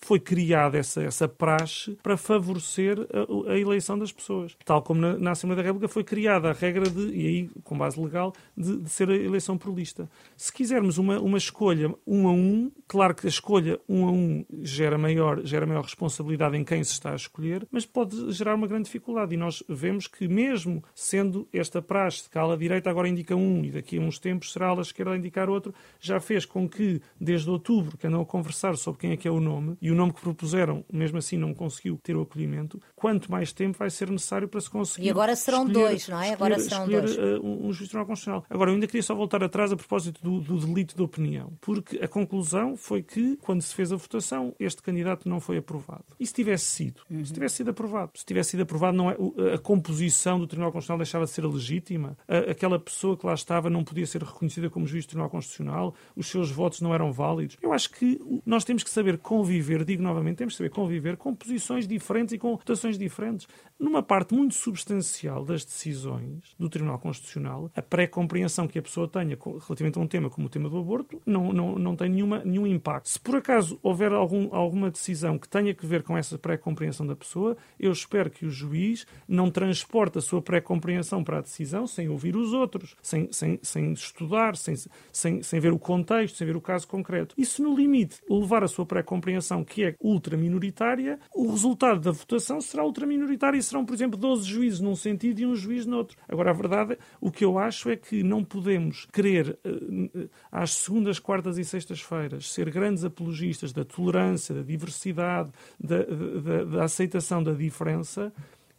foi 0.00 0.18
criada 0.18 0.78
essa, 0.78 1.02
essa 1.02 1.28
praxe 1.28 1.96
para 2.02 2.16
favorecer 2.16 2.98
a, 3.00 3.52
a 3.52 3.58
eleição 3.58 3.98
das 3.98 4.12
pessoas. 4.12 4.56
Tal 4.64 4.82
como 4.82 5.00
na, 5.00 5.18
na, 5.18 5.30
Assembleia 5.32 5.62
da 5.62 5.66
República 5.66 5.92
foi 5.92 6.04
criada 6.04 6.50
a 6.50 6.52
regra 6.52 6.88
de, 6.88 7.08
e 7.14 7.26
aí 7.26 7.50
com 7.62 7.76
base 7.76 8.00
legal, 8.00 8.32
de, 8.56 8.78
de 8.78 8.90
ser 8.90 9.08
a 9.08 9.16
eleição 9.16 9.56
por 9.56 9.74
lista. 9.74 10.08
Se 10.36 10.52
quisermos 10.52 10.98
uma, 10.98 11.20
uma 11.20 11.38
escolha 11.38 11.94
um 12.06 12.28
a 12.28 12.32
um, 12.32 12.70
claro 12.86 13.14
que 13.14 13.26
a 13.26 13.28
escolha 13.28 13.78
um 13.88 14.06
a 14.06 14.10
um 14.10 14.44
gera 14.62 14.98
maior, 14.98 15.44
gera 15.44 15.66
maior 15.66 15.82
responsabilidade 15.82 16.56
em 16.56 16.64
quem 16.64 16.82
se 16.82 16.92
está 16.92 17.12
a 17.12 17.16
escolher, 17.16 17.66
mas 17.70 17.84
pode 17.84 18.32
gerar 18.32 18.54
uma 18.54 18.66
grande 18.66 18.84
dificuldade. 18.84 19.34
E 19.34 19.36
nós 19.36 19.62
vemos 19.68 20.06
que, 20.06 20.26
mesmo 20.28 20.82
sendo 20.94 21.48
esta 21.52 21.80
praxe 21.80 22.24
de 22.24 22.30
que 22.30 22.38
a 22.38 22.42
ala 22.42 22.56
direita 22.56 22.90
agora 22.90 23.08
indica 23.08 23.36
um 23.36 23.64
e 23.64 23.70
daqui 23.70 23.98
a 23.98 24.00
uns 24.00 24.18
tempos 24.18 24.52
será 24.52 24.66
a 24.66 24.70
ala 24.70 24.82
esquerda 24.82 25.12
a 25.12 25.16
indicar 25.16 25.48
outro, 25.48 25.74
já 26.00 26.20
fez 26.20 26.33
com 26.42 26.68
que, 26.68 27.00
desde 27.20 27.50
outubro, 27.50 27.98
que 27.98 28.06
andam 28.06 28.22
a 28.22 28.26
conversar 28.26 28.76
sobre 28.76 29.00
quem 29.00 29.12
é 29.12 29.16
que 29.16 29.28
é 29.28 29.30
o 29.30 29.38
nome, 29.38 29.76
e 29.80 29.90
o 29.90 29.94
nome 29.94 30.12
que 30.12 30.20
propuseram, 30.20 30.84
mesmo 30.90 31.18
assim, 31.18 31.36
não 31.36 31.52
conseguiu 31.52 31.98
ter 32.02 32.16
o 32.16 32.22
acolhimento, 32.22 32.80
quanto 32.96 33.30
mais 33.30 33.52
tempo 33.52 33.78
vai 33.78 33.90
ser 33.90 34.10
necessário 34.10 34.48
para 34.48 34.60
se 34.60 34.70
conseguir. 34.70 35.06
E 35.06 35.10
agora 35.10 35.36
serão 35.36 35.66
escolher, 35.66 35.88
dois, 35.88 36.08
não 36.08 36.20
é? 36.20 36.32
Agora 36.32 36.56
escolher, 36.56 36.68
serão 36.68 36.84
escolher, 36.84 37.28
dois. 37.28 37.40
Uh, 37.40 37.46
um, 37.46 37.66
um 37.68 37.72
juiz 37.72 37.90
tribunal 37.90 38.06
constitucional. 38.06 38.44
Agora, 38.48 38.70
eu 38.70 38.74
ainda 38.74 38.86
queria 38.86 39.02
só 39.02 39.14
voltar 39.14 39.44
atrás 39.44 39.70
a 39.70 39.76
propósito 39.76 40.22
do, 40.22 40.40
do 40.40 40.66
delito 40.66 40.96
de 40.96 41.02
opinião, 41.02 41.52
porque 41.60 41.98
a 41.98 42.08
conclusão 42.08 42.76
foi 42.76 43.02
que, 43.02 43.36
quando 43.36 43.60
se 43.60 43.74
fez 43.74 43.92
a 43.92 43.96
votação, 43.96 44.54
este 44.58 44.82
candidato 44.82 45.28
não 45.28 45.40
foi 45.40 45.58
aprovado. 45.58 46.04
E 46.18 46.26
se 46.26 46.32
tivesse 46.32 46.64
sido? 46.64 47.02
Uhum. 47.10 47.24
Se 47.24 47.32
tivesse 47.32 47.56
sido 47.56 47.70
aprovado? 47.70 48.12
Se 48.14 48.24
tivesse 48.24 48.50
sido 48.50 48.62
aprovado, 48.62 48.96
não 48.96 49.10
é, 49.10 49.16
a 49.54 49.58
composição 49.58 50.38
do 50.38 50.46
Tribunal 50.46 50.72
Constitucional 50.72 50.98
deixava 50.98 51.24
de 51.24 51.30
ser 51.30 51.44
legítima? 51.44 52.16
A, 52.26 52.50
aquela 52.50 52.78
pessoa 52.78 53.16
que 53.16 53.26
lá 53.26 53.34
estava 53.34 53.68
não 53.68 53.84
podia 53.84 54.06
ser 54.06 54.22
reconhecida 54.22 54.70
como 54.70 54.86
juiz 54.86 55.04
do 55.04 55.08
Tribunal 55.08 55.30
Constitucional? 55.30 55.94
Os 56.16 56.23
seus 56.28 56.50
votos 56.50 56.80
não 56.80 56.94
eram 56.94 57.12
válidos? 57.12 57.56
Eu 57.62 57.72
acho 57.72 57.90
que 57.90 58.20
nós 58.44 58.64
temos 58.64 58.82
que 58.82 58.90
saber 58.90 59.18
conviver, 59.18 59.84
digo 59.84 60.02
novamente, 60.02 60.36
temos 60.36 60.54
que 60.54 60.58
saber 60.58 60.70
conviver 60.70 61.16
com 61.16 61.34
posições 61.34 61.86
diferentes 61.86 62.34
e 62.34 62.38
com 62.38 62.56
votações 62.56 62.98
diferentes. 62.98 63.46
Numa 63.78 64.02
parte 64.02 64.34
muito 64.34 64.54
substancial 64.54 65.44
das 65.44 65.64
decisões 65.64 66.54
do 66.58 66.68
Tribunal 66.68 66.98
Constitucional, 66.98 67.70
a 67.74 67.82
pré-compreensão 67.82 68.68
que 68.68 68.78
a 68.78 68.82
pessoa 68.82 69.08
tenha 69.08 69.36
relativamente 69.66 69.98
a 69.98 70.00
um 70.00 70.06
tema 70.06 70.30
como 70.30 70.46
o 70.46 70.50
tema 70.50 70.68
do 70.68 70.78
aborto 70.78 71.20
não, 71.26 71.52
não, 71.52 71.74
não 71.76 71.96
tem 71.96 72.08
nenhuma, 72.08 72.42
nenhum 72.44 72.66
impacto. 72.66 73.08
Se 73.08 73.18
por 73.18 73.36
acaso 73.36 73.78
houver 73.82 74.12
algum, 74.12 74.54
alguma 74.54 74.90
decisão 74.90 75.38
que 75.38 75.48
tenha 75.48 75.74
que 75.74 75.86
ver 75.86 76.02
com 76.02 76.16
essa 76.16 76.38
pré-compreensão 76.38 77.06
da 77.06 77.16
pessoa, 77.16 77.56
eu 77.78 77.92
espero 77.92 78.30
que 78.30 78.46
o 78.46 78.50
juiz 78.50 79.06
não 79.26 79.50
transporte 79.50 80.18
a 80.18 80.20
sua 80.20 80.40
pré-compreensão 80.40 81.24
para 81.24 81.38
a 81.38 81.42
decisão 81.42 81.86
sem 81.86 82.08
ouvir 82.08 82.36
os 82.36 82.52
outros, 82.52 82.96
sem, 83.02 83.30
sem, 83.32 83.58
sem 83.62 83.92
estudar, 83.92 84.56
sem, 84.56 84.74
sem, 85.12 85.42
sem 85.42 85.60
ver 85.60 85.72
o 85.72 85.78
contexto, 85.78 86.13
sem 86.28 86.46
ver 86.46 86.56
o 86.56 86.60
caso 86.60 86.86
concreto. 86.86 87.34
E 87.36 87.44
se 87.44 87.62
no 87.62 87.74
limite 87.74 88.20
levar 88.28 88.62
a 88.62 88.68
sua 88.68 88.86
pré-compreensão, 88.86 89.64
que 89.64 89.84
é 89.84 89.96
ultraminoritária, 90.00 91.18
o 91.34 91.50
resultado 91.50 92.00
da 92.00 92.10
votação 92.10 92.60
será 92.60 92.84
ultraminoritário 92.84 93.58
e 93.58 93.62
serão, 93.62 93.84
por 93.84 93.94
exemplo, 93.94 94.18
12 94.18 94.44
juízes 94.44 94.80
num 94.80 94.96
sentido 94.96 95.40
e 95.40 95.46
um 95.46 95.54
juiz 95.54 95.86
noutro. 95.86 96.16
Agora, 96.28 96.50
a 96.50 96.54
verdade, 96.54 96.98
o 97.20 97.30
que 97.30 97.44
eu 97.44 97.58
acho 97.58 97.90
é 97.90 97.96
que 97.96 98.22
não 98.22 98.44
podemos 98.44 99.06
querer, 99.12 99.58
eh, 99.64 100.28
às 100.50 100.72
segundas, 100.72 101.18
quartas 101.18 101.58
e 101.58 101.64
sextas-feiras, 101.64 102.50
ser 102.50 102.70
grandes 102.70 103.04
apologistas 103.04 103.72
da 103.72 103.84
tolerância, 103.84 104.54
da 104.54 104.62
diversidade, 104.62 105.50
da, 105.78 106.02
da, 106.02 106.64
da 106.64 106.84
aceitação 106.84 107.42
da 107.42 107.52
diferença 107.52 108.32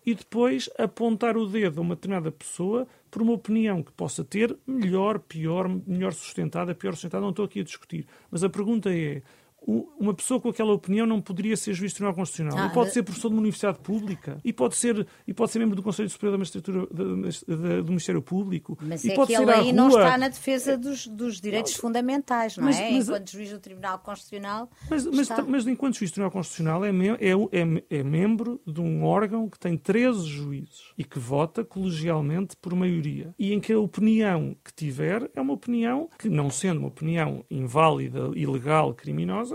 e 0.05 0.13
depois 0.13 0.69
apontar 0.77 1.35
o 1.35 1.47
dedo 1.47 1.79
a 1.79 1.81
uma 1.81 1.95
determinada 1.95 2.31
pessoa 2.31 2.87
por 3.09 3.21
uma 3.21 3.33
opinião 3.33 3.81
que 3.81 3.91
possa 3.91 4.23
ter 4.23 4.55
melhor, 4.67 5.19
pior, 5.19 5.67
melhor 5.87 6.13
sustentada, 6.13 6.75
pior 6.75 6.93
sustentada, 6.93 7.21
não 7.21 7.31
estou 7.31 7.45
aqui 7.45 7.61
a 7.61 7.63
discutir. 7.63 8.05
Mas 8.29 8.43
a 8.43 8.49
pergunta 8.49 8.93
é: 8.93 9.21
uma 9.65 10.13
pessoa 10.13 10.39
com 10.39 10.49
aquela 10.49 10.73
opinião 10.73 11.08
não 11.08 11.19
poderia 11.19 11.58
ser 11.58 11.73
juiz 11.73 11.91
do 11.91 11.95
Tribunal 11.95 12.15
Constitucional. 12.15 12.58
Ah, 12.58 12.67
e 12.67 12.73
pode 12.73 12.91
ser 12.91 13.04
professor 13.04 13.30
de 13.30 13.34
uma 13.34 13.41
universidade 13.41 13.80
pública, 13.80 14.39
e 14.43 14.54
pode 14.54 14.75
ser, 14.75 15.08
e 15.28 15.34
pode 15.34 15.51
ser 15.51 15.60
membro 15.60 15.75
do 15.75 15.82
Conselho 15.82 16.10
Superior 16.10 16.34
da 16.34 16.38
Magistratura 16.38 16.86
do 16.88 17.88
Ministério 17.88 18.21
Público. 18.21 18.78
Mas 18.82 19.04
e 19.04 19.12
é 19.12 19.15
pode 19.15 19.34
que 19.34 19.41
ele 19.41 19.51
aí 19.51 19.73
não 19.73 19.89
está 19.89 20.17
na 20.17 20.28
defesa 20.28 20.78
dos, 20.78 21.08
dos 21.08 21.41
direitos 21.41 21.73
não, 21.73 21.82
fundamentais, 21.82 22.58
não 22.58 22.65
mas, 22.65 22.80
é? 22.80 22.91
Mas, 22.91 23.08
enquanto 23.08 23.32
juiz 23.32 23.51
do 23.51 23.60
Tribunal 23.60 23.99
Constitucional. 23.99 24.69
Mas, 24.89 25.06
mas, 25.06 25.30
mas 25.47 25.67
enquanto 25.67 25.95
juiz 25.95 26.12
do 26.12 26.13
Tribunal 26.13 26.32
Constitucional 26.32 26.86
é, 26.86 26.89
é, 26.89 27.32
é, 27.51 27.99
é 27.99 28.04
membro 28.04 28.62
de 28.65 28.80
um 28.80 29.04
órgão 29.04 29.49
que 29.49 29.60
tem 29.60 29.78
13 29.78 30.25
juízes 30.28 30.93
e 30.98 31.04
que 31.04 31.17
vota 31.17 31.63
colegialmente 31.63 32.56
por 32.56 32.75
maioria. 32.75 33.33
E 33.39 33.54
em 33.54 33.60
que 33.60 33.73
a 33.73 33.79
opinião 33.79 34.56
que 34.63 34.73
tiver 34.73 35.29
é 35.33 35.42
uma 35.42 35.54
opinião 35.54 36.10
que, 36.19 36.29
não 36.29 36.50
sendo 36.50 36.79
uma 36.79 36.87
opinião 36.87 37.44
inválida, 37.50 38.31
ilegal, 38.35 38.94
criminosa, 38.94 39.54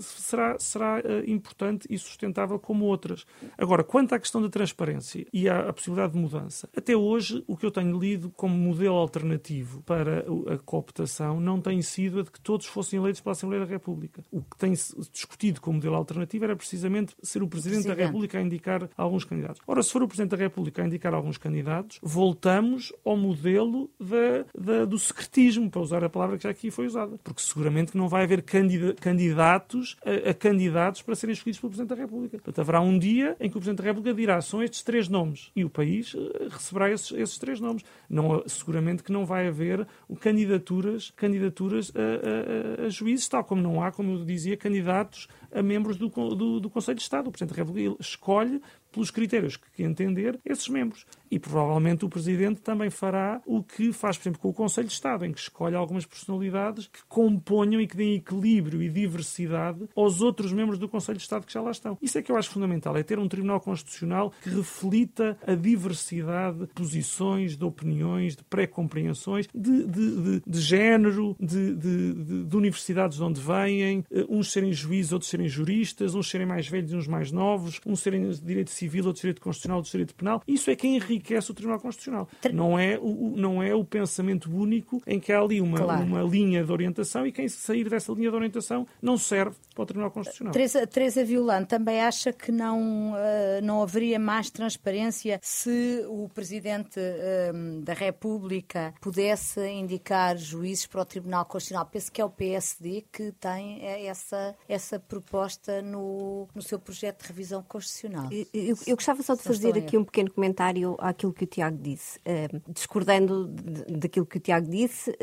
será, 0.00 0.58
será 0.58 1.00
uh, 1.00 1.30
importante 1.30 1.86
e 1.90 1.98
sustentável 1.98 2.58
como 2.58 2.84
outras. 2.84 3.24
Agora, 3.56 3.82
quanto 3.82 4.14
à 4.14 4.18
questão 4.18 4.40
da 4.40 4.48
transparência 4.48 5.26
e 5.32 5.48
à, 5.48 5.72
possibilidade 5.72 6.12
de 6.12 6.18
mudança, 6.18 6.68
até 6.76 6.96
hoje 6.96 7.42
o 7.46 7.56
que 7.56 7.66
eu 7.66 7.70
tenho 7.70 7.98
lido 7.98 8.30
como 8.30 8.56
modelo 8.56 8.96
alternativo 8.96 9.82
para 9.82 10.24
a 10.52 10.58
cooptação 10.58 11.40
não 11.40 11.60
tem 11.60 11.80
sido 11.82 12.20
a 12.20 12.22
de 12.22 12.30
que 12.30 12.40
todos 12.40 12.66
fossem 12.66 12.98
eleitos 12.98 13.20
pela 13.20 13.32
Assembleia 13.32 13.64
da 13.64 13.70
República. 13.70 14.22
O 14.30 14.42
que 14.42 14.56
tem 14.56 14.72
discutido 14.72 15.60
como 15.60 15.76
modelo 15.76 15.96
alternativo 15.96 16.44
era 16.44 16.56
precisamente 16.56 17.14
ser 17.22 17.42
o 17.42 17.48
Presidente, 17.48 17.84
Presidente. 17.84 17.98
da 17.98 18.06
República 18.06 18.38
a 18.38 18.42
indicar 18.42 18.88
alguns 18.96 19.24
candidatos. 19.24 19.60
Ora, 19.66 19.82
se 19.82 19.90
for 19.90 20.02
o 20.02 20.08
Presidente 20.08 20.30
da 20.30 20.36
República 20.36 20.82
a 20.82 20.86
indicar 20.86 21.14
alguns 21.14 21.38
candidatos, 21.38 21.98
voltamos 22.02 22.92
ao 23.04 23.16
modelo 23.16 23.90
da, 23.98 24.44
da, 24.58 24.84
do 24.84 24.98
secretismo, 24.98 25.70
para 25.70 25.80
usar 25.80 26.04
a 26.04 26.08
palavra 26.08 26.36
que 26.36 26.44
já 26.44 26.50
aqui 26.50 26.70
foi 26.70 26.86
usada. 26.86 27.18
Porque 27.22 27.42
seguramente 27.42 27.92
que 27.92 27.98
não 27.98 28.08
vai 28.08 28.24
haver 28.24 28.42
candidatos 28.42 28.97
candidatos 28.98 29.96
a, 30.04 30.30
a, 30.30 30.34
candidatos 30.34 31.02
para 31.02 31.14
serem 31.14 31.32
escolhidos 31.32 31.60
pelo 31.60 31.70
Presidente 31.70 31.96
da 31.96 32.02
República. 32.02 32.38
Portanto, 32.38 32.60
haverá 32.60 32.80
um 32.80 32.98
dia 32.98 33.36
em 33.40 33.50
que 33.50 33.56
o 33.56 33.60
Presidente 33.60 33.78
da 33.78 33.84
República 33.84 34.14
dirá 34.14 34.40
são 34.40 34.62
estes 34.62 34.82
três 34.82 35.08
nomes 35.08 35.50
e 35.54 35.64
o 35.64 35.70
país 35.70 36.14
eh, 36.14 36.48
receberá 36.50 36.90
esses, 36.90 37.12
esses 37.12 37.38
três 37.38 37.60
nomes. 37.60 37.84
Não, 38.08 38.42
seguramente 38.46 39.02
que 39.02 39.12
não 39.12 39.24
vai 39.24 39.48
haver 39.48 39.86
candidaturas, 40.20 41.12
candidaturas 41.16 41.92
a, 41.94 42.82
a, 42.82 42.86
a, 42.86 42.88
juízes, 42.88 43.28
tal 43.28 43.44
como 43.44 43.62
não 43.62 43.82
há, 43.82 43.90
como 43.90 44.12
eu 44.12 44.24
dizia, 44.24 44.56
candidatos 44.56 45.28
a 45.52 45.62
membros 45.62 45.96
do, 45.96 46.08
do, 46.08 46.60
do 46.60 46.70
Conselho 46.70 46.96
de 46.96 47.02
Estado. 47.02 47.28
O 47.28 47.30
Presidente 47.30 47.56
da 47.56 47.62
República 47.62 47.96
escolhe 48.00 48.60
pelos 48.92 49.10
critérios 49.10 49.56
que 49.56 49.82
entender 49.82 50.38
esses 50.44 50.68
membros. 50.68 51.06
E 51.30 51.38
provavelmente 51.38 52.04
o 52.04 52.08
Presidente 52.08 52.60
também 52.60 52.90
fará 52.90 53.40
o 53.46 53.62
que 53.62 53.92
faz, 53.92 54.16
por 54.16 54.22
exemplo, 54.22 54.40
com 54.40 54.48
o 54.48 54.54
Conselho 54.54 54.86
de 54.86 54.94
Estado, 54.94 55.26
em 55.26 55.32
que 55.32 55.40
escolhe 55.40 55.74
algumas 55.74 56.06
personalidades 56.06 56.86
que 56.86 57.00
componham 57.08 57.80
e 57.80 57.86
que 57.86 57.96
deem 57.96 58.14
equilíbrio 58.16 58.82
e 58.82 58.88
diversidade 58.88 59.88
aos 59.94 60.20
outros 60.20 60.52
membros 60.52 60.78
do 60.78 60.88
Conselho 60.88 61.18
de 61.18 61.24
Estado 61.24 61.46
que 61.46 61.52
já 61.52 61.60
lá 61.60 61.70
estão. 61.70 61.98
Isso 62.00 62.18
é 62.18 62.22
que 62.22 62.32
eu 62.32 62.36
acho 62.36 62.50
fundamental, 62.50 62.96
é 62.96 63.02
ter 63.02 63.18
um 63.18 63.28
Tribunal 63.28 63.60
Constitucional 63.60 64.32
que 64.42 64.50
reflita 64.50 65.36
a 65.46 65.54
diversidade 65.54 66.60
de 66.60 66.66
posições, 66.68 67.56
de 67.56 67.64
opiniões, 67.64 68.36
de 68.36 68.44
pré-compreensões, 68.44 69.46
de, 69.54 69.84
de, 69.84 70.22
de, 70.22 70.42
de, 70.46 70.60
género, 70.60 71.36
de, 71.38 71.74
de, 71.74 72.56
universidades 72.56 73.18
de 73.18 73.22
onde 73.22 73.40
vêm, 73.40 74.04
eh, 74.10 74.24
uns 74.28 74.50
serem 74.52 74.72
juízes, 74.72 75.12
outros 75.12 75.30
serem 75.30 75.48
juristas, 75.48 76.14
uns 76.14 76.28
serem 76.28 76.46
mais 76.46 76.66
velhos 76.68 76.92
e 76.92 76.96
uns 76.96 77.06
mais 77.06 77.30
novos, 77.30 77.80
uns 77.86 78.00
serem 78.00 78.28
de 78.28 78.40
direito 78.40 78.70
civil, 78.78 79.04
outros 79.06 79.20
de 79.20 79.22
direito 79.22 79.40
constitucional, 79.40 79.78
outros 79.78 79.92
de 79.92 79.98
direito 79.98 80.14
penal. 80.14 80.42
Isso 80.46 80.70
é 80.70 80.76
que 80.76 80.86
enriquece 80.86 81.50
o 81.50 81.54
Tribunal 81.54 81.80
Constitucional. 81.80 82.28
Não 82.52 82.78
é 82.78 82.98
o, 82.98 83.34
não 83.36 83.62
é 83.62 83.74
o 83.74 83.84
pensamento 83.84 84.50
único 84.50 85.02
em 85.06 85.18
que 85.20 85.32
há 85.32 85.40
ali 85.40 85.60
uma, 85.60 85.78
claro. 85.78 86.04
uma 86.04 86.22
linha 86.22 86.64
de 86.64 86.72
orientação 86.72 87.26
e 87.26 87.32
quem 87.32 87.48
sair 87.48 87.88
dessa 87.88 88.12
linha 88.12 88.30
de 88.30 88.36
orientação 88.36 88.86
não 89.02 89.16
serve 89.16 89.56
para 89.74 89.82
o 89.82 89.86
Tribunal 89.86 90.10
Constitucional. 90.10 90.52
Teresa, 90.52 90.86
Teresa 90.86 91.24
Violante 91.24 91.68
também 91.68 92.00
acha 92.00 92.32
que 92.32 92.50
não, 92.50 93.12
uh, 93.12 93.62
não 93.62 93.82
haveria 93.82 94.18
mais 94.18 94.50
transparência 94.50 95.38
se 95.42 96.04
o 96.08 96.28
Presidente 96.28 96.98
uh, 96.98 97.80
da 97.82 97.92
República 97.92 98.94
pudesse 99.00 99.66
indicar 99.68 100.36
juízes 100.36 100.86
para 100.86 101.02
o 101.02 101.04
Tribunal 101.04 101.44
Constitucional. 101.44 101.86
Penso 101.86 102.12
que 102.12 102.20
é 102.20 102.24
o 102.24 102.30
PSD 102.30 103.04
que 103.12 103.32
tem 103.32 103.84
eh, 103.84 104.06
essa, 104.06 104.54
essa 104.68 104.98
proposta 104.98 105.82
no, 105.82 106.48
no 106.54 106.62
seu 106.62 106.78
projeto 106.78 107.22
de 107.22 107.28
revisão 107.28 107.62
constitucional. 107.62 108.28
Eu, 108.70 108.76
eu 108.86 108.96
gostava 108.96 109.22
só 109.22 109.34
de 109.34 109.42
fazer 109.42 109.76
aqui 109.76 109.96
um 109.96 110.04
pequeno 110.04 110.30
comentário 110.30 110.96
àquilo 110.98 111.32
que 111.32 111.44
o 111.44 111.46
Tiago 111.46 111.78
disse. 111.80 112.20
discordando 112.68 113.46
daquilo 113.88 114.26
que 114.26 114.36
o 114.36 114.40
Tiago 114.40 114.68
disse, 114.68 115.16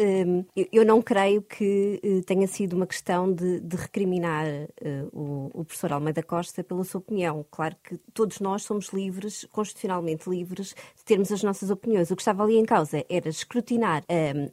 eu 0.72 0.86
não 0.86 1.02
creio 1.02 1.42
que 1.42 2.00
eh, 2.04 2.22
tenha 2.26 2.48
sido 2.48 2.74
uma 2.74 2.88
questão 2.88 3.32
de, 3.32 3.60
de 3.60 3.76
recriminar 3.76 4.46
eh, 4.46 4.70
o, 5.12 5.50
o, 5.54 5.66
professor 5.66 5.94
Almeida 5.94 6.24
Costa 6.24 6.64
pela 6.64 6.84
sua 6.84 7.00
opinião. 7.00 7.46
Claro 7.50 7.76
que 7.84 7.98
todos 8.14 8.40
nós 8.40 8.64
somos 8.64 8.90
livres, 8.90 9.46
constitucionalmente 9.52 10.30
livres, 10.30 10.76
de 10.96 11.04
termos 11.04 11.32
as 11.32 11.44
nossas 11.44 11.70
opiniões. 11.70 12.12
O 12.12 12.16
que 12.16 12.22
estava 12.22 12.44
ali 12.44 12.58
em 12.58 12.66
causa 12.66 13.06
era 13.10 13.30
escrutinar 13.30 14.04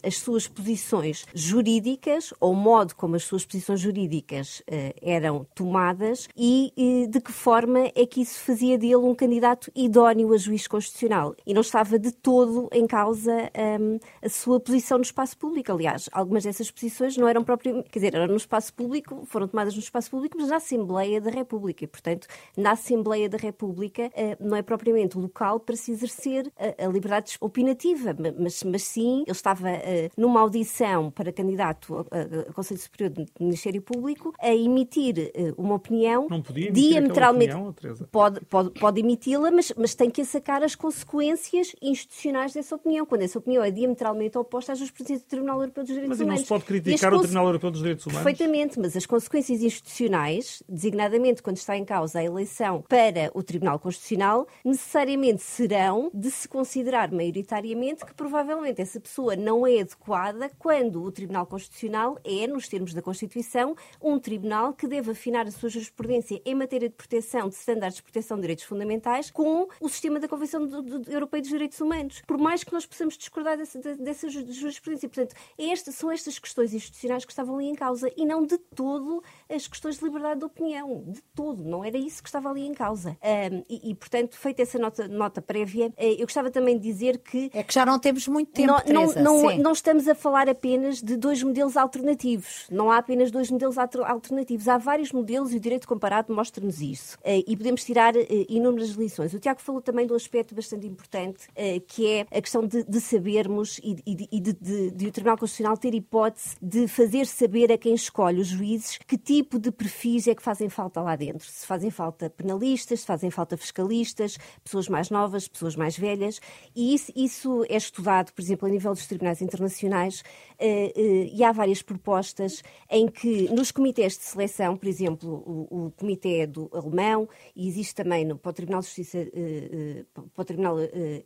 as 0.03 0.19
suas 0.19 0.47
posições 0.47 1.27
jurídicas, 1.35 2.33
ou 2.41 2.53
o 2.53 2.57
modo 2.57 2.95
como 2.95 3.17
as 3.17 3.25
suas 3.25 3.45
posições 3.45 3.81
jurídicas 3.81 4.61
uh, 4.61 4.95
eram 5.01 5.47
tomadas 5.55 6.29
e 6.37 6.73
uh, 6.77 7.11
de 7.11 7.21
que 7.21 7.33
forma 7.33 7.91
é 7.95 8.07
que 8.07 8.21
isso 8.21 8.39
fazia 8.41 8.79
dele 8.83 8.97
um 8.97 9.15
candidato 9.15 9.71
idóneo 9.77 10.35
a 10.35 10.37
juiz 10.37 10.67
constitucional 10.67 11.37
e 11.47 11.55
não 11.55 11.61
estava 11.61 11.99
de 11.99 12.11
todo 12.11 12.69
em 12.73 12.85
causa 12.85 13.33
um, 13.81 13.99
a 14.21 14.29
sua 14.29 14.59
posição 14.59 14.99
no 14.99 15.05
espaço 15.05 15.39
público. 15.39 15.71
Aliás, 15.71 16.09
algumas 16.13 16.43
dessas 16.43 16.69
posições 16.69 17.17
não 17.17 17.29
eram 17.29 17.45
propriamente, 17.45 17.89
quer 17.89 18.01
dizer, 18.01 18.15
eram 18.17 18.27
no 18.27 18.37
espaço 18.37 18.75
público, 18.75 19.23
foram 19.25 19.47
tomadas 19.47 19.75
no 19.75 19.81
espaço 19.81 20.11
público, 20.11 20.37
mas 20.37 20.49
na 20.49 20.57
Assembleia 20.57 21.21
da 21.21 21.31
República. 21.31 21.85
E, 21.85 21.87
portanto, 21.87 22.27
na 22.57 22.73
Assembleia 22.73 23.29
da 23.29 23.39
República 23.39 24.07
uh, 24.07 24.45
não 24.45 24.57
é 24.57 24.63
propriamente 24.63 25.17
o 25.17 25.21
local 25.21 25.61
para 25.61 25.77
se 25.77 25.93
exercer 25.93 26.53
a, 26.59 26.87
a 26.87 26.89
liberdade 26.89 27.37
opinativa, 27.41 28.17
mas, 28.37 28.65
mas 28.65 28.83
sim, 28.83 29.23
ele 29.23 29.31
estava 29.31 29.69
uh, 29.69 30.11
numa 30.17 30.41
audição 30.41 31.09
para 31.11 31.33
candidato 31.33 32.05
a, 32.11 32.51
a, 32.51 32.53
Conselho 32.53 32.81
Superior 32.81 33.11
do 33.11 33.27
Ministério 33.39 33.81
Público 33.81 34.35
a 34.41 34.53
emitir 34.53 35.31
uh, 35.37 35.63
uma 35.63 35.77
opinião 35.77 36.27
não 36.29 36.43
podia 36.43 36.73
diametralmente. 36.73 37.55
Opinião, 37.55 37.97
pode, 38.11 38.41
pode, 38.47 38.72
pode 38.73 39.01
emiti-la, 39.01 39.51
mas, 39.51 39.73
mas 39.77 39.95
tem 39.95 40.11
que 40.11 40.25
sacar 40.25 40.63
as 40.63 40.75
consequências 40.75 41.75
institucionais 41.81 42.53
dessa 42.53 42.75
opinião, 42.75 43.07
quando 43.07 43.23
essa 43.23 43.39
opinião 43.39 43.63
é 43.63 43.71
diametralmente 43.71 44.37
oposta 44.39 44.73
à 44.73 44.75
jurisprudência 44.75 45.25
do 45.25 45.29
Tribunal 45.29 45.61
Europeu 45.61 45.85
dos 45.85 45.93
Direitos 45.93 46.09
mas 46.09 46.21
Humanos. 46.21 46.41
Mas 46.41 46.41
não 46.41 46.45
se 46.45 46.49
pode 46.49 46.65
criticar 46.65 47.15
o 47.15 47.19
Tribunal 47.19 47.47
Europeu 47.47 47.71
dos 47.71 47.81
Direitos 47.81 48.07
Humanos? 48.07 48.25
Perfeitamente, 48.25 48.81
mas 48.81 48.97
as 48.97 49.07
consequências 49.07 49.63
institucionais, 49.63 50.63
designadamente 50.69 51.43
quando 51.43 51.57
está 51.57 51.77
em 51.77 51.85
causa 51.85 52.19
a 52.19 52.25
eleição 52.25 52.83
para 52.89 53.31
o 53.35 53.43
Tribunal 53.43 53.79
Constitucional, 53.79 54.47
necessariamente 54.65 55.43
serão 55.43 56.11
de 56.13 56.31
se 56.31 56.49
considerar 56.49 57.11
maioritariamente 57.13 58.05
que 58.05 58.15
provavelmente 58.15 58.81
essa 58.81 59.01
pessoa 59.01 59.37
não 59.37 59.67
é 59.67 59.81
adequada 59.81 60.51
quando 60.59 61.03
o 61.03 61.13
Tribunal 61.13 61.47
Constitucional 61.47 62.19
é, 62.25 62.47
nos 62.47 62.69
termos 62.69 62.95
da 62.95 63.03
Constituição, 63.03 63.77
um 64.01 64.19
tribunal 64.19 64.73
que 64.73 64.87
deve 64.87 65.11
afinar 65.11 65.47
a 65.47 65.51
sua 65.51 65.69
jurisprudência 65.69 66.41
em 66.45 66.55
matéria 66.55 66.89
de 66.89 66.95
proteção 66.95 67.49
de 67.49 67.55
estándares 67.55 67.97
de 67.97 68.03
proteção 68.03 68.37
de 68.37 68.43
direitos 68.43 68.62
fundamentais 68.63 69.31
com 69.31 69.69
o 69.81 69.89
sistema 69.89 70.19
da 70.21 70.29
Convenção 70.29 70.67
do, 70.67 71.11
Europeia 71.11 71.41
dos 71.41 71.51
Direitos 71.51 71.81
Humanos, 71.81 72.23
por 72.27 72.39
mais 72.39 72.65
que 72.65 72.73
nós 72.73 72.87
possamos 72.87 73.17
discordar 73.17 73.57
dessa, 73.57 73.79
dessa 73.97 74.29
jurisprudência. 74.29 75.09
Portanto, 75.09 75.35
estas, 75.59 75.95
são 75.95 76.11
estas 76.11 76.39
questões 76.39 76.73
institucionais 76.73 77.25
que 77.25 77.33
estavam 77.33 77.57
ali 77.57 77.67
em 77.67 77.75
causa 77.75 78.11
e 78.17 78.25
não 78.25 78.45
de 78.45 78.59
todo 78.59 79.23
as 79.49 79.67
questões 79.67 79.99
de 79.99 80.05
liberdade 80.05 80.41
de 80.41 80.47
opinião. 80.47 81.05
De 81.07 81.23
todo, 81.35 81.65
não 81.65 81.85
era 81.85 81.99
isso 81.99 82.23
que 82.23 82.29
estava 82.29 82.51
ali 82.51 82.67
em 82.67 82.75
causa. 82.75 83.17
Um, 83.23 83.63
e, 83.69 83.91
e, 83.91 83.95
portanto, 83.95 84.37
feita 84.37 84.63
essa 84.63 84.79
nota, 84.79 85.09
nota 85.09 85.43
prévia, 85.43 85.93
eh, 85.97 86.15
eu 86.15 86.27
gostava 86.27 86.51
também 86.51 86.79
de 86.79 86.83
dizer 86.83 87.19
que. 87.19 87.51
É 87.53 87.63
que 87.63 87.73
já 87.73 87.85
não 87.85 87.99
temos 87.99 88.27
muito 88.29 88.53
tempo. 88.53 88.73
Não, 88.73 88.81
Teresa, 88.81 89.23
não, 89.23 89.43
não, 89.43 89.59
não, 89.59 89.73
estamos 89.73 90.09
a 90.09 90.15
falar 90.15 90.49
apenas 90.49 91.03
de 91.03 91.17
dois 91.17 91.43
modelos 91.43 91.77
alternativos. 91.77 92.67
Não 92.71 92.91
há 92.91 92.99
apenas 92.99 93.31
dois 93.31 93.51
modelos 93.51 93.77
alternativos. 93.79 94.69
Há 94.69 94.79
vários 94.79 95.13
modelos 95.13 95.53
e 95.53 95.57
o 95.57 95.61
direito 95.61 95.87
comparado 95.87 96.33
mostra-nos 96.35 96.81
isso. 96.81 97.17
Uh, 97.19 97.43
e 97.47 97.57
podemos 97.57 97.85
tirar 97.85 98.15
uh, 98.15 98.21
inúmeras 98.57 98.91
lições. 98.91 99.33
O 99.35 99.39
Tiago 99.39 99.61
falou 99.61 99.81
também 99.81 100.07
de 100.07 100.13
um 100.13 100.17
aspecto 100.17 100.55
bastante 100.55 100.87
importante, 100.87 101.47
uh, 101.51 101.81
que 101.87 102.07
é 102.07 102.27
a 102.31 102.41
questão 102.41 102.67
de, 102.67 102.85
de 102.85 103.01
sabermos 103.01 103.81
e, 103.83 103.95
de, 103.95 104.53
de, 104.53 104.91
de, 104.91 105.07
o 105.07 105.13
Tribunal 105.13 105.39
Constitucional 105.39 105.77
ter 105.77 105.95
hipótese 105.95 106.57
de 106.61 106.87
fazer 106.87 107.27
saber 107.27 107.73
a 107.73 107.79
quem 107.79 107.95
escolhe 107.95 108.41
os 108.41 108.49
juízes 108.49 108.99
que 108.99 109.17
tipo 109.17 109.59
de 109.59 109.71
perfis 109.71 110.27
é 110.27 110.35
que 110.35 110.43
fazem 110.43 110.69
falta 110.69 111.01
lá 111.01 111.17
dentro. 111.17 111.47
Se 111.47 111.67
fazem 111.67 111.91
falta 111.91 112.29
penalistas, 112.31 113.01
se 113.01 113.07
fazem 113.07 113.31
falta 113.31 113.57
fiscalistas, 113.57 114.39
pessoas 114.63 114.89
mais 114.89 115.11
novas, 115.11 115.49
pessoas 115.49 115.77
mais 115.77 115.97
velhas. 115.97 116.41
E 116.75 116.95
isso, 116.95 117.13
isso 117.15 117.65
é 117.69 117.77
estudado, 117.77 118.33
por 118.33 118.43
exemplo, 118.43 118.69
a 118.69 118.71
nível 118.71 118.93
dos 118.93 119.07
tribunais 119.07 119.41
internacionais, 119.41 120.21
uh, 120.61 120.65
uh, 120.65 121.31
e 121.33 121.43
há 121.43 121.53
várias 121.53 121.83
propostas 121.83 122.63
em 122.91 123.09
que 123.09 123.49
nos 123.51 123.71
comitês 123.71 124.17
de 124.17 124.25
seleção, 124.25 124.77
por 124.77 124.89
exemplo, 124.89 125.43
o, 125.47 125.87
o 125.87 125.91
comitê 125.93 126.47
do 126.47 126.69
alemão, 126.73 127.29
e 127.55 127.69
existe 127.69 127.95
também 127.95 128.25
no, 128.25 128.37
para 128.43 128.51
o 128.51 128.53
Tribunal 128.53 128.81
de 128.81 128.87
Justiça, 128.87 129.19
uh, 129.19 130.29
para 130.31 130.43
o 130.43 130.45
Tribunal 130.45 130.77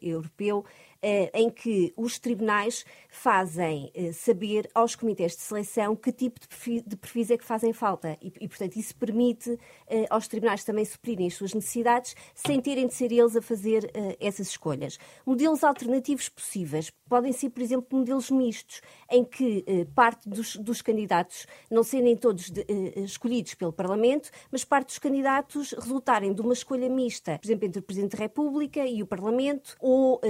Europeu, 0.01 0.65
eh, 0.67 0.96
em 1.33 1.51
que 1.51 1.93
os 1.97 2.19
tribunais 2.19 2.85
fazem 3.09 3.91
eh, 3.95 4.13
saber 4.13 4.69
aos 4.75 4.95
comitês 4.95 5.33
de 5.33 5.41
seleção 5.41 5.97
que 5.97 6.13
tipo 6.13 6.39
de 6.41 6.97
perfis 6.97 7.31
é 7.31 7.39
que 7.39 7.45
fazem 7.45 7.73
falta. 7.73 8.17
E, 8.21 8.33
e 8.41 8.49
portanto, 8.49 8.77
isso 8.77 8.95
permite 8.97 9.59
eh, 9.89 10.07
aos 10.11 10.29
tribunais 10.29 10.65
também 10.65 10.85
suprirem 10.85 11.27
as 11.27 11.35
suas 11.35 11.55
necessidades 11.55 12.15
sem 12.35 12.61
terem 12.61 12.87
de 12.87 12.95
ser 12.95 13.11
eles 13.11 13.35
a 13.35 13.43
fazer 13.43 13.91
essas 14.21 14.49
escolhas. 14.49 14.99
Modelos 15.25 15.65
alternativos 15.65 16.29
possíveis 16.29 16.91
podem 17.09 17.33
ser, 17.33 17.51
por 17.51 17.63
exemplo, 17.63 17.99
modelos 17.99 18.31
mistos, 18.31 18.81
em 19.11 19.25
que 19.25 19.65
parte 19.95 20.29
dos, 20.29 20.57
dos 20.57 20.83
candidatos 20.83 21.47
não 21.71 21.83
serem 21.83 22.17
todos 22.17 22.51
de, 22.51 22.65
escolhidos 22.97 23.55
pelo 23.55 23.73
Parlamento, 23.73 24.31
mas 24.51 24.65
parte 24.65 24.89
dos 24.89 24.99
candidatos 24.99 25.73
resultarem 25.73 26.33
de 26.33 26.41
uma 26.41 26.53
escolha 26.53 26.89
mista, 26.89 27.39
por 27.39 27.47
exemplo, 27.47 27.67
entre 27.67 27.81
o 27.81 27.83
Presidente 27.83 28.17
da 28.17 28.23
República 28.23 28.85
e 28.85 29.03
o 29.03 29.07
Parlamento, 29.07 29.77
ou 29.81 30.21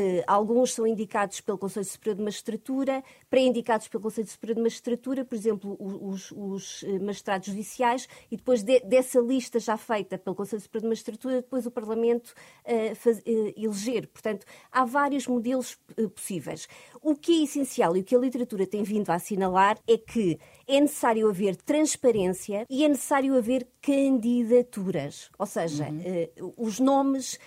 alguns 0.57 0.73
são 0.73 0.87
indicados 0.87 1.43
pelo 1.43 1.59
Conselho 1.59 1.85
Superior 1.85 2.17
de 2.17 2.23
Magistratura, 2.23 3.05
pré-indicados 3.29 3.89
pelo 3.89 4.03
Conselho 4.03 4.27
Superior 4.27 4.57
de 4.57 4.63
Magistratura, 4.63 5.23
por 5.23 5.35
exemplo, 5.35 5.77
os, 5.79 6.33
os 6.33 6.83
eh, 6.85 6.99
magistrados 6.99 7.49
judiciais, 7.49 8.09
e 8.31 8.39
depois 8.39 8.63
de, 8.63 8.81
dessa 8.81 9.21
lista 9.21 9.61
já 9.61 9.77
feita 9.77 10.17
pelo 10.17 10.35
Conselho 10.35 10.63
Superior 10.63 10.83
de 10.83 10.89
Magistratura, 10.89 11.35
depois 11.43 11.67
o 11.67 11.71
Parlamento 11.71 12.29
uh, 12.65 12.95
faz, 12.95 13.19
uh, 13.19 13.23
eleger. 13.55 14.07
Portanto, 14.07 14.47
há 14.73 14.85
vários 14.87 15.27
modelos 15.27 15.77
uh, 15.99 16.09
possíveis. 16.09 16.67
O 17.03 17.15
que 17.15 17.41
é 17.41 17.45
essencial 17.45 17.95
e 17.95 18.01
o 18.01 18.05
que 18.05 18.17
a 18.17 18.19
literatura 18.19 18.67
tem 18.67 18.83
vindo 18.83 19.11
a 19.11 19.17
assinalar 19.17 19.79
é 19.87 19.99
que 19.99 20.39
é 20.67 20.81
necessário 20.81 21.29
haver 21.29 21.57
transparência 21.57 22.65
e 22.71 22.83
é 22.83 22.89
necessário 22.89 23.37
haver 23.37 23.69
candidaturas. 23.83 25.31
Ou 25.39 25.47
seja, 25.47 25.87
uhum. 25.89 26.55
os 26.57 26.81
nomes 26.81 27.39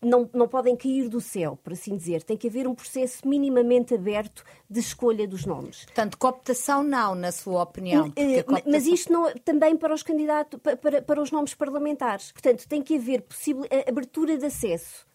não, 0.00 0.28
não 0.32 0.46
podem 0.46 0.76
cair 0.76 1.08
do 1.08 1.20
céu, 1.20 1.58
por 1.62 1.72
assim 1.72 1.96
dizer. 1.96 2.22
Tem 2.22 2.36
que 2.36 2.48
haver 2.48 2.66
um 2.68 2.74
processo 2.74 3.26
minimamente 3.26 3.94
aberto 3.94 4.44
de 4.68 4.80
escolha 4.80 5.26
dos 5.26 5.44
nomes. 5.44 5.84
Portanto, 5.84 6.16
cooptação 6.18 6.82
não, 6.82 7.14
na 7.14 7.32
sua 7.32 7.62
opinião. 7.62 8.12
Eh, 8.16 8.42
cooptação... 8.42 8.72
Mas 8.72 8.86
isto 8.86 9.12
não, 9.12 9.32
também 9.44 9.76
para 9.76 9.94
os 9.94 10.02
candidatos, 10.02 10.60
para, 10.60 11.02
para 11.02 11.20
os 11.20 11.30
nomes 11.30 11.54
parlamentares. 11.54 12.32
Portanto, 12.32 12.66
tem 12.68 12.82
que 12.82 12.96
haver 12.96 13.22
possível, 13.22 13.64
abertura 13.88 14.36
de 14.36 14.46
acesso 14.46 15.06
eh, 15.06 15.12
eh, 15.12 15.13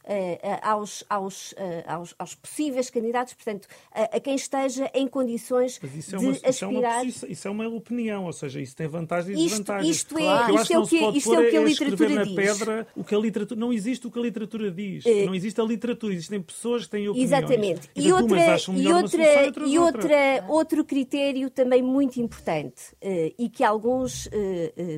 aos, 0.63 1.03
aos, 1.09 1.53
eh, 1.55 1.83
aos, 1.87 2.15
aos, 2.17 2.33
possíveis 2.33 2.89
candidatos, 2.89 3.33
portanto, 3.33 3.67
a, 3.91 4.17
a, 4.17 4.19
quem 4.19 4.35
esteja 4.35 4.89
em 4.93 5.07
condições 5.07 5.79
isso 5.83 6.15
é 6.15 6.19
uma, 6.19 6.31
de 6.31 6.45
aspirar... 6.45 7.05
Isso 7.05 7.25
é, 7.25 7.27
uma, 7.27 7.33
isso 7.33 7.47
é 7.47 7.51
uma 7.51 7.67
opinião, 7.67 8.25
ou 8.25 8.33
seja, 8.33 8.59
isso 8.59 8.75
tem 8.75 8.87
vantagens 8.87 9.37
e 9.37 9.43
desvantagens. 9.43 9.95
Isto, 9.95 10.17
é, 10.17 10.21
claro. 10.21 10.55
isto 10.55 10.73
é 10.73 10.79
o 10.79 10.87
que, 10.87 11.17
isto 11.17 11.33
é 11.33 11.39
o 11.39 11.49
que 11.49 11.57
a 11.57 11.61
literatura 11.61 12.09
na 12.09 12.23
diz. 12.23 12.35
pedra 12.35 12.87
o 12.95 13.03
que 13.03 13.13
a 13.13 13.19
literatura... 13.19 13.59
Não 13.59 13.71
existe 13.71 14.07
o 14.07 14.11
que 14.11 14.17
a 14.17 14.21
literatura 14.21 14.71
diz. 14.71 15.05
Não 15.25 15.35
existe 15.35 15.61
a 15.61 15.63
literatura, 15.63 16.13
existem 16.13 16.41
pessoas 16.41 16.85
que 16.85 16.91
têm 16.91 17.07
opiniões. 17.07 17.31
Exatamente. 17.31 17.89
E, 17.95 18.11
outra, 18.11 18.57
e, 18.75 18.87
outra, 18.87 19.67
e 19.67 19.79
outra, 19.79 20.45
outro 20.47 20.85
critério 20.85 21.49
também 21.49 21.83
muito 21.83 22.19
importante 22.19 22.95
e 23.37 23.47
que 23.49 23.63
alguns 23.63 24.27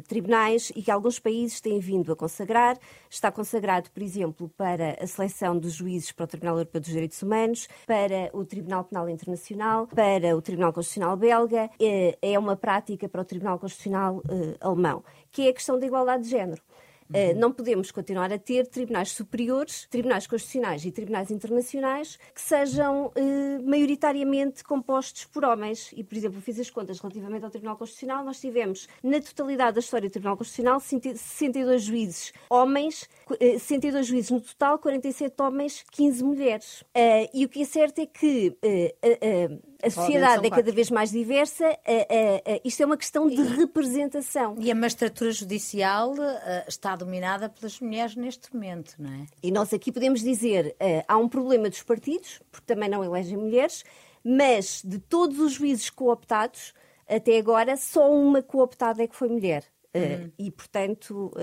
tribunais 0.07 0.71
e 0.75 0.81
que 0.81 0.91
alguns 0.91 1.19
países 1.19 1.59
têm 1.59 1.79
vindo 1.79 2.11
a 2.11 2.15
consagrar, 2.15 2.77
está 3.09 3.31
consagrado, 3.31 3.89
por 3.91 4.01
exemplo, 4.01 4.49
para 4.55 5.00
a 5.01 5.07
seleção 5.07 5.57
dos 5.57 5.73
juízes 5.73 6.11
para 6.11 6.25
o 6.25 6.27
Tribunal 6.27 6.55
Europeu 6.55 6.79
dos 6.79 6.89
Direitos 6.89 7.21
Humanos, 7.21 7.67
para 7.85 8.29
o 8.33 8.45
Tribunal 8.45 8.83
Penal 8.83 9.09
Internacional, 9.09 9.87
para 9.87 10.35
o 10.35 10.41
Tribunal 10.41 10.71
Constitucional 10.71 11.17
Belga, 11.17 11.69
é, 11.79 12.17
é 12.21 12.39
uma 12.39 12.55
prática 12.55 13.09
para 13.09 13.21
o 13.21 13.25
Tribunal 13.25 13.59
Constitucional 13.59 14.21
eh, 14.29 14.57
Alemão, 14.59 15.03
que 15.31 15.47
é 15.47 15.49
a 15.49 15.53
questão 15.53 15.79
da 15.79 15.85
igualdade 15.85 16.23
de 16.23 16.29
género. 16.29 16.61
Uh, 17.11 17.37
não 17.37 17.51
podemos 17.51 17.91
continuar 17.91 18.31
a 18.31 18.39
ter 18.39 18.65
tribunais 18.67 19.11
superiores, 19.11 19.85
tribunais 19.89 20.25
constitucionais 20.25 20.85
e 20.85 20.91
tribunais 20.91 21.29
internacionais 21.29 22.17
que 22.33 22.41
sejam 22.41 23.07
uh, 23.07 23.69
maioritariamente 23.69 24.63
compostos 24.63 25.25
por 25.25 25.43
homens. 25.43 25.91
E, 25.95 26.03
por 26.03 26.17
exemplo, 26.17 26.39
fiz 26.41 26.59
as 26.59 26.69
contas 26.69 26.99
relativamente 26.99 27.43
ao 27.43 27.51
Tribunal 27.51 27.77
Constitucional, 27.77 28.23
nós 28.23 28.39
tivemos, 28.39 28.87
na 29.03 29.19
totalidade 29.19 29.75
da 29.75 29.79
história 29.79 30.09
do 30.09 30.11
Tribunal 30.11 30.37
Constitucional, 30.37 30.79
62 30.79 31.83
juízes 31.83 32.33
homens, 32.49 33.09
62 33.29 34.05
uh, 34.05 34.09
juízes 34.09 34.31
no 34.31 34.41
total, 34.41 34.79
47 34.79 35.41
homens, 35.41 35.83
15 35.91 36.23
mulheres. 36.23 36.83
e 37.33 37.45
o 37.45 37.49
que 37.49 37.61
é 37.61 37.65
certo 37.65 37.99
é 37.99 38.05
que 38.05 38.57
a 39.83 39.89
sociedade 39.89 40.45
é 40.45 40.49
cada 40.49 40.71
vez 40.71 40.89
mais 40.89 41.11
diversa, 41.11 41.65
isto 42.63 42.83
é 42.83 42.85
uma 42.85 42.97
questão 42.97 43.27
de 43.27 43.41
representação. 43.41 44.55
E 44.59 44.71
a 44.71 44.75
magistratura 44.75 45.31
judicial 45.31 46.13
está 46.67 46.95
dominada 46.95 47.49
pelas 47.49 47.79
mulheres 47.79 48.15
neste 48.15 48.53
momento, 48.53 48.95
não 48.99 49.09
é? 49.09 49.25
E 49.41 49.51
nós 49.51 49.73
aqui 49.73 49.91
podemos 49.91 50.21
dizer, 50.21 50.75
uh, 50.79 51.03
há 51.07 51.17
um 51.17 51.27
problema 51.27 51.69
dos 51.69 51.83
partidos, 51.83 52.41
porque 52.51 52.65
também 52.65 52.89
não 52.89 53.03
elegem 53.03 53.37
mulheres, 53.37 53.83
mas 54.23 54.81
de 54.83 54.99
todos 54.99 55.39
os 55.39 55.53
juízes 55.53 55.89
cooptados, 55.89 56.73
até 57.07 57.37
agora, 57.37 57.75
só 57.77 58.11
uma 58.11 58.41
cooptada 58.41 59.03
é 59.03 59.07
que 59.07 59.15
foi 59.15 59.29
mulher. 59.29 59.63
Uh, 59.93 60.31
E, 60.37 60.49
portanto, 60.49 61.33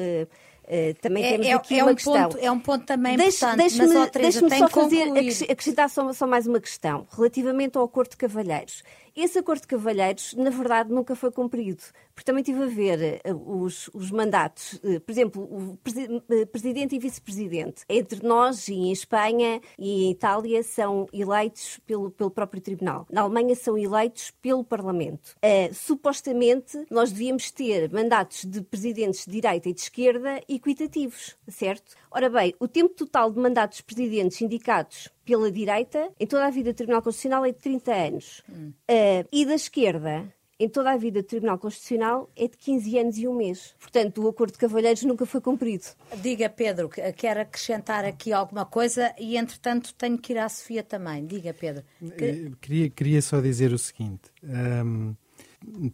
uh, 0.68 0.90
uh, 0.90 0.94
também 1.00 1.24
é, 1.24 1.30
temos 1.30 1.46
é, 1.46 1.52
aqui 1.52 1.78
é 1.78 1.82
uma 1.82 1.92
um 1.92 1.94
questão. 1.94 2.28
Ponto, 2.28 2.38
é 2.38 2.50
um 2.50 2.60
ponto 2.60 2.84
também 2.84 3.16
deixe, 3.16 3.36
importante, 3.38 3.58
deixe 3.58 3.78
mas, 3.78 3.96
ó, 3.96 4.06
Teresa, 4.06 4.40
Deixe-me 4.40 4.58
só 4.58 4.68
fazer, 4.68 5.50
acrescentar 5.50 5.90
só, 5.90 6.12
só, 6.12 6.26
mais 6.26 6.46
uma 6.46 6.60
questão, 6.60 7.06
relativamente 7.16 7.76
ao 7.76 7.84
Acordo 7.84 8.10
de 8.10 8.16
Cavalheiros. 8.16 8.82
Esse 9.14 9.38
acordo 9.38 9.62
de 9.62 9.66
cavalheiros, 9.68 10.34
na 10.34 10.50
verdade, 10.50 10.90
nunca 10.90 11.14
foi 11.14 11.30
cumprido, 11.30 11.82
porque 12.14 12.24
também 12.24 12.42
tive 12.42 12.62
a 12.62 12.66
ver 12.66 13.20
uh, 13.26 13.62
os, 13.62 13.88
os 13.94 14.10
mandatos, 14.10 14.74
uh, 14.74 15.00
por 15.00 15.12
exemplo, 15.12 15.42
o 15.42 15.72
uh, 15.72 16.46
presidente 16.46 16.94
e 16.94 16.98
vice-presidente. 16.98 17.84
Entre 17.88 18.26
nós 18.26 18.68
e 18.68 18.74
em 18.74 18.92
Espanha 18.92 19.60
e 19.78 20.06
em 20.06 20.10
Itália 20.10 20.62
são 20.62 21.08
eleitos 21.12 21.78
pelo, 21.86 22.10
pelo 22.10 22.30
próprio 22.30 22.60
tribunal. 22.60 23.06
Na 23.10 23.22
Alemanha 23.22 23.54
são 23.54 23.76
eleitos 23.76 24.30
pelo 24.42 24.64
Parlamento. 24.64 25.36
supostamente, 25.72 26.84
nós 26.90 27.10
devíamos 27.10 27.50
ter 27.50 27.90
mandatos 27.92 28.44
de 28.44 28.60
presidentes 28.62 29.24
de 29.24 29.32
direita 29.32 29.68
e 29.68 29.72
de 29.72 29.80
esquerda 29.80 30.40
equitativos, 30.48 31.36
certo? 31.48 31.94
Ora 32.10 32.28
bem, 32.30 32.54
o 32.58 32.66
tempo 32.66 32.94
total 32.94 33.30
de 33.30 33.38
mandatos 33.38 33.78
de 33.78 33.84
presidentes 33.84 34.40
indicados 34.40 35.08
pela 35.28 35.52
direita, 35.52 36.10
em 36.18 36.26
toda 36.26 36.46
a 36.46 36.50
vida 36.50 36.72
do 36.72 36.76
Tribunal 36.76 37.02
Constitucional, 37.02 37.44
é 37.44 37.52
de 37.52 37.58
30 37.58 37.92
anos. 37.92 38.42
Hum. 38.48 38.72
Uh, 38.90 39.28
e 39.30 39.44
da 39.44 39.54
esquerda, 39.54 40.32
em 40.58 40.70
toda 40.70 40.90
a 40.90 40.96
vida 40.96 41.20
do 41.20 41.26
Tribunal 41.26 41.58
Constitucional 41.58 42.30
é 42.34 42.48
de 42.48 42.56
15 42.56 42.98
anos 42.98 43.18
e 43.18 43.28
um 43.28 43.34
mês. 43.34 43.74
Portanto, 43.78 44.22
o 44.22 44.28
acordo 44.28 44.52
de 44.52 44.58
cavalheiros 44.58 45.02
nunca 45.02 45.26
foi 45.26 45.42
cumprido. 45.42 45.84
Diga, 46.22 46.48
Pedro, 46.48 46.88
quer 46.88 47.36
acrescentar 47.36 48.06
aqui 48.06 48.32
alguma 48.32 48.64
coisa 48.64 49.14
e, 49.18 49.36
entretanto, 49.36 49.94
tenho 49.94 50.16
que 50.16 50.32
ir 50.32 50.38
à 50.38 50.48
Sofia 50.48 50.82
também. 50.82 51.26
Diga, 51.26 51.52
Pedro. 51.52 51.84
Que... 52.16 52.50
Queria, 52.62 52.88
queria 52.88 53.20
só 53.20 53.38
dizer 53.38 53.70
o 53.70 53.78
seguinte. 53.78 54.30
Um 54.42 55.14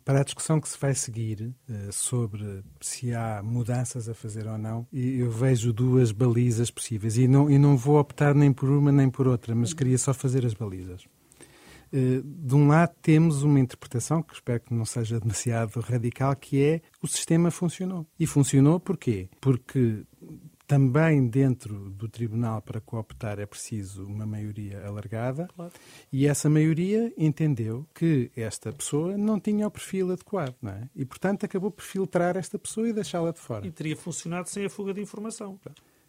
para 0.05 0.21
a 0.21 0.25
discussão 0.25 0.61
que 0.61 0.69
se 0.69 0.79
vai 0.79 0.95
seguir 0.95 1.55
uh, 1.69 1.93
sobre 1.93 2.63
se 2.81 3.15
há 3.15 3.43
mudanças 3.43 4.09
a 4.09 4.15
fazer 4.15 4.47
ou 4.47 4.59
não, 4.59 4.87
eu 4.93 5.31
vejo 5.31 5.73
duas 5.73 6.13
balizas 6.13 6.71
possíveis 6.71 7.17
e 7.17 7.27
não, 7.27 7.51
e 7.51 7.59
não 7.59 7.77
vou 7.77 7.99
optar 7.99 8.35
nem 8.35 8.53
por 8.53 8.69
uma 8.69 8.93
nem 8.93 9.11
por 9.11 9.27
outra, 9.27 9.55
mas 9.55 9.73
queria 9.73 9.99
só 9.99 10.13
fazer 10.13 10.45
as 10.45 10.55
balizas. 10.55 11.05
Uh, 11.93 12.23
de 12.23 12.55
um 12.55 12.67
lado, 12.67 12.93
temos 13.01 13.43
uma 13.43 13.61
interpretação 13.61 14.23
que 14.23 14.35
espero 14.35 14.61
que 14.61 14.75
não 14.75 14.85
seja 14.85 15.21
demasiado 15.21 15.79
radical, 15.81 16.35
que 16.35 16.63
é 16.63 16.81
o 17.01 17.07
sistema 17.07 17.51
funcionou. 17.51 18.07
E 18.19 18.27
funcionou 18.27 18.81
porquê? 18.81 19.29
Porque 19.41 20.05
também 20.67 21.27
dentro 21.27 21.91
do 21.91 22.09
tribunal 22.09 22.63
para 22.63 22.81
cooptar 22.81 23.39
é 23.39 23.47
preciso 23.47 24.07
uma 24.07 24.25
maioria 24.25 24.87
alargada 24.87 25.49
claro. 25.55 25.73
e 26.13 26.27
essa 26.27 26.49
maioria 26.49 27.13
entendeu 27.19 27.87
que 27.95 28.31
esta 28.35 28.73
pessoa 28.73 29.17
não 29.17 29.39
tinha 29.39 29.67
o 29.67 29.71
perfil 29.71 30.13
adequado, 30.13 30.57
não 30.63 30.73
é? 30.73 30.89
E 30.97 31.05
portanto 31.05 31.45
acabou 31.45 31.71
por 31.71 31.83
filtrar 31.83 32.37
esta 32.37 32.59
pessoa 32.59 32.89
e 32.89 32.93
deixá-la 32.93 33.31
de 33.31 33.41
fora. 33.41 33.67
E 33.67 33.71
teria 33.71 33.97
funcionado 33.97 34.49
sem 34.49 34.65
a 34.65 34.71
fuga 34.71 34.95
de 34.95 35.01
informação. 35.01 35.59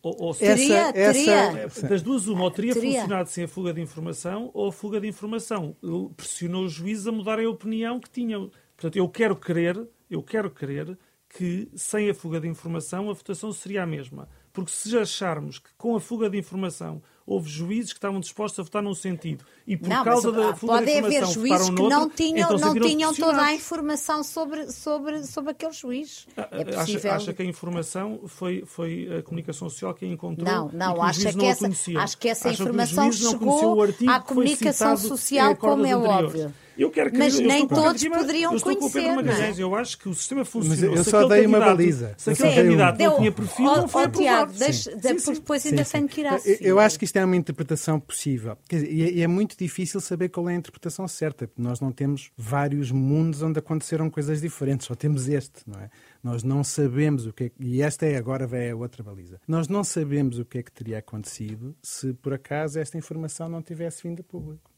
Ou, 0.01 0.15
ou 0.19 0.35
teria, 0.35 0.77
essa, 0.77 0.93
teria. 0.93 1.33
Essa... 1.63 1.87
Das 1.87 2.01
duas, 2.01 2.27
uma, 2.27 2.43
ou 2.43 2.51
teria, 2.51 2.73
teria, 2.73 3.01
funcionado 3.01 3.29
sem 3.29 3.43
a 3.43 3.47
fuga 3.47 3.73
de 3.73 3.81
informação, 3.81 4.51
ou 4.53 4.69
a 4.69 4.71
fuga 4.71 5.01
de 5.01 5.07
informação 5.07 5.75
pressionou 6.15 6.63
os 6.65 6.71
juízes 6.71 7.07
a 7.07 7.11
mudarem 7.11 7.45
a 7.45 7.49
opinião 7.49 7.99
que 7.99 8.09
tinham. 8.09 8.51
Portanto, 8.77 8.95
eu 8.97 9.09
quero 9.09 9.35
crer, 9.35 9.87
eu 10.09 10.21
quero 10.21 10.51
crer 10.51 10.97
que 11.27 11.67
sem 11.75 12.09
a 12.09 12.13
fuga 12.13 12.39
de 12.39 12.47
informação 12.47 13.09
a 13.09 13.13
votação 13.13 13.51
seria 13.51 13.83
a 13.83 13.87
mesma. 13.87 14.29
Porque 14.55 14.71
se 14.71 14.97
acharmos 14.97 15.59
que 15.59 15.69
com 15.77 15.95
a 15.97 15.99
fuga 15.99 16.29
de 16.29 16.37
informação 16.37 17.01
houve 17.27 17.49
juízes 17.49 17.91
que 17.91 17.97
estavam 17.97 18.21
dispostos 18.21 18.59
a 18.59 18.63
votar 18.63 18.81
num 18.81 18.93
sentido 18.93 19.43
e 19.67 19.75
por 19.75 19.89
não, 19.89 20.03
causa 20.03 20.31
mas, 20.31 20.45
da 20.45 20.55
fuga 20.55 20.73
pode 20.73 20.85
de 20.85 20.91
informação 20.91 21.17
haver 21.17 21.33
juízes 21.33 21.69
que 21.69 21.81
não 21.81 22.09
tinham, 22.09 22.55
então 22.55 22.57
não 22.57 22.79
tinham 22.79 23.13
toda 23.13 23.41
a 23.41 23.53
informação 23.53 24.23
sobre, 24.23 24.71
sobre, 24.71 25.25
sobre 25.25 25.51
aquele 25.51 25.73
juiz. 25.73 26.25
Ah, 26.37 26.47
é 26.51 26.63
possível... 26.63 27.11
acha, 27.11 27.15
acha, 27.15 27.33
que 27.33 27.41
a 27.41 27.45
informação 27.45 28.21
foi, 28.27 28.63
foi 28.65 29.17
a 29.17 29.23
comunicação 29.23 29.69
social 29.69 29.93
que 29.93 30.05
a 30.05 30.07
encontrou? 30.07 30.47
Não, 30.47 30.69
não, 30.71 31.01
acha 31.01 31.31
que, 31.31 31.37
não 31.37 31.45
essa, 31.45 31.67
acho 31.99 32.17
que 32.17 32.29
essa 32.29 32.49
informação 32.49 33.11
chegou 33.11 33.83
à 34.07 34.19
comunicação 34.21 34.95
social, 34.95 35.55
como 35.57 35.85
é 35.85 35.97
óbvio. 35.97 36.53
Eu 36.77 36.91
quero 36.91 37.09
que 37.11 37.17
Mas 37.17 37.39
eu 37.39 37.47
nem 37.47 37.65
todos 37.67 38.01
Pedro 38.03 38.19
poderiam 38.19 38.51
eu 38.51 38.57
estou 38.57 38.75
com 38.75 38.85
o 38.85 38.91
Pedro 38.91 39.09
conhecer, 39.09 39.23
não 39.23 39.31
é? 39.31 39.33
Magalhães. 39.33 39.59
Eu 39.59 39.75
acho 39.75 39.97
que 39.97 40.09
o 40.09 40.13
sistema 40.13 40.41
Mas 40.41 40.49
funcionou. 40.49 40.95
eu 40.97 41.03
só 41.05 41.25
dei 41.27 41.45
uma 41.45 41.59
baliza. 41.59 42.13
Se 42.17 42.29
Eu 42.29 42.33
aquele 42.33 42.49
um- 42.49 42.55
candidato 42.55 42.91
não 42.91 42.97
Deu- 43.09 43.17
tinha 43.17 43.31
perfil, 43.31 43.65
Ó- 43.65 43.77
não 43.77 43.87
foi 43.87 44.01
ó, 44.01 44.05
aprovado. 44.05 44.53
Tiago, 44.53 44.73
Sim. 44.73 44.73
Sim, 45.01 45.19
sim. 45.19 45.33
depois 45.33 45.61
Sim, 45.61 45.69
ainda 45.69 45.83
sim. 45.85 45.91
tenho 45.93 46.07
que 46.09 46.21
ir 46.21 46.27
à 46.27 46.39
Eu- 46.59 46.79
acho 46.79 46.99
que 46.99 47.05
isto 47.05 47.15
é 47.17 47.23
uma 47.23 47.35
interpretação 47.37 47.99
possível. 47.99 48.57
Quer 48.67 48.75
dizer, 48.81 48.91
e, 48.91 49.03
é, 49.03 49.11
e 49.13 49.21
é 49.21 49.27
muito 49.27 49.55
difícil 49.57 50.01
saber 50.01 50.29
qual 50.29 50.49
é 50.49 50.53
a 50.53 50.57
interpretação 50.57 51.07
certa, 51.07 51.47
porque 51.47 51.61
nós 51.61 51.79
não 51.79 51.91
temos 51.93 52.29
vários 52.37 52.91
mundos 52.91 53.41
onde 53.41 53.57
aconteceram 53.57 54.09
coisas 54.09 54.41
diferentes, 54.41 54.87
só 54.87 54.95
temos 54.95 55.29
este, 55.29 55.61
não 55.65 55.79
é? 55.79 55.89
Nós 56.21 56.43
não 56.43 56.63
sabemos 56.63 57.25
o 57.25 57.31
que 57.31 57.45
é 57.45 57.49
que- 57.49 57.55
E 57.63 57.81
esta 57.81 58.05
é 58.05 58.17
agora 58.17 58.45
vai 58.45 58.69
a 58.69 58.75
outra 58.75 59.01
baliza. 59.01 59.39
Nós 59.47 59.67
não 59.69 59.83
sabemos 59.83 60.39
o 60.39 60.43
que 60.45 60.57
é 60.57 60.63
que 60.63 60.71
teria 60.71 60.97
acontecido 60.99 61.73
se 61.81 62.13
por 62.13 62.33
acaso 62.33 62.79
esta 62.79 62.97
informação 62.97 63.47
não 63.47 63.61
tivesse 63.61 64.03
vindo 64.03 64.19
a 64.19 64.23
público. 64.23 64.69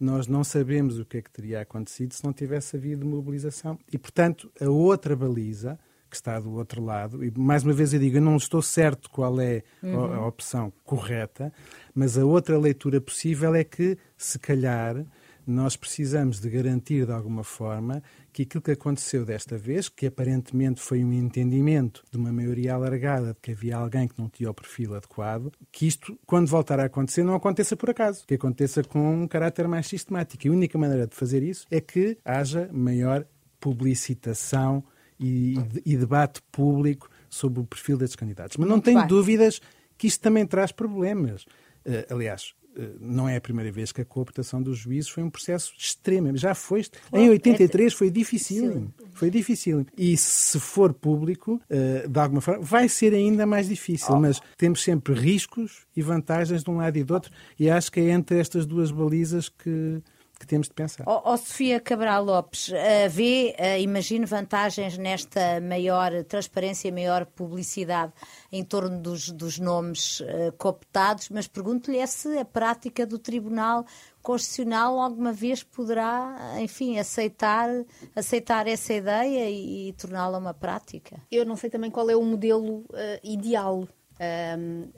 Nós 0.00 0.26
não 0.26 0.44
sabemos 0.44 0.98
o 0.98 1.04
que 1.04 1.18
é 1.18 1.22
que 1.22 1.30
teria 1.30 1.60
acontecido 1.60 2.12
se 2.14 2.24
não 2.24 2.32
tivesse 2.32 2.76
havido 2.76 3.04
mobilização. 3.06 3.78
E, 3.92 3.98
portanto, 3.98 4.50
a 4.60 4.68
outra 4.68 5.16
baliza, 5.16 5.78
que 6.08 6.16
está 6.16 6.38
do 6.40 6.52
outro 6.52 6.82
lado, 6.82 7.22
e 7.24 7.30
mais 7.36 7.64
uma 7.64 7.72
vez 7.72 7.92
eu 7.92 8.00
digo, 8.00 8.16
eu 8.16 8.22
não 8.22 8.36
estou 8.36 8.62
certo 8.62 9.10
qual 9.10 9.38
é 9.40 9.62
a- 9.82 10.16
a 10.16 10.26
opção 10.26 10.72
correta, 10.84 11.52
mas 11.94 12.16
a 12.16 12.24
outra 12.24 12.58
leitura 12.58 13.00
possível 13.00 13.54
é 13.54 13.62
que, 13.64 13.98
se 14.16 14.38
calhar, 14.38 15.04
nós 15.50 15.76
precisamos 15.76 16.40
de 16.40 16.50
garantir 16.50 17.06
de 17.06 17.12
alguma 17.12 17.42
forma 17.42 18.02
que 18.32 18.42
aquilo 18.42 18.62
que 18.62 18.72
aconteceu 18.72 19.24
desta 19.24 19.56
vez, 19.56 19.88
que 19.88 20.06
aparentemente 20.06 20.80
foi 20.80 21.04
um 21.04 21.12
entendimento 21.12 22.04
de 22.10 22.18
uma 22.18 22.32
maioria 22.32 22.74
alargada 22.74 23.32
de 23.32 23.40
que 23.40 23.52
havia 23.52 23.76
alguém 23.76 24.06
que 24.06 24.18
não 24.18 24.28
tinha 24.28 24.50
o 24.50 24.54
perfil 24.54 24.94
adequado, 24.94 25.52
que 25.72 25.86
isto, 25.86 26.18
quando 26.26 26.48
voltar 26.48 26.78
a 26.80 26.84
acontecer, 26.84 27.22
não 27.24 27.34
aconteça 27.34 27.76
por 27.76 27.90
acaso, 27.90 28.26
que 28.26 28.34
aconteça 28.34 28.82
com 28.84 29.22
um 29.22 29.26
caráter 29.26 29.66
mais 29.66 29.86
sistemático. 29.86 30.46
E 30.46 30.50
a 30.50 30.52
única 30.52 30.76
maneira 30.78 31.06
de 31.06 31.14
fazer 31.14 31.42
isso 31.42 31.66
é 31.70 31.80
que 31.80 32.18
haja 32.24 32.68
maior 32.72 33.26
publicitação 33.58 34.84
e, 35.18 35.56
e 35.84 35.96
debate 35.96 36.40
público 36.52 37.10
sobre 37.28 37.60
o 37.60 37.64
perfil 37.64 37.96
destes 37.98 38.16
candidatos. 38.16 38.56
Mas 38.56 38.68
não 38.68 38.76
Muito 38.76 38.84
tenho 38.84 39.00
bem. 39.00 39.08
dúvidas 39.08 39.60
que 39.96 40.06
isto 40.06 40.20
também 40.20 40.46
traz 40.46 40.72
problemas. 40.72 41.44
Eh, 41.84 42.06
aliás, 42.10 42.54
não 43.00 43.28
é 43.28 43.36
a 43.36 43.40
primeira 43.40 43.70
vez 43.72 43.92
que 43.92 44.00
a 44.00 44.04
cooptação 44.04 44.62
dos 44.62 44.78
juízes 44.78 45.10
foi 45.10 45.22
um 45.22 45.30
processo 45.30 45.72
extremo. 45.76 46.36
Já 46.36 46.54
foi. 46.54 46.84
Em 47.12 47.28
83 47.28 47.92
foi 47.92 48.10
difícil. 48.10 48.92
Foi 49.12 49.30
difícil. 49.30 49.84
E 49.96 50.16
se 50.16 50.60
for 50.60 50.92
público, 50.92 51.60
eh, 51.68 52.06
de 52.08 52.20
alguma 52.20 52.40
forma, 52.40 52.62
vai 52.62 52.88
ser 52.88 53.12
ainda 53.14 53.44
mais 53.46 53.68
difícil. 53.68 54.16
Mas 54.16 54.40
temos 54.56 54.82
sempre 54.82 55.14
riscos 55.14 55.86
e 55.96 56.02
vantagens 56.02 56.62
de 56.62 56.70
um 56.70 56.76
lado 56.76 56.96
e 56.96 57.04
do 57.04 57.14
outro. 57.14 57.32
E 57.58 57.68
acho 57.68 57.90
que 57.90 58.00
é 58.00 58.10
entre 58.10 58.38
estas 58.38 58.64
duas 58.64 58.90
balizas 58.90 59.48
que, 59.48 60.00
que 60.38 60.46
temos 60.46 60.68
de 60.68 60.74
pensar. 60.74 61.04
Ó 61.06 61.22
ó, 61.24 61.36
Sofia 61.36 61.80
Cabral 61.80 62.24
Lopes, 62.24 62.70
eh, 62.72 63.08
vê, 63.08 63.54
eh, 63.58 63.80
imagino, 63.80 64.26
vantagens 64.26 64.96
nesta 64.96 65.60
maior 65.60 66.24
transparência 66.24 66.92
maior 66.92 67.26
publicidade 67.26 68.12
em 68.52 68.62
torno 68.64 69.00
dos, 69.00 69.30
dos 69.30 69.58
nomes 69.58 70.22
eh, 70.24 70.52
cooptados, 70.56 71.28
mas 71.28 71.48
pergunto-lhe 71.48 71.98
é 71.98 72.06
se 72.06 72.38
a 72.38 72.44
prática 72.44 73.06
do 73.06 73.18
Tribunal 73.18 73.84
Constitucional 74.22 75.00
alguma 75.00 75.32
vez 75.32 75.62
poderá, 75.62 76.36
enfim, 76.60 76.98
aceitar, 76.98 77.68
aceitar 78.14 78.66
essa 78.66 78.92
ideia 78.92 79.48
e, 79.48 79.88
e 79.88 79.92
torná-la 79.94 80.38
uma 80.38 80.54
prática. 80.54 81.16
Eu 81.30 81.46
não 81.46 81.56
sei 81.56 81.70
também 81.70 81.90
qual 81.90 82.10
é 82.10 82.16
o 82.16 82.22
modelo 82.22 82.84
ideal. 83.22 83.88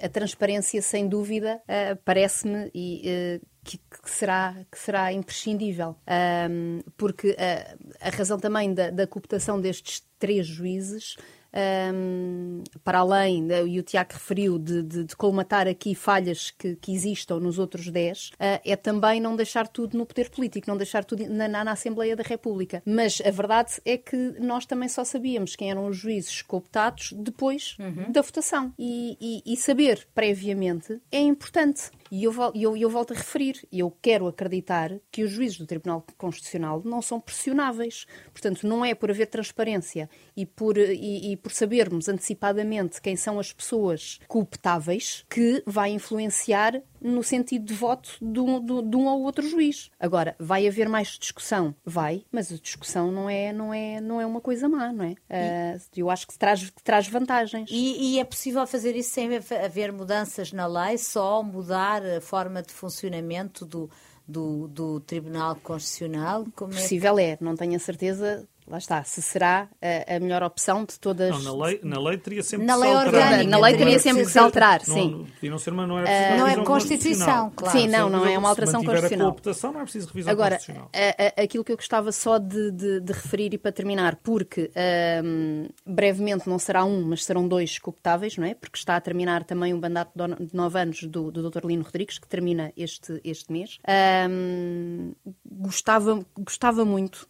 A 0.02 0.08
transparência, 0.08 0.80
sem 0.80 1.06
dúvida, 1.06 1.62
eh, 1.68 1.94
parece-me 1.94 2.70
e, 2.74 3.02
eh, 3.04 3.40
que, 3.64 3.78
que 3.78 4.10
será, 4.10 4.54
que 4.70 4.78
será 4.78 5.12
imprescindível. 5.12 5.96
Ahm, 6.06 6.80
porque 6.96 7.34
eh, 7.38 7.76
a 8.00 8.10
razão 8.10 8.38
também 8.38 8.72
da, 8.72 8.90
da 8.90 9.06
cooptação 9.06 9.60
destes 9.60 10.02
três 10.18 10.46
juízes. 10.46 11.16
Ahm, 11.52 12.62
para 12.84 12.98
além, 13.00 13.42
né, 13.42 13.64
e 13.66 13.78
o 13.78 13.82
Tiago 13.82 14.12
referiu, 14.12 14.58
de, 14.58 14.82
de- 14.82 15.04
de 15.04 15.16
colmatar 15.16 15.66
aqui 15.66 15.94
falhas 15.94 16.50
que, 16.50 16.76
que 16.76 16.92
existam 16.92 17.38
nos 17.40 17.58
outros 17.58 17.88
10, 17.88 18.30
ah, 18.38 18.60
é 18.64 18.76
também 18.76 19.20
não 19.20 19.36
deixar 19.36 19.68
tudo 19.68 19.96
no 19.96 20.06
poder 20.06 20.30
político, 20.30 20.68
não 20.68 20.76
deixar 20.76 21.04
tudo 21.04 21.26
na, 21.28 21.48
na- 21.48 21.64
na 21.64 21.72
Assembleia 21.72 22.16
da 22.16 22.22
República. 22.22 22.82
Mas 22.84 23.20
a 23.24 23.30
verdade 23.30 23.80
é 23.84 23.96
que 23.96 24.16
nós 24.40 24.66
também 24.66 24.88
só 24.88 25.04
sabíamos 25.04 25.56
quem 25.56 25.70
eram 25.70 25.86
os 25.86 25.96
juízes 25.96 26.42
cooptados 26.42 27.12
depois 27.16 27.76
da 28.10 28.22
votação. 28.22 28.72
E, 28.78 29.16
e- 29.20 29.52
e 29.52 29.56
saber 29.56 30.06
previamente 30.14 31.00
é 31.10 31.20
importante. 31.20 31.90
E 32.10 32.24
eu, 32.24 32.32
eu, 32.54 32.76
eu 32.76 32.90
volto 32.90 33.12
a 33.12 33.16
referir, 33.16 33.66
eu 33.72 33.96
quero 34.02 34.26
acreditar 34.26 34.92
que 35.12 35.22
os 35.22 35.30
juízes 35.30 35.58
do 35.58 35.66
Tribunal 35.66 36.04
Constitucional 36.18 36.82
não 36.84 37.00
são 37.00 37.20
pressionáveis. 37.20 38.04
Portanto, 38.32 38.66
não 38.66 38.84
é 38.84 38.94
por 38.94 39.10
haver 39.10 39.26
transparência 39.26 40.10
e 40.36 40.44
por, 40.44 40.76
e, 40.76 41.32
e 41.32 41.36
por 41.40 41.52
sabermos 41.52 42.08
antecipadamente 42.08 43.00
quem 43.00 43.16
são 43.16 43.38
as 43.38 43.52
pessoas 43.52 44.18
cooptáveis 44.28 45.24
que 45.28 45.62
vai 45.66 45.90
influenciar 45.90 46.80
no 47.00 47.22
sentido 47.22 47.64
de 47.64 47.72
voto 47.74 48.10
de 48.20 48.38
um, 48.40 48.60
de- 48.64 48.82
de 48.90 48.96
um 48.96 49.06
ou 49.06 49.22
outro 49.22 49.48
juiz. 49.48 49.90
Agora, 49.98 50.36
vai 50.38 50.68
haver 50.68 50.88
mais 50.88 51.08
discussão? 51.18 51.74
Vai, 51.84 52.24
mas 52.30 52.52
a 52.52 52.56
discussão 52.56 53.10
não 53.10 53.28
é, 53.28 53.52
não 53.52 53.72
é, 53.72 54.00
não 54.00 54.20
é 54.20 54.26
uma 54.26 54.40
coisa 54.40 54.68
má, 54.68 54.92
não 54.92 55.04
é? 55.04 55.14
Ah, 55.30 55.78
eu 55.96 56.10
acho 56.10 56.26
que 56.26 56.38
traz, 56.38 56.68
que 56.68 56.82
traz 56.82 57.08
vantagens. 57.08 57.70
E, 57.72 58.14
e 58.16 58.18
é 58.20 58.24
possível 58.24 58.66
fazer 58.66 58.94
isso 58.96 59.10
sem 59.10 59.30
haver- 59.34 59.92
mudanças 59.92 60.52
na 60.52 60.66
lei, 60.66 60.98
só 60.98 61.42
mudar 61.42 62.04
a 62.04 62.20
forma 62.20 62.62
de 62.62 62.72
funcionamento 62.72 63.64
do, 63.64 63.88
do, 64.28 64.68
do 64.68 65.00
Tribunal 65.00 65.56
Constitucional? 65.56 66.44
Como 66.54 66.72
é 66.72 66.76
que- 66.76 66.82
possível 66.82 67.18
é, 67.18 67.38
não 67.40 67.56
tenho 67.56 67.76
a 67.76 67.78
certeza, 67.78 68.46
lá 68.70 68.78
está, 68.78 69.02
se 69.04 69.20
será 69.20 69.68
a, 69.82 70.16
a 70.16 70.20
melhor 70.20 70.42
opção 70.42 70.84
de 70.84 70.98
todas. 70.98 71.30
Não, 71.44 71.56
na 71.58 71.66
lei, 71.66 71.80
na 71.82 72.00
lei 72.00 72.16
teria 72.18 72.42
sempre 72.42 72.64
Na 72.66 72.74
que 72.74 72.80
lei 72.80 72.90
se 72.90 72.96
alterar. 72.96 73.22
orgânica 73.26 73.50
Na 73.50 73.58
lei 73.58 73.76
teria 73.76 73.98
sempre 73.98 74.22
que 74.24 74.30
se 74.30 74.38
alterar, 74.38 74.80
Não- 74.86 74.94
sim. 74.94 75.26
E 75.42 75.48
não 75.50 75.58
ser 75.58 75.72
uma, 75.72 75.86
não 75.86 75.98
é 75.98 76.02
preciso 76.04 76.38
Não 76.38 76.46
é 76.48 76.64
Constituição, 76.64 77.52
claro. 77.54 77.78
Sim, 77.78 77.88
não, 77.88 78.08
não 78.08 78.24
é 78.26 78.38
uma 78.38 78.48
alteração 78.48 78.80
Se 78.80 78.86
constitucional. 78.86 79.26
a 79.28 79.30
cooptação, 79.32 79.72
não 79.72 79.80
é 79.80 79.82
preciso 79.82 80.06
revisão 80.08 80.32
Agora, 80.32 80.54
constitucional. 80.56 80.90
a- 80.94 81.40
a- 81.40 81.42
aquilo 81.44 81.64
que 81.64 81.72
eu 81.72 81.76
gostava 81.76 82.12
só 82.12 82.38
de, 82.38 82.70
de- 82.70 83.00
de 83.00 83.12
referir 83.12 83.52
e 83.54 83.58
para 83.58 83.72
terminar, 83.72 84.16
porque 84.16 84.70
ahm, 84.76 85.66
brevemente 85.84 86.48
não 86.48 86.58
será 86.58 86.84
um, 86.84 87.02
mas 87.04 87.24
serão 87.24 87.46
dois 87.48 87.78
cooptáveis, 87.78 88.36
não 88.36 88.46
é? 88.46 88.54
Porque 88.54 88.78
está 88.78 88.96
a 88.96 89.00
terminar 89.00 89.44
também 89.44 89.74
um 89.74 89.80
mandato 89.80 90.12
de 90.14 90.26
no- 90.26 90.36
de 90.46 90.54
nove 90.54 90.78
anos 90.78 91.02
do, 91.02 91.30
do 91.30 91.50
Dr. 91.50 91.66
Lino 91.66 91.82
Rodrigues, 91.82 92.18
que 92.18 92.28
termina 92.28 92.72
este, 92.76 93.20
este 93.24 93.50
mês. 93.52 93.78
Ahm, 93.86 95.12
gostava, 95.44 96.24
gostava 96.38 96.84
muito 96.84 97.26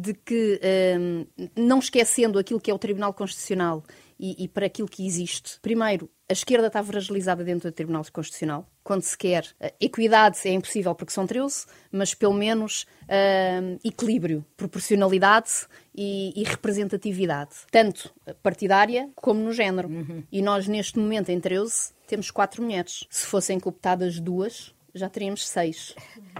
de 0.00 0.14
que, 0.14 0.60
ahm, 0.62 1.24
não 1.56 1.78
esquecendo 1.78 2.38
aquilo 2.38 2.60
que 2.60 2.70
é 2.70 2.74
o 2.74 2.78
Tribunal 2.78 3.14
Constitucional 3.14 3.84
e, 4.18 4.44
e 4.44 4.48
para 4.48 4.66
aquilo 4.66 4.88
que 4.88 5.06
existe, 5.06 5.60
primeiro, 5.60 6.10
a 6.28 6.32
esquerda 6.32 6.68
está 6.68 6.82
fragilizada 6.82 7.44
dentro 7.44 7.70
do 7.70 7.74
Tribunal 7.74 8.04
Constitucional. 8.12 8.66
Quando 8.82 9.02
se 9.02 9.16
quer 9.16 9.46
eh, 9.60 9.74
equidade, 9.80 10.38
é 10.46 10.52
impossível 10.52 10.94
porque 10.94 11.12
são 11.12 11.26
13, 11.26 11.66
mas 11.92 12.14
pelo 12.14 12.32
menos 12.32 12.86
ahm, 13.08 13.76
equilíbrio, 13.84 14.44
proporcionalidade 14.56 15.66
e, 15.94 16.32
e 16.34 16.44
representatividade, 16.44 17.54
tanto 17.70 18.12
partidária 18.42 19.10
como 19.14 19.40
no 19.40 19.52
género. 19.52 19.88
E 20.32 20.42
nós, 20.42 20.66
neste 20.66 20.98
momento, 20.98 21.28
em 21.28 21.38
13, 21.38 21.92
temos 22.06 22.30
quatro 22.30 22.62
mulheres. 22.62 23.04
Se 23.10 23.26
fossem 23.26 23.60
cooptadas 23.60 24.18
duas, 24.18 24.73
já 24.94 25.08
teríamos 25.08 25.46
seis. 25.48 25.94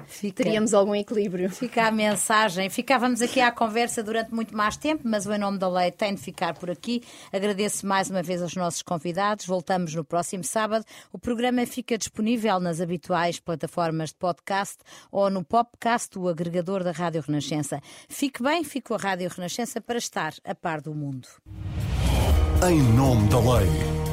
Fica- 0.06 0.42
Teríamos 0.44 0.72
algum 0.74 0.94
equilíbrio. 0.94 1.50
Fica 1.50 1.86
a 1.86 1.90
mensagem. 1.90 2.68
Ficávamos 2.70 3.20
aqui 3.22 3.40
à 3.40 3.50
conversa 3.50 4.02
durante 4.02 4.32
muito 4.34 4.56
mais 4.56 4.76
tempo, 4.76 5.02
mas 5.04 5.26
o 5.26 5.32
Em 5.32 5.38
Nome 5.38 5.58
da 5.58 5.68
Lei 5.68 5.90
tem 5.90 6.14
de 6.14 6.20
ficar 6.20 6.54
por 6.54 6.70
aqui. 6.70 7.02
Agradeço 7.32 7.86
mais 7.86 8.10
uma 8.10 8.22
vez 8.22 8.40
aos 8.42 8.54
nossos 8.54 8.82
convidados. 8.82 9.46
Voltamos 9.46 9.94
no 9.94 10.04
próximo 10.04 10.44
sábado. 10.44 10.84
O 11.12 11.18
programa 11.18 11.66
fica 11.66 11.96
disponível 11.98 12.60
nas 12.60 12.80
habituais 12.80 13.40
plataformas 13.40 14.10
de 14.10 14.16
podcast 14.16 14.76
ou 15.10 15.28
no 15.30 15.42
Popcast, 15.44 16.18
o 16.18 16.28
agregador 16.28 16.84
da 16.84 16.92
Rádio 16.92 17.22
Renascença. 17.26 17.80
Fique 18.08 18.42
bem, 18.42 18.62
fique 18.62 18.88
com 18.88 18.94
a 18.94 18.98
Rádio 18.98 19.28
Renascença 19.34 19.80
para 19.80 19.98
estar 19.98 20.34
a 20.44 20.54
par 20.54 20.80
do 20.80 20.94
mundo. 20.94 21.26
Em 22.68 22.80
nome 22.94 23.28
da 23.28 23.38
lei. 23.40 24.03